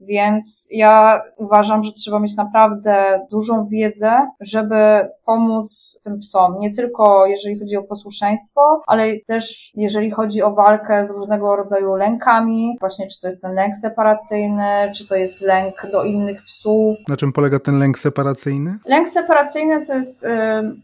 więc 0.02 0.68
ja 0.72 1.22
uważam, 1.38 1.84
że 1.84 1.92
trzeba 1.92 2.20
mieć 2.20 2.36
naprawdę 2.38 3.26
dużą 3.32 3.66
wiedzę, 3.66 4.28
żeby 4.42 4.76
pomóc 5.26 6.00
tym 6.04 6.20
psom. 6.20 6.60
Nie 6.60 6.72
tylko 6.72 7.26
jeżeli 7.26 7.60
chodzi 7.60 7.78
o 7.78 7.84
posłuszeństwo, 7.84 8.82
ale 8.88 9.20
też 9.28 9.72
jeżeli 9.76 10.12
chodzi 10.12 10.42
o 10.42 10.54
walkę 10.54 11.06
z 11.06 11.10
różnego 11.10 11.56
rodzaju 11.56 11.96
lękami, 11.96 12.78
właśnie 12.80 13.08
czy 13.08 13.22
to 13.22 13.28
jest 13.28 13.42
ten 13.42 13.56
lęk 13.56 13.76
separacyjny, 13.76 14.92
czy 14.96 15.08
to 15.08 15.16
jest 15.16 15.42
lęk 15.42 15.92
do 15.92 16.04
innych 16.04 16.44
psów. 16.44 16.98
Na 17.08 17.18
czym 17.18 17.34
polega 17.34 17.60
ten 17.60 17.80
lęk 17.80 18.00
separacyjny? 18.00 18.78
Lęk 18.86 19.10
separacyjny 19.10 19.86
to 19.86 19.94
jest 19.94 20.24
y, 20.24 20.28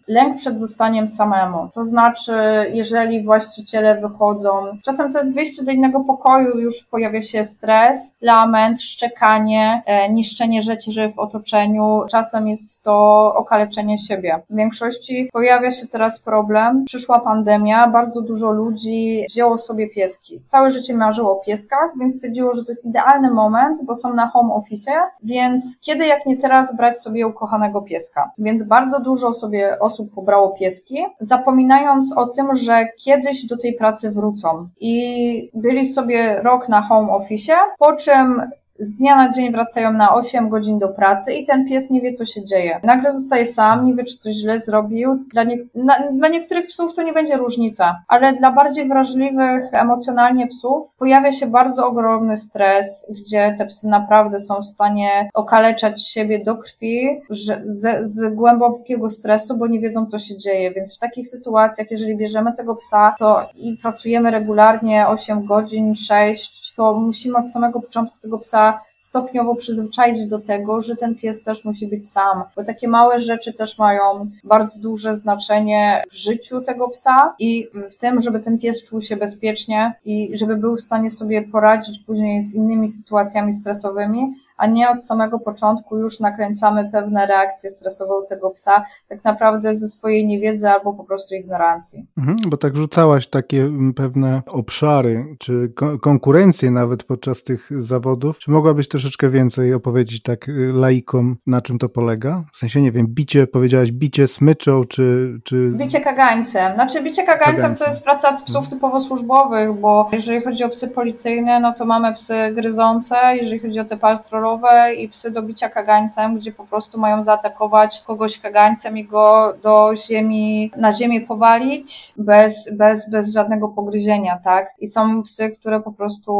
lęk 0.08 0.38
przed 0.38 0.60
zostaniem 0.60 1.08
samemu. 1.08 1.70
To 1.74 1.86
znaczy, 1.86 2.34
jeżeli 2.74 3.24
właściciele 3.24 4.02
wychodzą, 4.02 4.78
czasem 4.86 5.14
to 5.14 5.20
jest 5.20 5.36
wyjście 5.36 5.64
do 5.64 5.72
innego 5.72 6.00
pokoju, 6.00 6.60
już 6.60 6.84
pojawia 6.84 7.22
się 7.22 7.44
stres, 7.44 8.18
lament, 8.52 8.82
szczekanie, 8.82 9.84
e, 9.86 10.10
niszczenie 10.10 10.62
rzeczy 10.62 10.92
w 11.16 11.20
otoczeniu, 11.20 12.02
czasem 12.10 12.48
jest 12.48 12.84
to 12.84 12.94
okaleczenie 13.36 13.98
siebie. 13.98 14.42
W 14.50 14.56
większości 14.56 15.30
pojawia 15.34 15.72
się 15.72 15.88
teraz 15.88 16.20
problem, 16.20 16.86
przyszła 16.86 17.20
pandemia, 17.20 17.88
bardzo 17.88 18.22
dużo 18.22 18.52
ludzi 18.52 19.26
wzięło 19.30 19.58
sobie 19.58 19.90
pieski. 19.90 20.42
Całe 20.46 20.72
życie 20.72 20.98
marzyło 20.98 21.32
o 21.32 21.36
pieskach, 21.46 21.92
więc 22.00 22.16
stwierdziło, 22.16 22.54
że 22.54 22.64
to 22.64 22.72
jest 22.72 22.86
idealny 22.86 23.32
moment, 23.32 23.86
bo 23.86 23.96
są 23.96 24.14
na 24.14 24.28
home 24.28 24.54
office, 24.54 24.92
więc 25.24 25.80
kiedy 25.82 26.06
jak 26.06 26.26
nie 26.26 26.38
teraz 26.38 26.76
brać 26.78 27.02
sobie 27.02 27.28
ukochanego 27.28 27.82
pieska. 27.82 28.32
Więc 28.38 28.64
bardzo 28.64 29.00
dużo 29.00 29.34
sobie 29.34 29.80
osób 29.80 30.14
pobrało 30.16 30.50
pieski, 30.50 31.06
zapominając 31.20 32.18
o 32.18 32.26
tym, 32.26 32.56
że 32.56 32.86
kiedyś 32.98 33.46
do 33.46 33.58
tej 33.58 33.74
pracy 33.74 34.12
wrócą. 34.12 34.68
I 34.80 35.52
byli 35.54 35.86
sobie 35.86 36.42
rok 36.44 36.70
na 36.70 36.82
home 36.82 37.12
office, 37.12 37.54
po 37.80 37.96
czym 37.96 38.41
z 38.82 38.94
dnia 38.94 39.16
na 39.16 39.32
dzień 39.32 39.52
wracają 39.52 39.94
na 39.94 40.14
8 40.14 40.50
godzin 40.50 40.80
do 40.80 40.88
pracy 40.88 41.34
i 41.34 41.46
ten 41.46 41.66
pies 41.66 41.90
nie 41.90 42.02
wie, 42.02 42.14
co 42.14 42.26
się 42.26 42.46
dzieje. 42.46 42.80
Nagle 42.84 43.12
zostaje 43.12 43.46
sam, 43.46 43.86
nie 43.86 43.96
wie, 43.96 44.04
czy 44.04 44.18
coś 44.18 44.36
źle 44.36 44.60
zrobił. 44.60 45.26
Dla, 45.32 45.44
nie, 45.44 45.58
na, 45.76 46.12
dla 46.12 46.28
niektórych 46.28 46.68
psów 46.68 46.94
to 46.94 47.04
nie 47.04 47.14
będzie 47.14 47.38
różnica, 47.38 48.04
ale 48.08 48.34
dla 48.34 48.52
bardziej 48.52 48.88
wrażliwych 48.88 49.74
emocjonalnie 49.74 50.48
psów 50.48 50.96
pojawia 51.00 51.32
się 51.32 51.48
bardzo 51.48 51.88
ogromny 51.88 52.38
stres, 52.38 53.12
gdzie 53.12 53.56
te 53.58 53.66
psy 53.66 53.88
naprawdę 53.88 54.40
są 54.40 54.62
w 54.62 54.68
stanie 54.68 55.30
okaleczać 55.34 56.08
siebie 56.08 56.44
do 56.44 56.56
krwi 56.56 57.22
że, 57.30 57.62
z, 57.66 58.12
z 58.12 58.36
głębokiego 58.36 59.10
stresu, 59.10 59.58
bo 59.58 59.68
nie 59.68 59.80
wiedzą, 59.80 60.06
co 60.06 60.20
się 60.20 60.38
dzieje. 60.38 60.72
Więc 60.72 60.96
w 60.96 61.00
takich 61.00 61.28
sytuacjach, 61.28 61.92
jeżeli 61.92 62.18
bierzemy 62.18 62.54
tego 62.54 62.76
psa 62.76 63.16
to 63.20 63.50
i 63.56 63.78
pracujemy 63.78 64.32
regularnie 64.32 65.08
8 65.08 65.46
godzin, 65.46 65.96
6, 65.96 66.76
to 66.76 66.94
musimy 66.94 67.38
od 67.38 67.52
samego 67.52 67.82
początku 67.82 68.18
tego 68.22 68.40
psa 68.40 68.71
stopniowo 69.02 69.56
przyzwyczaić 69.56 70.28
do 70.28 70.40
tego, 70.40 70.82
że 70.82 70.96
ten 70.96 71.16
pies 71.16 71.44
też 71.44 71.66
musi 71.66 71.88
być 71.88 72.10
sam, 72.10 72.44
bo 72.56 72.64
takie 72.64 72.88
małe 72.88 73.20
rzeczy 73.20 73.54
też 73.54 73.78
mają 73.78 74.32
bardzo 74.44 74.80
duże 74.80 75.16
znaczenie 75.16 76.04
w 76.12 76.16
życiu 76.16 76.62
tego 76.62 76.90
psa 76.90 77.36
i 77.40 77.68
w 77.92 77.96
tym, 77.96 78.22
żeby 78.22 78.40
ten 78.40 78.60
pies 78.60 78.84
czuł 78.84 79.02
się 79.02 79.16
bezpiecznie 79.16 79.94
i 80.06 80.38
żeby 80.38 80.56
był 80.56 80.76
w 80.76 80.82
stanie 80.82 81.12
sobie 81.12 81.42
poradzić 81.42 82.00
później 82.00 82.44
z 82.44 82.54
innymi 82.56 82.90
sytuacjami 82.90 83.54
stresowymi, 83.54 84.36
a 84.62 84.68
nie 84.68 84.90
od 84.90 85.06
samego 85.06 85.40
początku 85.40 85.98
już 85.98 86.20
nakręcamy 86.20 86.90
pewne 86.92 87.26
reakcje 87.26 87.70
stresowe 87.70 88.14
u 88.16 88.28
tego 88.28 88.50
psa, 88.50 88.86
tak 89.08 89.24
naprawdę 89.24 89.76
ze 89.76 89.88
swojej 89.88 90.28
niewiedzy 90.28 90.70
albo 90.70 90.94
po 90.94 91.04
prostu 91.04 91.36
ignorancji. 91.36 92.08
Mhm, 92.18 92.38
bo 92.48 92.58
tak 92.58 92.78
rzucałaś 92.78 93.28
takie 93.28 93.62
mm, 93.62 93.94
pewne 93.94 94.42
obszary, 94.48 95.36
czy 95.40 95.74
konkurencje 96.02 96.72
nawet 96.72 97.04
podczas 97.04 97.44
tych 97.44 97.70
zawodów. 97.84 98.40
Czy 98.40 98.52
mogłabyś 98.52 98.88
troszeczkę 98.88 99.30
więcej 99.30 99.74
opowiedzieć 99.74 100.22
tak 100.22 100.50
y, 100.50 100.74
laikom, 100.74 101.38
na 101.48 101.62
czym 101.62 101.78
to 101.78 101.90
polega? 101.90 102.44
W 102.54 102.58
sensie, 102.58 102.82
nie 102.82 102.92
wiem, 102.92 103.08
bicie, 103.10 103.48
powiedziałaś 103.48 103.92
bicie 103.92 104.28
smyczą, 104.28 104.84
czy... 104.84 105.38
czy... 105.44 105.72
Bicie 105.76 106.02
kagańcem. 106.02 106.74
Znaczy 106.74 107.04
bicie 107.04 107.24
kagańcem, 107.24 107.56
kagańcem. 107.56 107.76
to 107.76 107.86
jest 107.86 108.04
praca 108.04 108.34
psów 108.34 108.56
mhm. 108.56 108.70
typowo 108.70 109.00
służbowych, 109.00 109.74
bo 109.74 110.10
jeżeli 110.12 110.44
chodzi 110.44 110.64
o 110.64 110.70
psy 110.70 110.88
policyjne, 110.88 111.60
no 111.60 111.74
to 111.74 111.86
mamy 111.86 112.14
psy 112.14 112.52
gryzące, 112.56 113.16
jeżeli 113.36 113.60
chodzi 113.60 113.80
o 113.80 113.86
te 113.86 113.98
patrolowe, 113.98 114.51
i 114.98 115.10
psy 115.10 115.32
do 115.32 115.42
bicia 115.42 115.70
kagańcem, 115.70 116.36
gdzie 116.36 116.52
po 116.52 116.64
prostu 116.64 117.00
mają 117.00 117.22
zaatakować 117.22 118.04
kogoś 118.08 118.40
kagańcem 118.40 118.98
i 118.98 119.04
go 119.04 119.54
do 119.64 119.96
ziemi, 119.96 120.72
na 120.78 120.92
ziemię 120.92 121.22
powalić 121.22 122.14
bez, 122.18 122.70
bez, 122.74 123.10
bez 123.10 123.34
żadnego 123.34 123.70
pogryzienia, 123.70 124.40
tak? 124.44 124.74
I 124.80 124.88
są 124.88 125.24
psy, 125.24 125.50
które 125.50 125.80
po 125.80 125.92
prostu 125.92 126.34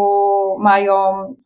mają 0.60 0.94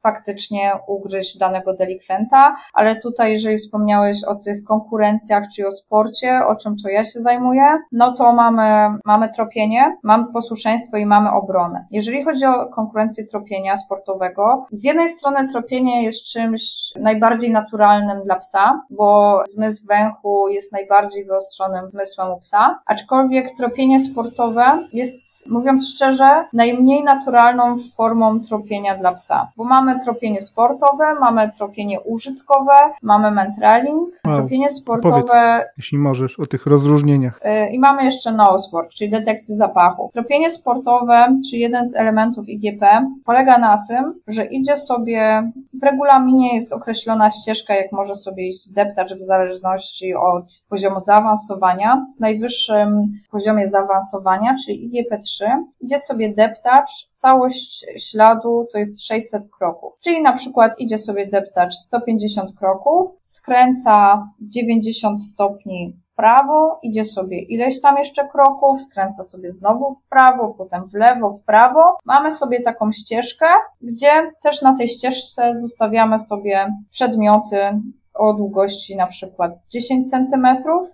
faktycznie 0.04 0.71
ugryźć 0.88 1.38
danego 1.38 1.73
delikwenta, 1.73 2.56
ale 2.73 2.95
tutaj, 2.95 3.34
jeżeli 3.34 3.58
wspomniałeś 3.58 4.23
o 4.23 4.36
tych 4.36 4.63
konkurencjach 4.63 5.43
czy 5.56 5.67
o 5.67 5.71
sporcie, 5.71 6.45
o 6.47 6.56
czym 6.56 6.75
to 6.84 6.89
ja 6.89 7.04
się 7.04 7.19
zajmuję, 7.19 7.78
no 7.91 8.13
to 8.13 8.34
mamy, 8.34 8.97
mamy 9.06 9.30
tropienie, 9.30 9.97
mamy 10.04 10.25
posłuszeństwo 10.34 10.97
i 10.97 11.06
mamy 11.06 11.32
obronę. 11.32 11.86
Jeżeli 11.91 12.23
chodzi 12.23 12.45
o 12.45 12.69
konkurencję 12.69 13.25
tropienia 13.25 13.78
sportowego, 13.78 14.65
z 14.71 14.84
jednej 14.84 15.10
strony 15.10 15.47
tropienie 15.47 16.04
jest 16.04 16.25
czymś, 16.25 16.55
czymś 16.56 16.94
najbardziej 17.04 17.52
naturalnym 17.52 18.24
dla 18.24 18.36
psa, 18.36 18.82
bo 18.89 19.44
zmysł 19.48 19.88
węchu 19.88 20.48
jest 20.48 20.74
najbardziej 20.74 21.26
wyostrzonym 21.26 21.91
zmysłem 21.91 22.32
u 22.32 22.39
psa, 22.39 22.80
aczkolwiek 22.86 23.56
tropienie 23.58 24.00
sportowe 24.00 24.88
jest, 24.94 25.50
mówiąc 25.50 25.89
szczerze, 25.89 26.46
najmniej 26.54 27.04
naturalną 27.04 27.78
formą 27.96 28.39
tropienia 28.39 28.98
dla 28.98 29.13
psa, 29.13 29.52
bo 29.58 29.63
mamy 29.63 30.00
tropienie 30.00 30.41
sportowe, 30.41 31.15
mamy 31.20 31.52
tropienie 31.52 32.02
użytkowe, 32.02 32.76
mamy 33.02 33.32
mentraling, 33.32 34.10
wow. 34.26 34.36
tropienie 34.36 34.70
sportowe... 34.70 35.22
Powiedz, 35.22 35.65
jeśli 35.78 35.98
możesz, 35.98 36.39
o 36.39 36.46
tych 36.46 36.65
rozróżnieniach. 36.65 37.39
Yy, 37.46 37.70
I 37.70 37.80
mamy 37.80 38.06
jeszcze 38.06 38.32
noosport, 38.32 38.94
czyli 38.94 39.10
detekcję 39.10 39.56
zapachu. 39.56 40.10
Tropienie 40.13 40.52
sportowe, 40.52 41.39
czy 41.50 41.58
jeden 41.58 41.86
z 41.86 41.96
elementów 41.96 42.50
IGP, 42.50 42.86
polega 43.26 43.58
na 43.58 43.84
tym, 43.88 44.13
że 44.28 44.46
idzie 44.46 44.78
sobie 44.78 45.52
w 45.74 45.84
regulaminie 45.84 46.35
nie 46.36 46.56
jest 46.56 46.74
określona 46.74 47.30
ścieżka, 47.30 47.76
jak 47.76 47.91
może 47.91 48.15
sobie 48.15 48.48
iść 48.48 48.69
deptacz 48.69 49.13
w 49.13 49.24
zależności 49.24 50.13
od 50.13 50.65
poziomu 50.69 51.00
zaawansowania. 51.00 52.06
W 52.17 52.19
najwyższym 52.19 53.12
poziomie 53.32 53.69
zaawansowania, 53.69 54.56
czyli 54.65 54.89
IGP3, 54.89 55.45
idzie 55.82 56.00
sobie 56.00 56.34
deptacz, 56.34 56.91
całość 57.13 57.86
śladu 57.98 58.67
to 58.71 58.78
jest 58.78 59.06
600 59.06 59.50
kroków. 59.58 59.93
Czyli 60.04 60.21
na 60.21 60.34
przykład 60.34 60.80
idzie 60.80 60.98
sobie 60.98 61.28
deptacz 61.28 61.76
150 61.76 62.60
kroków, 62.60 63.08
skręca 63.24 64.28
90 64.41 65.24
stopni 65.24 65.95
prawo, 66.15 66.80
idzie 66.84 67.06
sobie 67.06 67.39
ileś 67.39 67.82
tam 67.82 67.97
jeszcze 67.97 68.28
kroków, 68.28 68.82
skręca 68.82 69.23
sobie 69.23 69.51
znowu 69.51 69.93
w 69.93 70.04
prawo, 70.04 70.54
potem 70.58 70.88
w 70.89 70.93
lewo, 70.93 71.30
w 71.30 71.43
prawo. 71.43 71.97
Mamy 72.06 72.32
sobie 72.32 72.62
taką 72.62 72.91
ścieżkę, 72.91 73.45
gdzie 73.82 74.32
też 74.41 74.62
na 74.62 74.78
tej 74.78 74.88
ścieżce 74.88 75.60
zostawiamy 75.60 76.19
sobie 76.19 76.67
przedmioty, 76.91 77.80
o 78.15 78.34
długości 78.34 78.95
na 78.95 79.08
przykład 79.08 79.54
10 79.69 80.10
cm 80.10 80.47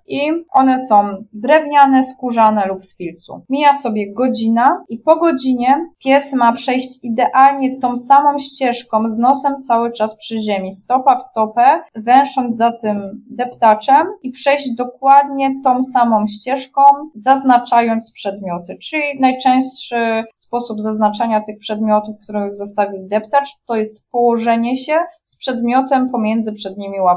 i 0.07 0.19
one 0.51 0.79
są 0.79 1.23
drewniane, 1.33 2.03
skórzane 2.03 2.67
lub 2.67 2.85
z 2.85 2.97
filcu. 2.97 3.41
Mija 3.49 3.73
sobie 3.73 4.13
godzina 4.13 4.83
i 4.89 4.97
po 4.97 5.15
godzinie 5.15 5.89
pies 6.03 6.33
ma 6.33 6.53
przejść 6.53 6.99
idealnie 7.03 7.79
tą 7.79 7.97
samą 7.97 8.37
ścieżką 8.37 9.09
z 9.09 9.17
nosem 9.17 9.61
cały 9.61 9.91
czas 9.91 10.17
przy 10.17 10.39
ziemi, 10.39 10.71
stopa 10.71 11.15
w 11.15 11.23
stopę, 11.23 11.63
węsząc 11.95 12.57
za 12.57 12.71
tym 12.71 13.23
deptaczem 13.29 14.07
i 14.23 14.31
przejść 14.31 14.75
dokładnie 14.75 15.55
tą 15.63 15.83
samą 15.83 16.27
ścieżką, 16.27 16.81
zaznaczając 17.15 18.11
przedmioty. 18.11 18.77
Czyli 18.81 19.03
najczęstszy 19.19 20.23
sposób 20.35 20.81
zaznaczania 20.81 21.41
tych 21.41 21.57
przedmiotów, 21.57 22.15
których 22.23 22.53
zostawił 22.53 23.07
deptacz, 23.07 23.49
to 23.65 23.75
jest 23.75 24.09
położenie 24.09 24.77
się 24.77 24.97
z 25.23 25.37
przedmiotem 25.37 26.09
pomiędzy 26.09 26.53
przednimi 26.53 26.99
łapami. 26.99 27.10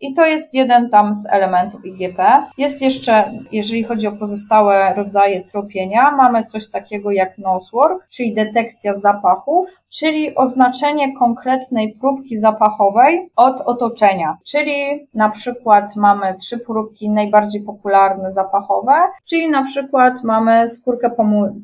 I 0.00 0.14
to 0.14 0.26
jest 0.26 0.54
jeden 0.54 0.90
tam 0.90 1.14
z 1.14 1.26
elementów 1.30 1.86
IGP. 1.86 2.18
Jest 2.58 2.82
jeszcze, 2.82 3.32
jeżeli 3.52 3.84
chodzi 3.84 4.06
o 4.06 4.12
pozostałe 4.12 4.94
rodzaje 4.94 5.44
tropienia, 5.44 6.10
mamy 6.10 6.44
coś 6.44 6.70
takiego 6.70 7.10
jak 7.10 7.38
nosework, 7.38 8.08
czyli 8.10 8.34
detekcja 8.34 8.94
zapachów, 8.94 9.82
czyli 9.88 10.34
oznaczenie 10.34 11.16
konkretnej 11.16 11.96
próbki 12.00 12.38
zapachowej 12.38 13.30
od 13.36 13.60
otoczenia. 13.60 14.36
Czyli 14.46 15.08
na 15.14 15.28
przykład 15.28 15.96
mamy 15.96 16.34
trzy 16.34 16.58
próbki 16.58 17.10
najbardziej 17.10 17.62
popularne 17.62 18.32
zapachowe, 18.32 18.92
czyli 19.24 19.50
na 19.50 19.62
przykład 19.62 20.24
mamy 20.24 20.68
skórkę 20.68 21.10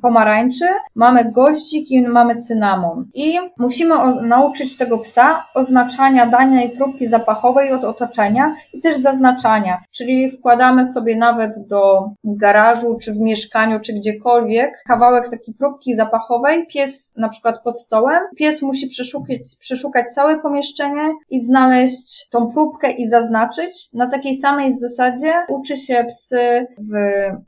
pomarańczy, 0.03 0.67
mamy 0.95 1.33
goździk 1.33 1.91
i 1.91 2.03
mamy 2.03 2.37
cynamon. 2.37 3.05
I 3.15 3.39
musimy 3.59 3.95
nauczyć 4.23 4.77
tego 4.77 4.99
psa 4.99 5.47
oznaczania 5.55 6.27
danej 6.27 6.71
próbki 6.71 7.07
zapachowej 7.07 7.73
od 7.75 7.85
otoczenia 7.85 8.55
i 8.73 8.81
też 8.81 8.97
zaznaczania, 8.97 9.79
czyli 9.91 10.31
wkładamy 10.31 10.85
sobie 10.85 11.17
nawet 11.17 11.67
do 11.67 12.11
garażu, 12.25 12.97
czy 13.03 13.13
w 13.13 13.21
mieszkaniu, 13.21 13.81
czy 13.81 13.93
gdziekolwiek 13.93 14.83
kawałek 14.87 15.31
takiej 15.31 15.55
próbki 15.55 15.95
zapachowej, 15.95 16.67
pies 16.67 17.15
na 17.17 17.29
przykład 17.29 17.63
pod 17.63 17.81
stołem, 17.81 18.23
pies 18.37 18.63
musi 18.63 18.87
przeszukać, 18.87 19.39
przeszukać 19.61 20.15
całe 20.15 20.39
pomieszczenie 20.39 21.13
i 21.31 21.41
znaleźć 21.41 22.29
tą 22.29 22.51
próbkę 22.51 22.91
i 22.91 23.09
zaznaczyć. 23.09 23.89
Na 23.93 24.11
takiej 24.11 24.35
samej 24.35 24.73
zasadzie 24.73 25.33
uczy 25.49 25.77
się 25.77 26.05
psy 26.09 26.67
w, 26.79 26.93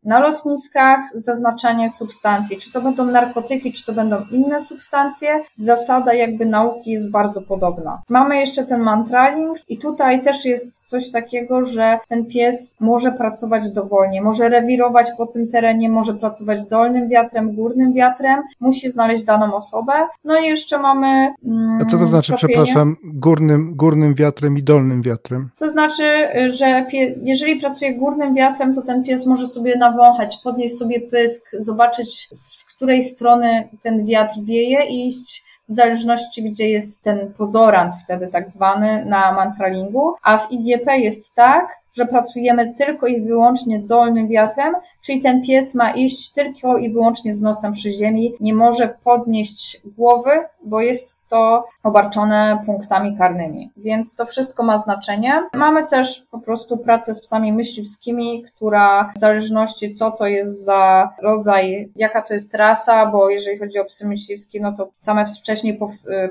na 0.05 0.19
lotniskach 0.19 1.01
zaznaczanie 1.15 1.91
substancji, 1.91 2.57
czy 2.57 2.73
to 2.73 2.81
będą 2.81 3.05
narkotyki, 3.05 3.73
czy 3.73 3.87
to 3.87 3.93
będą 3.93 4.25
inne 4.31 4.61
substancje. 4.61 5.43
Zasada 5.55 6.15
jakby 6.15 6.47
nauki 6.47 6.91
jest 6.91 7.11
bardzo 7.11 7.43
podobna. 7.43 8.03
Mamy 8.09 8.37
jeszcze 8.37 8.65
ten 8.65 8.81
mantraling 8.81 9.59
i 9.69 9.79
tutaj 9.79 10.15
też 10.20 10.44
jest 10.44 10.88
coś 10.88 11.11
takiego, 11.11 11.64
że 11.64 11.98
ten 12.09 12.26
pies 12.26 12.76
może 12.81 13.12
pracować 13.12 13.70
dowolnie, 13.70 14.22
może 14.22 14.48
rewirować 14.48 15.07
po 15.18 15.26
tym 15.26 15.48
terenie, 15.48 15.88
może 15.88 16.14
pracować 16.14 16.64
dolnym 16.64 17.09
wiatrem, 17.09 17.55
górnym 17.55 17.92
wiatrem, 17.92 18.42
musi 18.61 18.90
znaleźć 18.90 19.24
daną 19.24 19.55
osobę. 19.55 19.92
No 20.24 20.38
i 20.38 20.46
jeszcze 20.46 20.79
mamy. 20.79 21.35
Mm, 21.44 21.83
A 21.83 21.85
co 21.85 21.98
to 21.98 22.07
znaczy, 22.07 22.33
tropienie. 22.33 22.64
przepraszam, 22.64 22.96
górnym, 23.05 23.74
górnym 23.76 24.14
wiatrem 24.14 24.59
i 24.59 24.62
dolnym 24.62 25.02
wiatrem? 25.02 25.50
To 25.59 25.70
znaczy, 25.70 26.29
że 26.50 26.87
pie, 26.90 27.14
jeżeli 27.22 27.61
pracuje 27.61 27.94
górnym 27.94 28.35
wiatrem, 28.35 28.74
to 28.74 28.83
ten 28.83 29.05
pies 29.05 29.26
może 29.26 29.46
sobie 29.46 29.79
nawąchać, 29.79 30.38
podnieść 30.44 30.76
sobie 30.76 31.00
pysk, 31.00 31.50
zobaczyć 31.61 32.29
z 32.33 32.64
której 32.64 33.02
strony 33.02 33.68
ten 33.83 34.07
wiatr 34.07 34.35
wieje 34.44 34.87
i 34.88 35.07
iść 35.07 35.45
w 35.68 35.72
zależności 35.72 36.50
gdzie 36.50 36.68
jest 36.68 37.02
ten 37.02 37.33
pozorant 37.33 37.94
wtedy 38.05 38.26
tak 38.26 38.48
zwany 38.48 39.05
na 39.05 39.33
mantralingu, 39.33 40.14
a 40.22 40.38
w 40.38 40.52
IGP 40.52 40.98
jest 40.98 41.35
tak, 41.35 41.86
że 41.96 42.06
pracujemy 42.06 42.74
tylko 42.74 43.06
i 43.06 43.20
wyłącznie 43.20 43.78
dolnym 43.78 44.28
wiatrem, 44.28 44.74
czyli 45.02 45.20
ten 45.20 45.42
pies 45.42 45.74
ma 45.74 45.90
iść 45.90 46.32
tylko 46.32 46.78
i 46.78 46.92
wyłącznie 46.92 47.35
z 47.35 47.42
nosem 47.42 47.72
przy 47.72 47.90
ziemi, 47.90 48.35
nie 48.40 48.54
może 48.54 48.94
podnieść 49.04 49.80
głowy, 49.96 50.30
bo 50.64 50.80
jest 50.80 51.28
to 51.28 51.64
obarczone 51.82 52.59
punktami 52.66 53.16
karnymi. 53.18 53.70
Więc 53.76 54.14
to 54.14 54.26
wszystko 54.26 54.62
ma 54.62 54.78
znaczenie. 54.78 55.42
Mamy 55.54 55.87
też 55.87 56.26
po 56.30 56.38
prostu 56.38 56.76
pracę 56.76 57.14
z 57.14 57.20
psami 57.20 57.52
myśliwskimi, 57.52 58.42
która 58.42 59.12
w 59.16 59.18
zależności 59.18 59.94
co 59.94 60.11
to 60.11 60.26
jest 60.26 60.64
za 60.64 61.11
rodzaj, 61.22 61.92
jaka 61.96 62.22
to 62.22 62.35
jest 62.35 62.54
rasa, 62.54 63.06
bo 63.06 63.30
jeżeli 63.30 63.59
chodzi 63.59 63.78
o 63.78 63.85
psy 63.85 64.09
myśliwskie, 64.09 64.61
no 64.61 64.72
to 64.72 64.88
same 64.96 65.26
wcześniej 65.26 65.78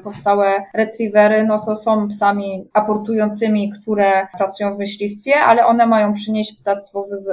powstałe 0.03 0.63
retrievery, 0.73 1.43
no 1.43 1.59
to 1.65 1.75
są 1.75 2.07
psami 2.07 2.67
aportującymi, 2.73 3.71
które 3.81 4.27
pracują 4.37 4.75
w 4.75 4.77
myślistwie, 4.77 5.35
ale 5.35 5.54
one 5.63 5.87
mają 5.87 6.13
przynieść 6.13 6.53
ptactwo 6.61 7.05
z, 7.11 7.25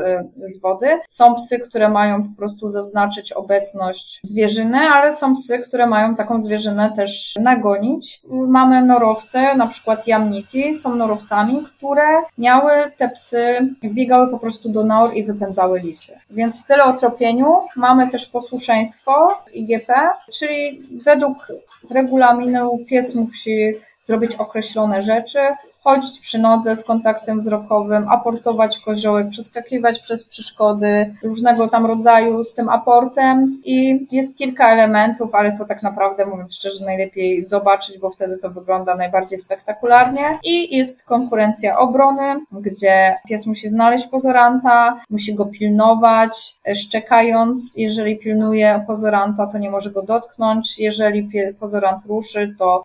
z 0.42 0.60
wody. 0.60 1.00
Są 1.08 1.34
psy, 1.34 1.58
które 1.58 1.88
mają 1.88 2.22
po 2.22 2.36
prostu 2.36 2.68
zaznaczyć 2.68 3.32
obecność 3.32 4.20
zwierzyny, 4.22 4.78
ale 4.78 5.12
są 5.12 5.34
psy, 5.34 5.58
które 5.58 5.86
mają 5.86 6.14
taką 6.14 6.40
zwierzynę 6.40 6.92
też 6.96 7.34
nagonić. 7.40 8.20
Mamy 8.28 8.82
norowce, 8.82 9.54
na 9.54 9.66
przykład 9.66 10.06
jamniki, 10.06 10.74
są 10.74 10.94
norowcami, 10.94 11.62
które 11.62 12.04
miały 12.38 12.72
te 12.96 13.08
psy, 13.08 13.74
biegały 13.84 14.28
po 14.28 14.38
prostu 14.38 14.68
do 14.68 14.84
nor 14.84 15.16
i 15.16 15.24
wypędzały 15.24 15.80
lisy. 15.80 16.18
Więc 16.30 16.66
tyle 16.66 16.84
o 16.84 16.92
tropieniu. 16.92 17.56
Mamy 17.76 18.10
też 18.10 18.26
posłuszeństwo 18.26 19.28
w 19.46 19.54
IGP, 19.54 19.92
czyli 20.32 20.88
według 21.04 21.48
regulaminu 21.90 22.78
pies 22.88 23.14
musi 23.14 23.74
zrobić 24.00 24.34
określone 24.36 25.02
rzeczy, 25.02 25.38
chodzić 25.84 26.20
przy 26.20 26.38
nodze 26.38 26.76
z 26.76 26.84
kontaktem 26.84 27.40
wzrokowym, 27.40 28.08
aportować 28.08 28.78
koziołek, 28.78 29.28
przeskakiwać 29.28 30.00
przez 30.00 30.24
przeszkody 30.24 31.14
różnego 31.22 31.68
tam 31.68 31.86
rodzaju 31.86 32.44
z 32.44 32.54
tym 32.54 32.68
aportem. 32.68 33.60
I 33.64 34.06
jest 34.12 34.38
kilka 34.38 34.72
elementów, 34.72 35.34
ale 35.34 35.58
to 35.58 35.64
tak 35.64 35.82
naprawdę 35.82 36.26
mówiąc 36.26 36.54
szczerze 36.54 36.84
najlepiej 36.84 37.44
zobaczyć, 37.44 37.98
bo 37.98 38.10
wtedy 38.10 38.38
to 38.38 38.50
wygląda 38.50 38.94
najbardziej 38.94 39.38
spektakularnie. 39.38 40.38
I 40.44 40.76
jest 40.76 41.04
konkurencja 41.04 41.78
obrony, 41.78 42.40
gdzie 42.52 43.16
pies 43.28 43.46
musi 43.46 43.68
znaleźć 43.68 44.06
pozoranta, 44.06 45.00
musi 45.10 45.34
go 45.34 45.46
pilnować, 45.46 46.56
szczekając, 46.74 47.74
jeżeli 47.76 48.18
pilnuje 48.18 48.84
pozoranta, 48.86 49.46
to 49.46 49.58
nie 49.58 49.70
może 49.70 49.90
go 49.90 50.02
dotknąć, 50.02 50.78
jeżeli 50.78 51.30
pozorant 51.60 52.06
ruszy, 52.06 52.54
to 52.58 52.84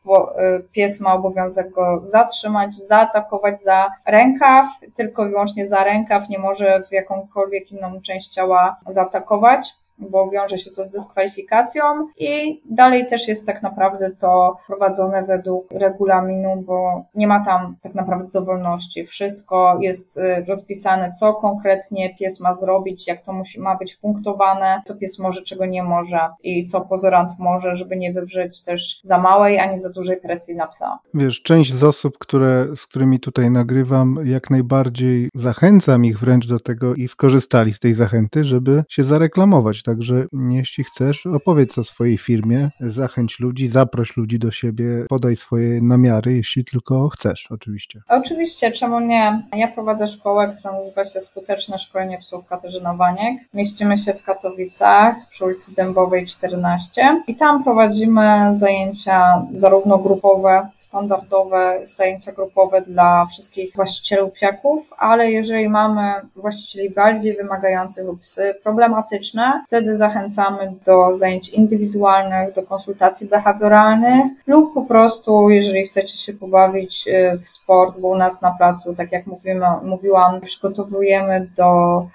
y, 0.57 0.63
pies 0.71 1.01
ma 1.01 1.13
obowiązek 1.13 1.71
go 1.71 2.01
zatrzymać, 2.03 2.75
zaatakować 2.87 3.63
za 3.63 3.91
rękaw, 4.05 4.65
tylko 4.95 5.25
i 5.25 5.29
wyłącznie 5.29 5.67
za 5.67 5.83
rękaw, 5.83 6.29
nie 6.29 6.39
może 6.39 6.83
w 6.89 6.91
jakąkolwiek 6.91 7.71
inną 7.71 8.01
część 8.01 8.27
ciała 8.29 8.79
zaatakować 8.87 9.73
bo 9.97 10.29
wiąże 10.29 10.57
się 10.57 10.71
to 10.71 10.85
z 10.85 10.89
dyskwalifikacją 10.89 11.83
i 12.17 12.61
dalej 12.65 13.07
też 13.07 13.27
jest 13.27 13.47
tak 13.47 13.63
naprawdę 13.63 14.11
to 14.19 14.57
prowadzone 14.67 15.23
według 15.23 15.71
regulaminu, 15.71 16.63
bo 16.65 17.05
nie 17.15 17.27
ma 17.27 17.45
tam 17.45 17.75
tak 17.81 17.95
naprawdę 17.95 18.31
dowolności. 18.33 19.05
Wszystko 19.05 19.77
jest 19.81 20.17
y, 20.17 20.45
rozpisane, 20.47 21.13
co 21.19 21.33
konkretnie 21.33 22.15
pies 22.15 22.39
ma 22.39 22.53
zrobić, 22.53 23.07
jak 23.07 23.21
to 23.21 23.33
musi, 23.33 23.61
ma 23.61 23.75
być 23.75 23.95
punktowane, 23.95 24.81
co 24.85 24.95
pies 24.95 25.19
może, 25.19 25.41
czego 25.41 25.65
nie 25.65 25.83
może 25.83 26.19
i 26.43 26.65
co 26.65 26.81
pozorant 26.81 27.31
może, 27.39 27.75
żeby 27.75 27.97
nie 27.97 28.13
wywrzeć 28.13 28.63
też 28.63 28.99
za 29.03 29.17
małej 29.17 29.59
ani 29.59 29.77
za 29.77 29.89
dużej 29.89 30.17
presji 30.17 30.55
na 30.55 30.67
psa. 30.67 30.99
Wiesz, 31.13 31.41
część 31.41 31.73
z 31.73 31.83
osób, 31.83 32.17
które, 32.17 32.67
z 32.75 32.85
którymi 32.85 33.19
tutaj 33.19 33.51
nagrywam, 33.51 34.19
jak 34.23 34.49
najbardziej 34.49 35.29
zachęcam 35.35 36.05
ich 36.05 36.19
wręcz 36.19 36.47
do 36.47 36.59
tego 36.59 36.95
i 36.95 37.07
skorzystali 37.07 37.73
z 37.73 37.79
tej 37.79 37.93
zachęty, 37.93 38.43
żeby 38.43 38.83
się 38.89 39.03
zareklamować 39.03 39.83
Także 39.87 40.25
jeśli 40.49 40.83
chcesz, 40.83 41.25
opowiedz 41.25 41.77
o 41.77 41.83
swojej 41.83 42.17
firmie, 42.17 42.69
zachęć 42.79 43.39
ludzi, 43.39 43.67
zaproś 43.67 44.17
ludzi 44.17 44.39
do 44.39 44.51
siebie, 44.51 45.05
podaj 45.09 45.35
swoje 45.35 45.81
namiary, 45.81 46.33
jeśli 46.33 46.65
tylko 46.65 47.09
chcesz, 47.09 47.47
oczywiście. 47.51 48.01
Oczywiście, 48.09 48.71
czemu 48.71 48.99
nie? 48.99 49.43
Ja 49.53 49.67
prowadzę 49.67 50.07
szkołę, 50.07 50.53
która 50.59 50.73
nazywa 50.73 51.05
się 51.05 51.21
Skuteczne 51.21 51.79
Szkolenie 51.79 52.17
Psów 52.17 52.45
Katarzyna 52.45 52.93
Waniek. 52.93 53.41
Mieścimy 53.53 53.97
się 53.97 54.13
w 54.13 54.23
Katowicach 54.23 55.15
przy 55.29 55.45
ulicy 55.45 55.75
Dębowej 55.75 56.25
14 56.25 57.23
i 57.27 57.35
tam 57.35 57.63
prowadzimy 57.63 58.49
zajęcia 58.51 59.47
zarówno 59.55 59.97
grupowe, 59.97 60.69
standardowe, 60.77 61.81
zajęcia 61.83 62.31
grupowe 62.31 62.81
dla 62.81 63.25
wszystkich 63.25 63.75
właścicieli 63.75 64.31
psiaków, 64.31 64.93
ale 64.97 65.31
jeżeli 65.31 65.69
mamy 65.69 66.13
właścicieli 66.35 66.89
bardziej 66.89 67.37
wymagających 67.37 68.05
lub 68.05 68.21
psy 68.21 68.55
problematyczne, 68.63 69.65
wtedy 69.77 69.95
zachęcamy 69.95 70.73
do 70.85 71.13
zajęć 71.13 71.49
indywidualnych, 71.49 72.53
do 72.53 72.63
konsultacji 72.63 73.27
behawioralnych 73.27 74.25
lub 74.47 74.73
po 74.73 74.81
prostu, 74.81 75.49
jeżeli 75.49 75.85
chcecie 75.85 76.17
się 76.17 76.33
pobawić 76.33 77.07
y, 77.07 77.37
w 77.37 77.49
sport, 77.49 77.99
bo 77.99 78.07
u 78.07 78.15
nas 78.15 78.41
na 78.41 78.51
placu, 78.51 78.95
tak 78.95 79.11
jak 79.11 79.27
mówimy, 79.27 79.65
mówiłam, 79.83 80.41
przygotowujemy 80.41 81.49
do 81.57 81.67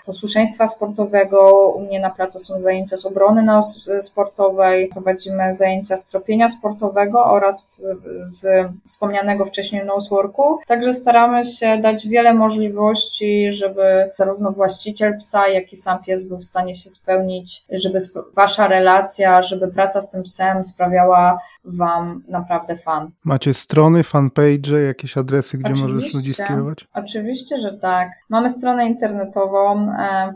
posłuszeństwa 0.06 0.68
sportowego. 0.68 1.68
U 1.68 1.80
mnie 1.80 2.00
na 2.00 2.10
placu 2.10 2.38
są 2.38 2.60
zajęcia 2.60 2.96
z 2.96 3.06
obrony 3.06 3.46
sportowej, 4.00 4.88
prowadzimy 4.88 5.54
zajęcia 5.54 5.96
z 5.96 6.06
tropienia 6.06 6.48
sportowego 6.48 7.24
oraz 7.24 7.76
z, 7.76 7.96
z 8.34 8.68
wspomnianego 8.86 9.44
wcześniej 9.44 9.86
noseworku. 9.86 10.58
Także 10.66 10.94
staramy 10.94 11.44
się 11.44 11.78
dać 11.78 12.08
wiele 12.08 12.34
możliwości, 12.34 13.52
żeby 13.52 14.10
zarówno 14.18 14.52
właściciel 14.52 15.18
psa, 15.18 15.48
jak 15.48 15.72
i 15.72 15.76
sam 15.76 16.04
pies 16.04 16.24
był 16.24 16.38
w 16.38 16.44
stanie 16.44 16.74
się 16.74 16.90
spełnić, 16.90 17.51
żeby 17.70 17.98
wasza 18.36 18.68
relacja, 18.68 19.42
żeby 19.42 19.68
praca 19.68 20.00
z 20.00 20.10
tym 20.10 20.22
psem 20.22 20.64
sprawiała 20.64 21.38
wam 21.64 22.22
naprawdę 22.28 22.76
fan. 22.76 23.10
Macie 23.24 23.54
strony, 23.54 24.02
fanpage, 24.02 24.82
jakieś 24.86 25.16
adresy, 25.16 25.58
gdzie 25.58 25.72
Oczywiście. 25.72 25.94
możesz 25.94 26.14
ludzi 26.14 26.32
skierować? 26.32 26.88
Oczywiście, 26.94 27.58
że 27.58 27.72
tak. 27.72 28.10
Mamy 28.28 28.50
stronę 28.50 28.86
internetową 28.86 29.92
e, 29.92 30.32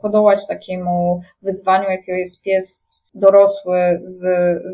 podołać 0.03 0.47
takiemu 0.47 1.21
wyzwaniu, 1.43 1.91
jakiego 1.91 2.19
jest 2.19 2.43
pies 2.43 3.00
dorosły 3.15 4.01
z, 4.03 4.23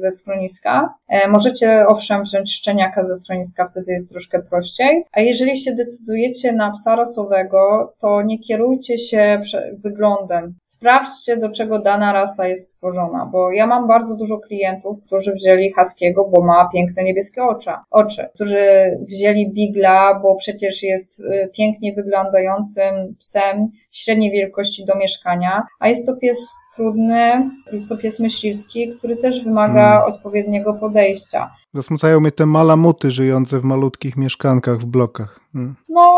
ze 0.01 0.11
schroniska. 0.11 0.95
E, 1.09 1.29
możecie 1.29 1.87
owszem 1.87 2.23
wziąć 2.23 2.55
szczeniaka 2.55 3.05
ze 3.05 3.17
schroniska, 3.17 3.67
wtedy 3.67 3.93
jest 3.93 4.11
troszkę 4.11 4.43
prościej. 4.43 5.05
A 5.13 5.21
jeżeli 5.21 5.57
się 5.57 5.75
decydujecie 5.75 6.53
na 6.53 6.71
psa 6.71 6.97
rasowego, 6.97 7.93
to 7.99 8.23
nie 8.23 8.39
kierujcie 8.39 8.99
się 8.99 9.41
wyglądem. 9.73 10.55
Sprawdźcie, 10.65 11.37
do 11.37 11.49
czego 11.51 11.79
dana 11.79 12.13
rasa 12.13 12.49
jest 12.49 12.73
stworzona, 12.73 13.29
bo 13.33 13.53
ja 13.53 13.67
mam 13.67 13.89
bardzo 13.89 14.17
dużo 14.17 14.39
klientów, 14.39 14.97
którzy 15.07 15.33
wzięli 15.33 15.73
Haskiego, 15.73 16.31
bo 16.35 16.45
ma 16.45 16.69
piękne 16.73 17.05
niebieskie 17.05 17.43
oczy, 17.43 17.71
oczy, 17.91 18.29
którzy 18.35 18.59
wzięli 19.01 19.53
Bigla, 19.53 20.21
bo 20.23 20.35
przecież 20.35 20.83
jest 20.83 21.21
y, 21.21 21.51
pięknie 21.53 21.95
wyglądającym 21.95 23.17
psem 23.19 23.69
średniej 23.97 24.31
wielkości 24.31 24.85
do 24.85 24.97
mieszkania, 24.97 25.63
a 25.81 25.89
jest 25.89 26.07
to 26.07 26.17
pies 26.17 26.53
trudny, 26.75 27.51
jest 27.73 27.89
to 27.89 27.97
pies 27.97 28.21
myśliwski, 28.21 28.89
który 28.99 29.17
też 29.17 29.45
wymaga 29.45 29.91
hmm. 29.91 30.13
odpowiedniego 30.13 30.75
podejścia. 30.75 31.51
Zasmucają 31.75 32.21
mnie 32.21 32.33
te 32.33 32.47
malamuty 32.47 33.11
żyjące 33.11 33.59
w 33.59 33.65
malutkich 33.65 34.17
mieszkankach 34.17 34.79
w 34.79 34.87
blokach. 34.87 35.41
Hmm. 35.53 35.75
No, 35.89 36.09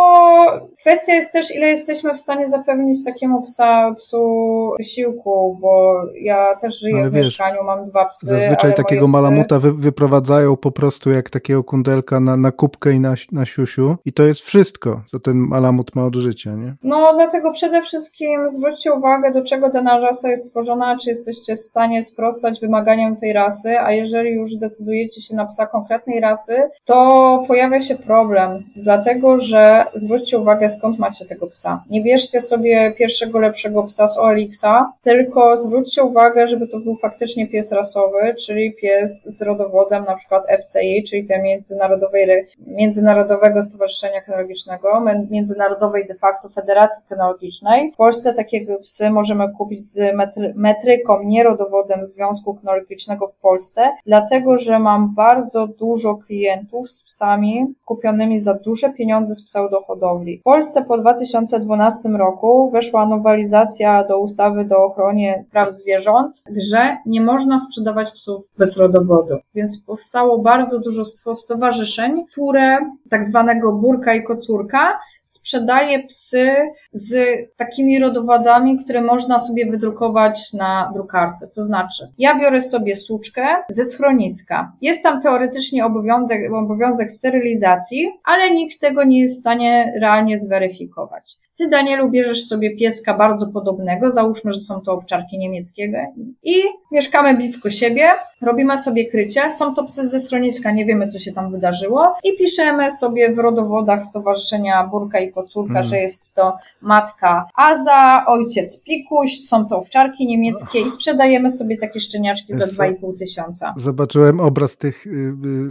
kwestia 0.81 1.15
jest 1.15 1.33
też, 1.33 1.57
ile 1.57 1.69
jesteśmy 1.69 2.15
w 2.15 2.21
stanie 2.21 2.49
zapewnić 2.49 3.05
takiemu 3.05 3.43
psa, 3.43 3.95
psu 3.99 4.73
wysiłku, 4.79 5.59
bo 5.61 6.03
ja 6.23 6.57
też 6.57 6.81
żyję 6.81 7.01
ale 7.01 7.11
w 7.11 7.13
wiesz, 7.13 7.27
mieszkaniu, 7.27 7.65
mam 7.65 7.85
dwa 7.85 8.05
psy. 8.05 8.27
Zazwyczaj 8.27 8.75
takiego 8.75 9.07
psy... 9.07 9.13
malamuta 9.13 9.59
wy, 9.59 9.73
wyprowadzają 9.73 10.57
po 10.57 10.73
prostu 10.73 11.11
jak 11.11 11.31
takiego 11.31 11.65
kundelka 11.65 12.21
na, 12.21 12.37
na 12.37 12.53
kubkę 12.53 12.93
i 12.93 13.01
na, 13.01 13.15
na 13.33 13.47
siusiu 13.47 13.97
i 14.05 14.13
to 14.13 14.23
jest 14.23 14.41
wszystko, 14.41 15.03
co 15.07 15.21
ten 15.21 15.37
malamut 15.37 15.95
ma 15.95 16.05
od 16.05 16.17
życia, 16.17 16.55
nie? 16.55 16.75
No, 16.83 17.13
dlatego 17.15 17.53
przede 17.69 17.83
wszystkim 17.83 18.51
zwróćcie 18.51 18.93
uwagę, 18.93 19.33
do 19.33 19.43
czego 19.43 19.69
dana 19.69 19.99
rasa 19.99 20.31
jest 20.31 20.47
stworzona, 20.47 20.97
czy 20.97 21.09
jesteście 21.09 21.55
w 21.55 21.59
stanie 21.59 22.03
sprostać 22.03 22.61
wymaganiom 22.61 23.17
tej 23.17 23.33
rasy, 23.33 23.81
a 23.81 23.93
jeżeli 23.93 24.31
już 24.31 24.57
decydujecie 24.57 25.21
się 25.21 25.37
na 25.37 25.47
psa 25.47 25.67
konkretnej 25.67 26.21
rasy, 26.21 26.71
to 26.85 27.45
pojawia 27.49 27.81
się 27.81 27.95
problem, 27.95 28.65
dlatego 28.77 29.41
że 29.41 29.85
zwróćcie 29.95 30.39
uwagę, 30.39 30.69
skąd 30.69 30.99
macie 30.99 31.27
tego 31.27 31.47
psa. 31.47 31.85
Nie 31.91 32.03
bierzcie 32.03 32.41
sobie 32.41 32.93
pierwszego 32.99 33.39
lepszego 33.39 33.83
psa 33.83 34.09
z 34.09 34.19
OLX-a, 34.19 34.93
tylko 35.03 35.57
zwróćcie 35.57 36.03
uwagę, 36.03 36.49
żeby 36.49 36.69
to 36.69 36.81
był 36.81 36.97
faktycznie 36.97 37.47
pies 37.47 37.73
rasowy, 37.73 38.35
czyli 38.47 38.73
pies 38.73 39.23
z 39.23 39.43
rodowodem 39.43 40.05
na 40.05 40.17
przykład 40.17 40.47
FCI, 40.63 41.05
czyli 41.11 41.25
tej 41.25 41.43
międzynarodowej, 41.43 42.47
Międzynarodowego 42.67 43.63
Stowarzyszenia 43.63 44.21
Kynologicznego, 44.21 45.03
Międzynarodowej 45.31 46.07
de 46.07 46.15
facto 46.15 46.49
Federacji 46.49 47.03
Kynologicznej. 47.09 47.58
W 47.95 47.97
Polsce 47.97 48.35
takiego 48.35 48.79
psy 48.79 49.11
możemy 49.11 49.53
kupić 49.59 49.81
z 49.81 50.17
metryką, 50.55 51.23
nie 51.23 51.45
rodowodem 51.45 52.07
Związku 52.07 52.55
Kynologicznego 52.55 53.29
w 53.29 53.37
Polsce, 53.37 53.91
dlatego, 54.07 54.59
że 54.59 54.79
mam 54.79 55.15
bardzo 55.15 55.67
dużo 55.67 56.17
klientów 56.17 56.91
z 56.91 57.03
psami 57.03 57.75
kupionymi 57.85 58.41
za 58.41 58.55
duże 58.55 58.91
pieniądze 58.91 59.35
z 59.35 59.43
pseudohodowli. 59.43 60.39
W 60.39 60.43
Polsce 60.43 60.85
po 60.85 60.99
2012 60.99 62.09
roku 62.09 62.71
weszła 62.71 63.07
nowelizacja 63.07 64.05
do 64.05 64.19
ustawy 64.19 64.65
do 64.65 64.85
ochronie 64.85 65.45
praw 65.51 65.73
zwierząt, 65.73 66.43
że 66.57 66.97
nie 67.07 67.21
można 67.21 67.61
sprzedawać 67.61 68.13
psów 68.13 68.45
bez 68.59 68.77
rodowodu. 68.77 69.35
Więc 69.55 69.83
powstało 69.87 70.39
bardzo 70.39 70.79
dużo 70.79 71.05
stowarzyszeń, 71.37 72.27
które 72.33 72.79
tak 73.11 73.25
zwanego 73.25 73.73
burka 73.73 74.15
i 74.15 74.23
kocurka 74.23 74.99
sprzedaje 75.23 76.03
psy 76.03 76.57
z 76.93 77.17
takimi 77.57 77.99
rodowodami, 77.99 78.79
które 78.85 79.01
można 79.03 79.39
sobie 79.39 79.71
wydrukować 79.71 80.53
na 80.53 80.91
drukarce. 80.95 81.49
To 81.49 81.63
znaczy, 81.63 82.13
ja 82.19 82.39
biorę 82.41 82.61
sobie 82.61 82.97
suczkę 82.97 83.47
ze 83.69 83.85
schroniska. 83.85 84.73
Jest 84.83 85.03
tam 85.03 85.21
teoretycznie 85.23 85.87
obowiązek, 85.87 86.53
obowiązek 86.53 87.13
sterylizacji, 87.13 88.09
ale 88.25 88.51
nikt 88.51 88.81
tego 88.81 89.05
nie 89.05 89.21
jest 89.21 89.37
w 89.37 89.41
stanie 89.41 89.93
realnie 90.01 90.39
zweryfikować. 90.39 91.48
Ty, 91.59 91.69
Danielu, 91.69 92.11
bierzesz 92.11 92.45
sobie 92.45 92.77
pieska 92.77 93.15
bardzo 93.15 93.47
podobnego, 93.47 94.11
załóżmy, 94.11 94.53
że 94.53 94.61
są 94.61 94.81
to 94.81 94.93
owczarki 94.93 95.39
niemieckiego 95.39 95.99
i 96.43 96.55
mieszkamy 96.93 97.37
blisko 97.37 97.71
siebie, 97.71 98.11
robimy 98.43 98.79
sobie 98.79 99.11
krycie, 99.11 99.53
są 99.53 99.75
to 99.75 99.85
psy 99.85 100.09
ze 100.09 100.21
schroniska, 100.21 100.71
nie 100.71 100.85
wiemy, 100.85 101.09
co 101.09 101.19
się 101.19 101.33
tam 101.33 101.53
wydarzyło 101.53 102.15
i 102.25 102.37
piszemy 102.37 102.93
sobie 102.93 103.35
w 103.35 103.39
rodowodach 103.39 104.05
Stowarzyszenia 104.05 104.87
Burka 104.87 105.19
i 105.19 105.33
Kocurka, 105.33 105.73
hmm. 105.73 105.91
że 105.91 105.97
jest 105.97 106.35
to 106.35 106.57
matka 106.81 107.47
Aza, 107.55 108.25
ojciec 108.27 108.83
Pikuś, 108.83 109.39
są 109.39 109.67
to 109.67 109.79
owczarki 109.79 110.27
niemieckie 110.27 110.81
i 110.81 110.91
sprzedajemy 110.91 111.51
sobie 111.51 111.77
takie 111.79 112.01
szczeniaczki 112.01 112.55
za 112.55 112.65
2,5 112.65 113.19
tysiąca. 113.19 113.75
Zobaczyłem 113.77 114.41
obraz 114.41 114.77
tych 114.77 115.07
y, 115.07 115.11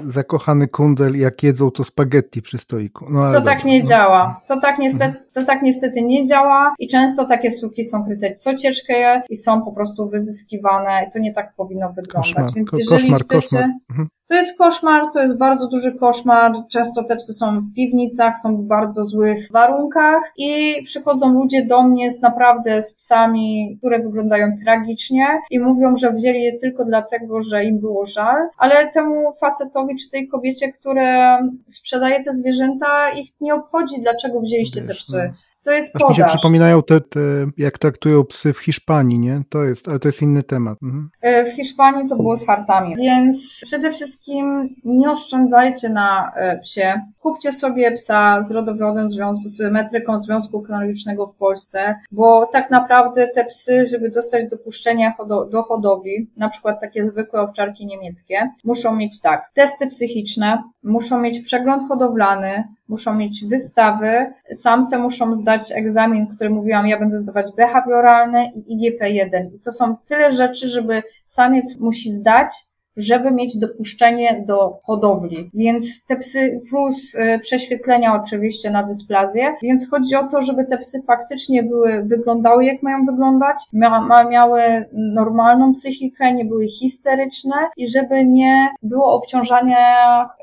y, 0.07 0.11
zakochany 0.11 0.67
kundel, 0.67 1.19
jak 1.19 1.43
jedzą 1.43 1.71
to 1.71 1.83
spaghetti 1.83 2.41
przy 2.41 2.57
stoiku. 2.57 3.05
No, 3.09 3.31
to 3.31 3.41
tak 3.41 3.65
nie 3.65 3.79
no. 3.79 3.85
działa. 3.85 4.41
To 4.47 4.59
tak 4.59 4.79
niestety, 4.79 5.17
to 5.33 5.43
tak 5.43 5.61
niestety 5.61 5.76
niestety 5.77 6.05
nie 6.05 6.25
działa 6.25 6.73
i 6.79 6.87
często 6.87 7.25
takie 7.25 7.51
suki 7.51 7.85
są 7.85 8.05
kryte 8.05 8.35
cocieczkę 8.35 9.21
i 9.29 9.35
są 9.35 9.61
po 9.61 9.71
prostu 9.71 10.09
wyzyskiwane 10.09 10.91
i 11.07 11.11
to 11.13 11.19
nie 11.19 11.33
tak 11.33 11.53
powinno 11.55 11.89
wyglądać. 11.89 12.33
Koszmar, 12.33 12.53
Więc 12.55 12.69
jeżeli 12.73 13.03
koszmar, 13.03 13.21
chcecie... 13.21 13.41
Koszmar. 13.41 13.69
Mhm. 13.89 14.07
To 14.27 14.35
jest 14.35 14.57
koszmar, 14.57 15.03
to 15.13 15.19
jest 15.19 15.37
bardzo 15.37 15.67
duży 15.67 15.91
koszmar. 15.91 16.51
Często 16.71 17.03
te 17.03 17.15
psy 17.15 17.33
są 17.33 17.59
w 17.59 17.73
piwnicach, 17.75 18.37
są 18.37 18.57
w 18.57 18.65
bardzo 18.65 19.05
złych 19.05 19.47
warunkach 19.51 20.33
i 20.37 20.75
przychodzą 20.85 21.33
ludzie 21.33 21.65
do 21.65 21.83
mnie 21.83 22.11
z 22.11 22.21
naprawdę 22.21 22.81
z 22.81 22.95
psami, 22.95 23.77
które 23.77 23.99
wyglądają 23.99 24.47
tragicznie 24.63 25.27
i 25.51 25.59
mówią, 25.59 25.97
że 25.97 26.11
wzięli 26.11 26.41
je 26.41 26.59
tylko 26.59 26.85
dlatego, 26.85 27.43
że 27.43 27.63
im 27.63 27.79
było 27.79 28.05
żal, 28.05 28.47
ale 28.57 28.91
temu 28.91 29.33
facetowi 29.39 29.95
czy 29.95 30.09
tej 30.09 30.27
kobiecie, 30.27 30.73
które 30.73 31.39
sprzedaje 31.67 32.23
te 32.23 32.33
zwierzęta, 32.33 33.09
ich 33.09 33.29
nie 33.41 33.55
obchodzi, 33.55 34.01
dlaczego 34.01 34.39
wzięliście 34.39 34.81
te 34.81 34.93
psy. 34.93 35.33
To 35.67 35.71
jest 35.71 35.95
Aż 35.95 36.01
podaż. 36.01 36.17
mi 36.17 36.23
się 36.23 36.29
przypominają 36.29 36.83
te, 36.83 37.01
te, 37.01 37.19
jak 37.57 37.77
traktują 37.77 38.25
psy 38.25 38.53
w 38.53 38.59
Hiszpanii, 38.59 39.19
nie? 39.19 39.41
To 39.49 39.63
jest, 39.63 39.87
ale 39.87 39.99
to 39.99 40.07
jest 40.07 40.21
inny 40.21 40.43
temat. 40.43 40.77
Mhm. 40.83 41.09
E, 41.21 41.45
w 41.45 41.55
Hiszpanii 41.55 42.09
to 42.09 42.15
było 42.15 42.37
z 42.37 42.45
hartami, 42.45 42.95
więc 42.95 43.61
przede 43.65 43.91
wszystkim 43.91 44.75
nie 44.85 45.11
oszczędzajcie 45.11 45.89
na 45.89 46.31
e, 46.35 46.59
psie. 46.59 47.01
Kupcie 47.19 47.51
sobie 47.51 47.91
psa 47.91 48.41
z 48.41 48.51
rodowodem, 48.51 49.07
z 49.33 49.71
metryką 49.71 50.17
Związku 50.17 50.61
Kynologicznego 50.61 51.27
w 51.27 51.35
Polsce, 51.35 51.95
bo 52.11 52.45
tak 52.45 52.71
naprawdę 52.71 53.27
te 53.27 53.45
psy, 53.45 53.85
żeby 53.85 54.09
dostać 54.09 54.49
dopuszczenie 54.49 55.13
do 55.51 55.63
hodowli, 55.63 56.31
na 56.37 56.49
przykład 56.49 56.81
takie 56.81 57.03
zwykłe 57.03 57.41
owczarki 57.41 57.85
niemieckie, 57.85 58.49
muszą 58.63 58.95
mieć 58.95 59.21
tak, 59.21 59.51
testy 59.53 59.87
psychiczne, 59.87 60.63
muszą 60.87 61.21
mieć 61.21 61.39
przegląd 61.39 61.83
hodowlany, 61.87 62.63
muszą 62.87 63.15
mieć 63.15 63.45
wystawy, 63.45 64.33
samce 64.55 64.97
muszą 64.97 65.35
zdać 65.35 65.71
egzamin, 65.71 66.27
który 66.27 66.49
mówiłam, 66.49 66.87
ja 66.87 66.99
będę 66.99 67.19
zdawać 67.19 67.45
behawioralny 67.57 68.51
i 68.55 68.77
IGP-1. 68.77 69.55
I 69.55 69.59
to 69.59 69.71
są 69.71 69.95
tyle 70.05 70.31
rzeczy, 70.31 70.67
żeby 70.67 71.03
samiec 71.25 71.77
musi 71.79 72.11
zdać, 72.11 72.53
żeby 72.97 73.31
mieć 73.31 73.59
dopuszczenie 73.59 74.43
do 74.47 74.79
hodowli. 74.83 75.49
Więc 75.53 76.05
te 76.05 76.15
psy, 76.15 76.61
plus 76.69 77.15
y, 77.15 77.39
prześwietlenia 77.39 78.21
oczywiście 78.23 78.71
na 78.71 78.83
dysplazję, 78.83 79.55
więc 79.61 79.89
chodzi 79.89 80.15
o 80.15 80.27
to, 80.27 80.41
żeby 80.41 80.65
te 80.65 80.77
psy 80.77 81.01
faktycznie 81.07 81.63
były, 81.63 82.03
wyglądały 82.03 82.65
jak 82.65 82.83
mają 82.83 83.05
wyglądać, 83.05 83.55
mia, 83.73 84.25
miały 84.29 84.61
normalną 84.93 85.73
psychikę, 85.73 86.33
nie 86.33 86.45
były 86.45 86.67
histeryczne 86.67 87.55
i 87.77 87.87
żeby 87.87 88.25
nie 88.25 88.69
było 88.83 89.13
obciążania 89.13 89.77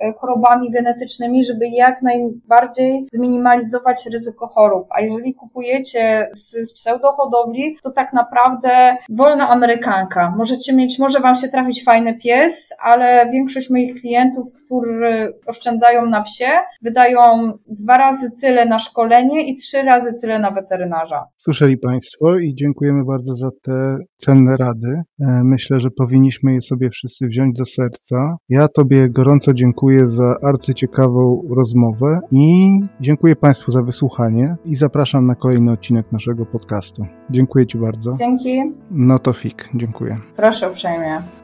e, 0.00 0.12
chorobami 0.12 0.70
genetycznymi, 0.70 1.44
żeby 1.44 1.68
jak 1.68 2.02
najbardziej 2.02 3.06
zminimalizować 3.12 4.06
ryzyko 4.06 4.46
chorób. 4.46 4.86
A 4.90 5.00
jeżeli 5.00 5.34
kupujecie 5.34 6.30
psy 6.34 6.66
z 6.66 6.72
pseudohodowli, 6.72 7.76
to 7.82 7.90
tak 7.90 8.12
naprawdę 8.12 8.96
wolna 9.08 9.48
amerykanka. 9.48 10.34
Możecie 10.36 10.72
mieć, 10.72 10.98
może 10.98 11.20
wam 11.20 11.34
się 11.34 11.48
trafić 11.48 11.84
fajny 11.84 12.14
pies, 12.14 12.43
jest, 12.44 12.74
ale 12.82 13.30
większość 13.32 13.70
moich 13.70 14.00
klientów, 14.00 14.46
którzy 14.64 15.32
oszczędzają 15.46 16.06
na 16.06 16.22
psie, 16.22 16.50
wydają 16.82 17.52
dwa 17.66 17.98
razy 17.98 18.30
tyle 18.40 18.66
na 18.66 18.78
szkolenie 18.78 19.48
i 19.48 19.56
trzy 19.56 19.82
razy 19.82 20.14
tyle 20.20 20.38
na 20.38 20.50
weterynarza. 20.50 21.24
Słyszeli 21.38 21.78
Państwo 21.78 22.38
i 22.38 22.54
dziękujemy 22.54 23.04
bardzo 23.04 23.34
za 23.34 23.48
te 23.62 23.96
cenne 24.16 24.56
rady. 24.56 25.02
E, 25.20 25.40
myślę, 25.44 25.80
że 25.80 25.88
powinniśmy 25.90 26.54
je 26.54 26.62
sobie 26.62 26.90
wszyscy 26.90 27.26
wziąć 27.26 27.58
do 27.58 27.64
serca. 27.64 28.36
Ja 28.48 28.68
Tobie 28.68 29.10
gorąco 29.10 29.52
dziękuję 29.52 30.08
za 30.08 30.34
arcyciekawą 30.42 31.42
rozmowę 31.56 32.20
i 32.32 32.80
dziękuję 33.00 33.36
Państwu 33.36 33.72
za 33.72 33.82
wysłuchanie 33.82 34.56
i 34.64 34.76
zapraszam 34.76 35.26
na 35.26 35.34
kolejny 35.34 35.72
odcinek 35.72 36.12
naszego 36.12 36.46
podcastu. 36.46 37.06
Dziękuję 37.30 37.66
Ci 37.66 37.78
bardzo. 37.78 38.14
Dzięki. 38.18 38.72
No 38.90 39.18
to 39.18 39.32
fik. 39.32 39.68
Dziękuję. 39.74 40.18
Proszę 40.36 40.70
uprzejmie. 40.70 41.43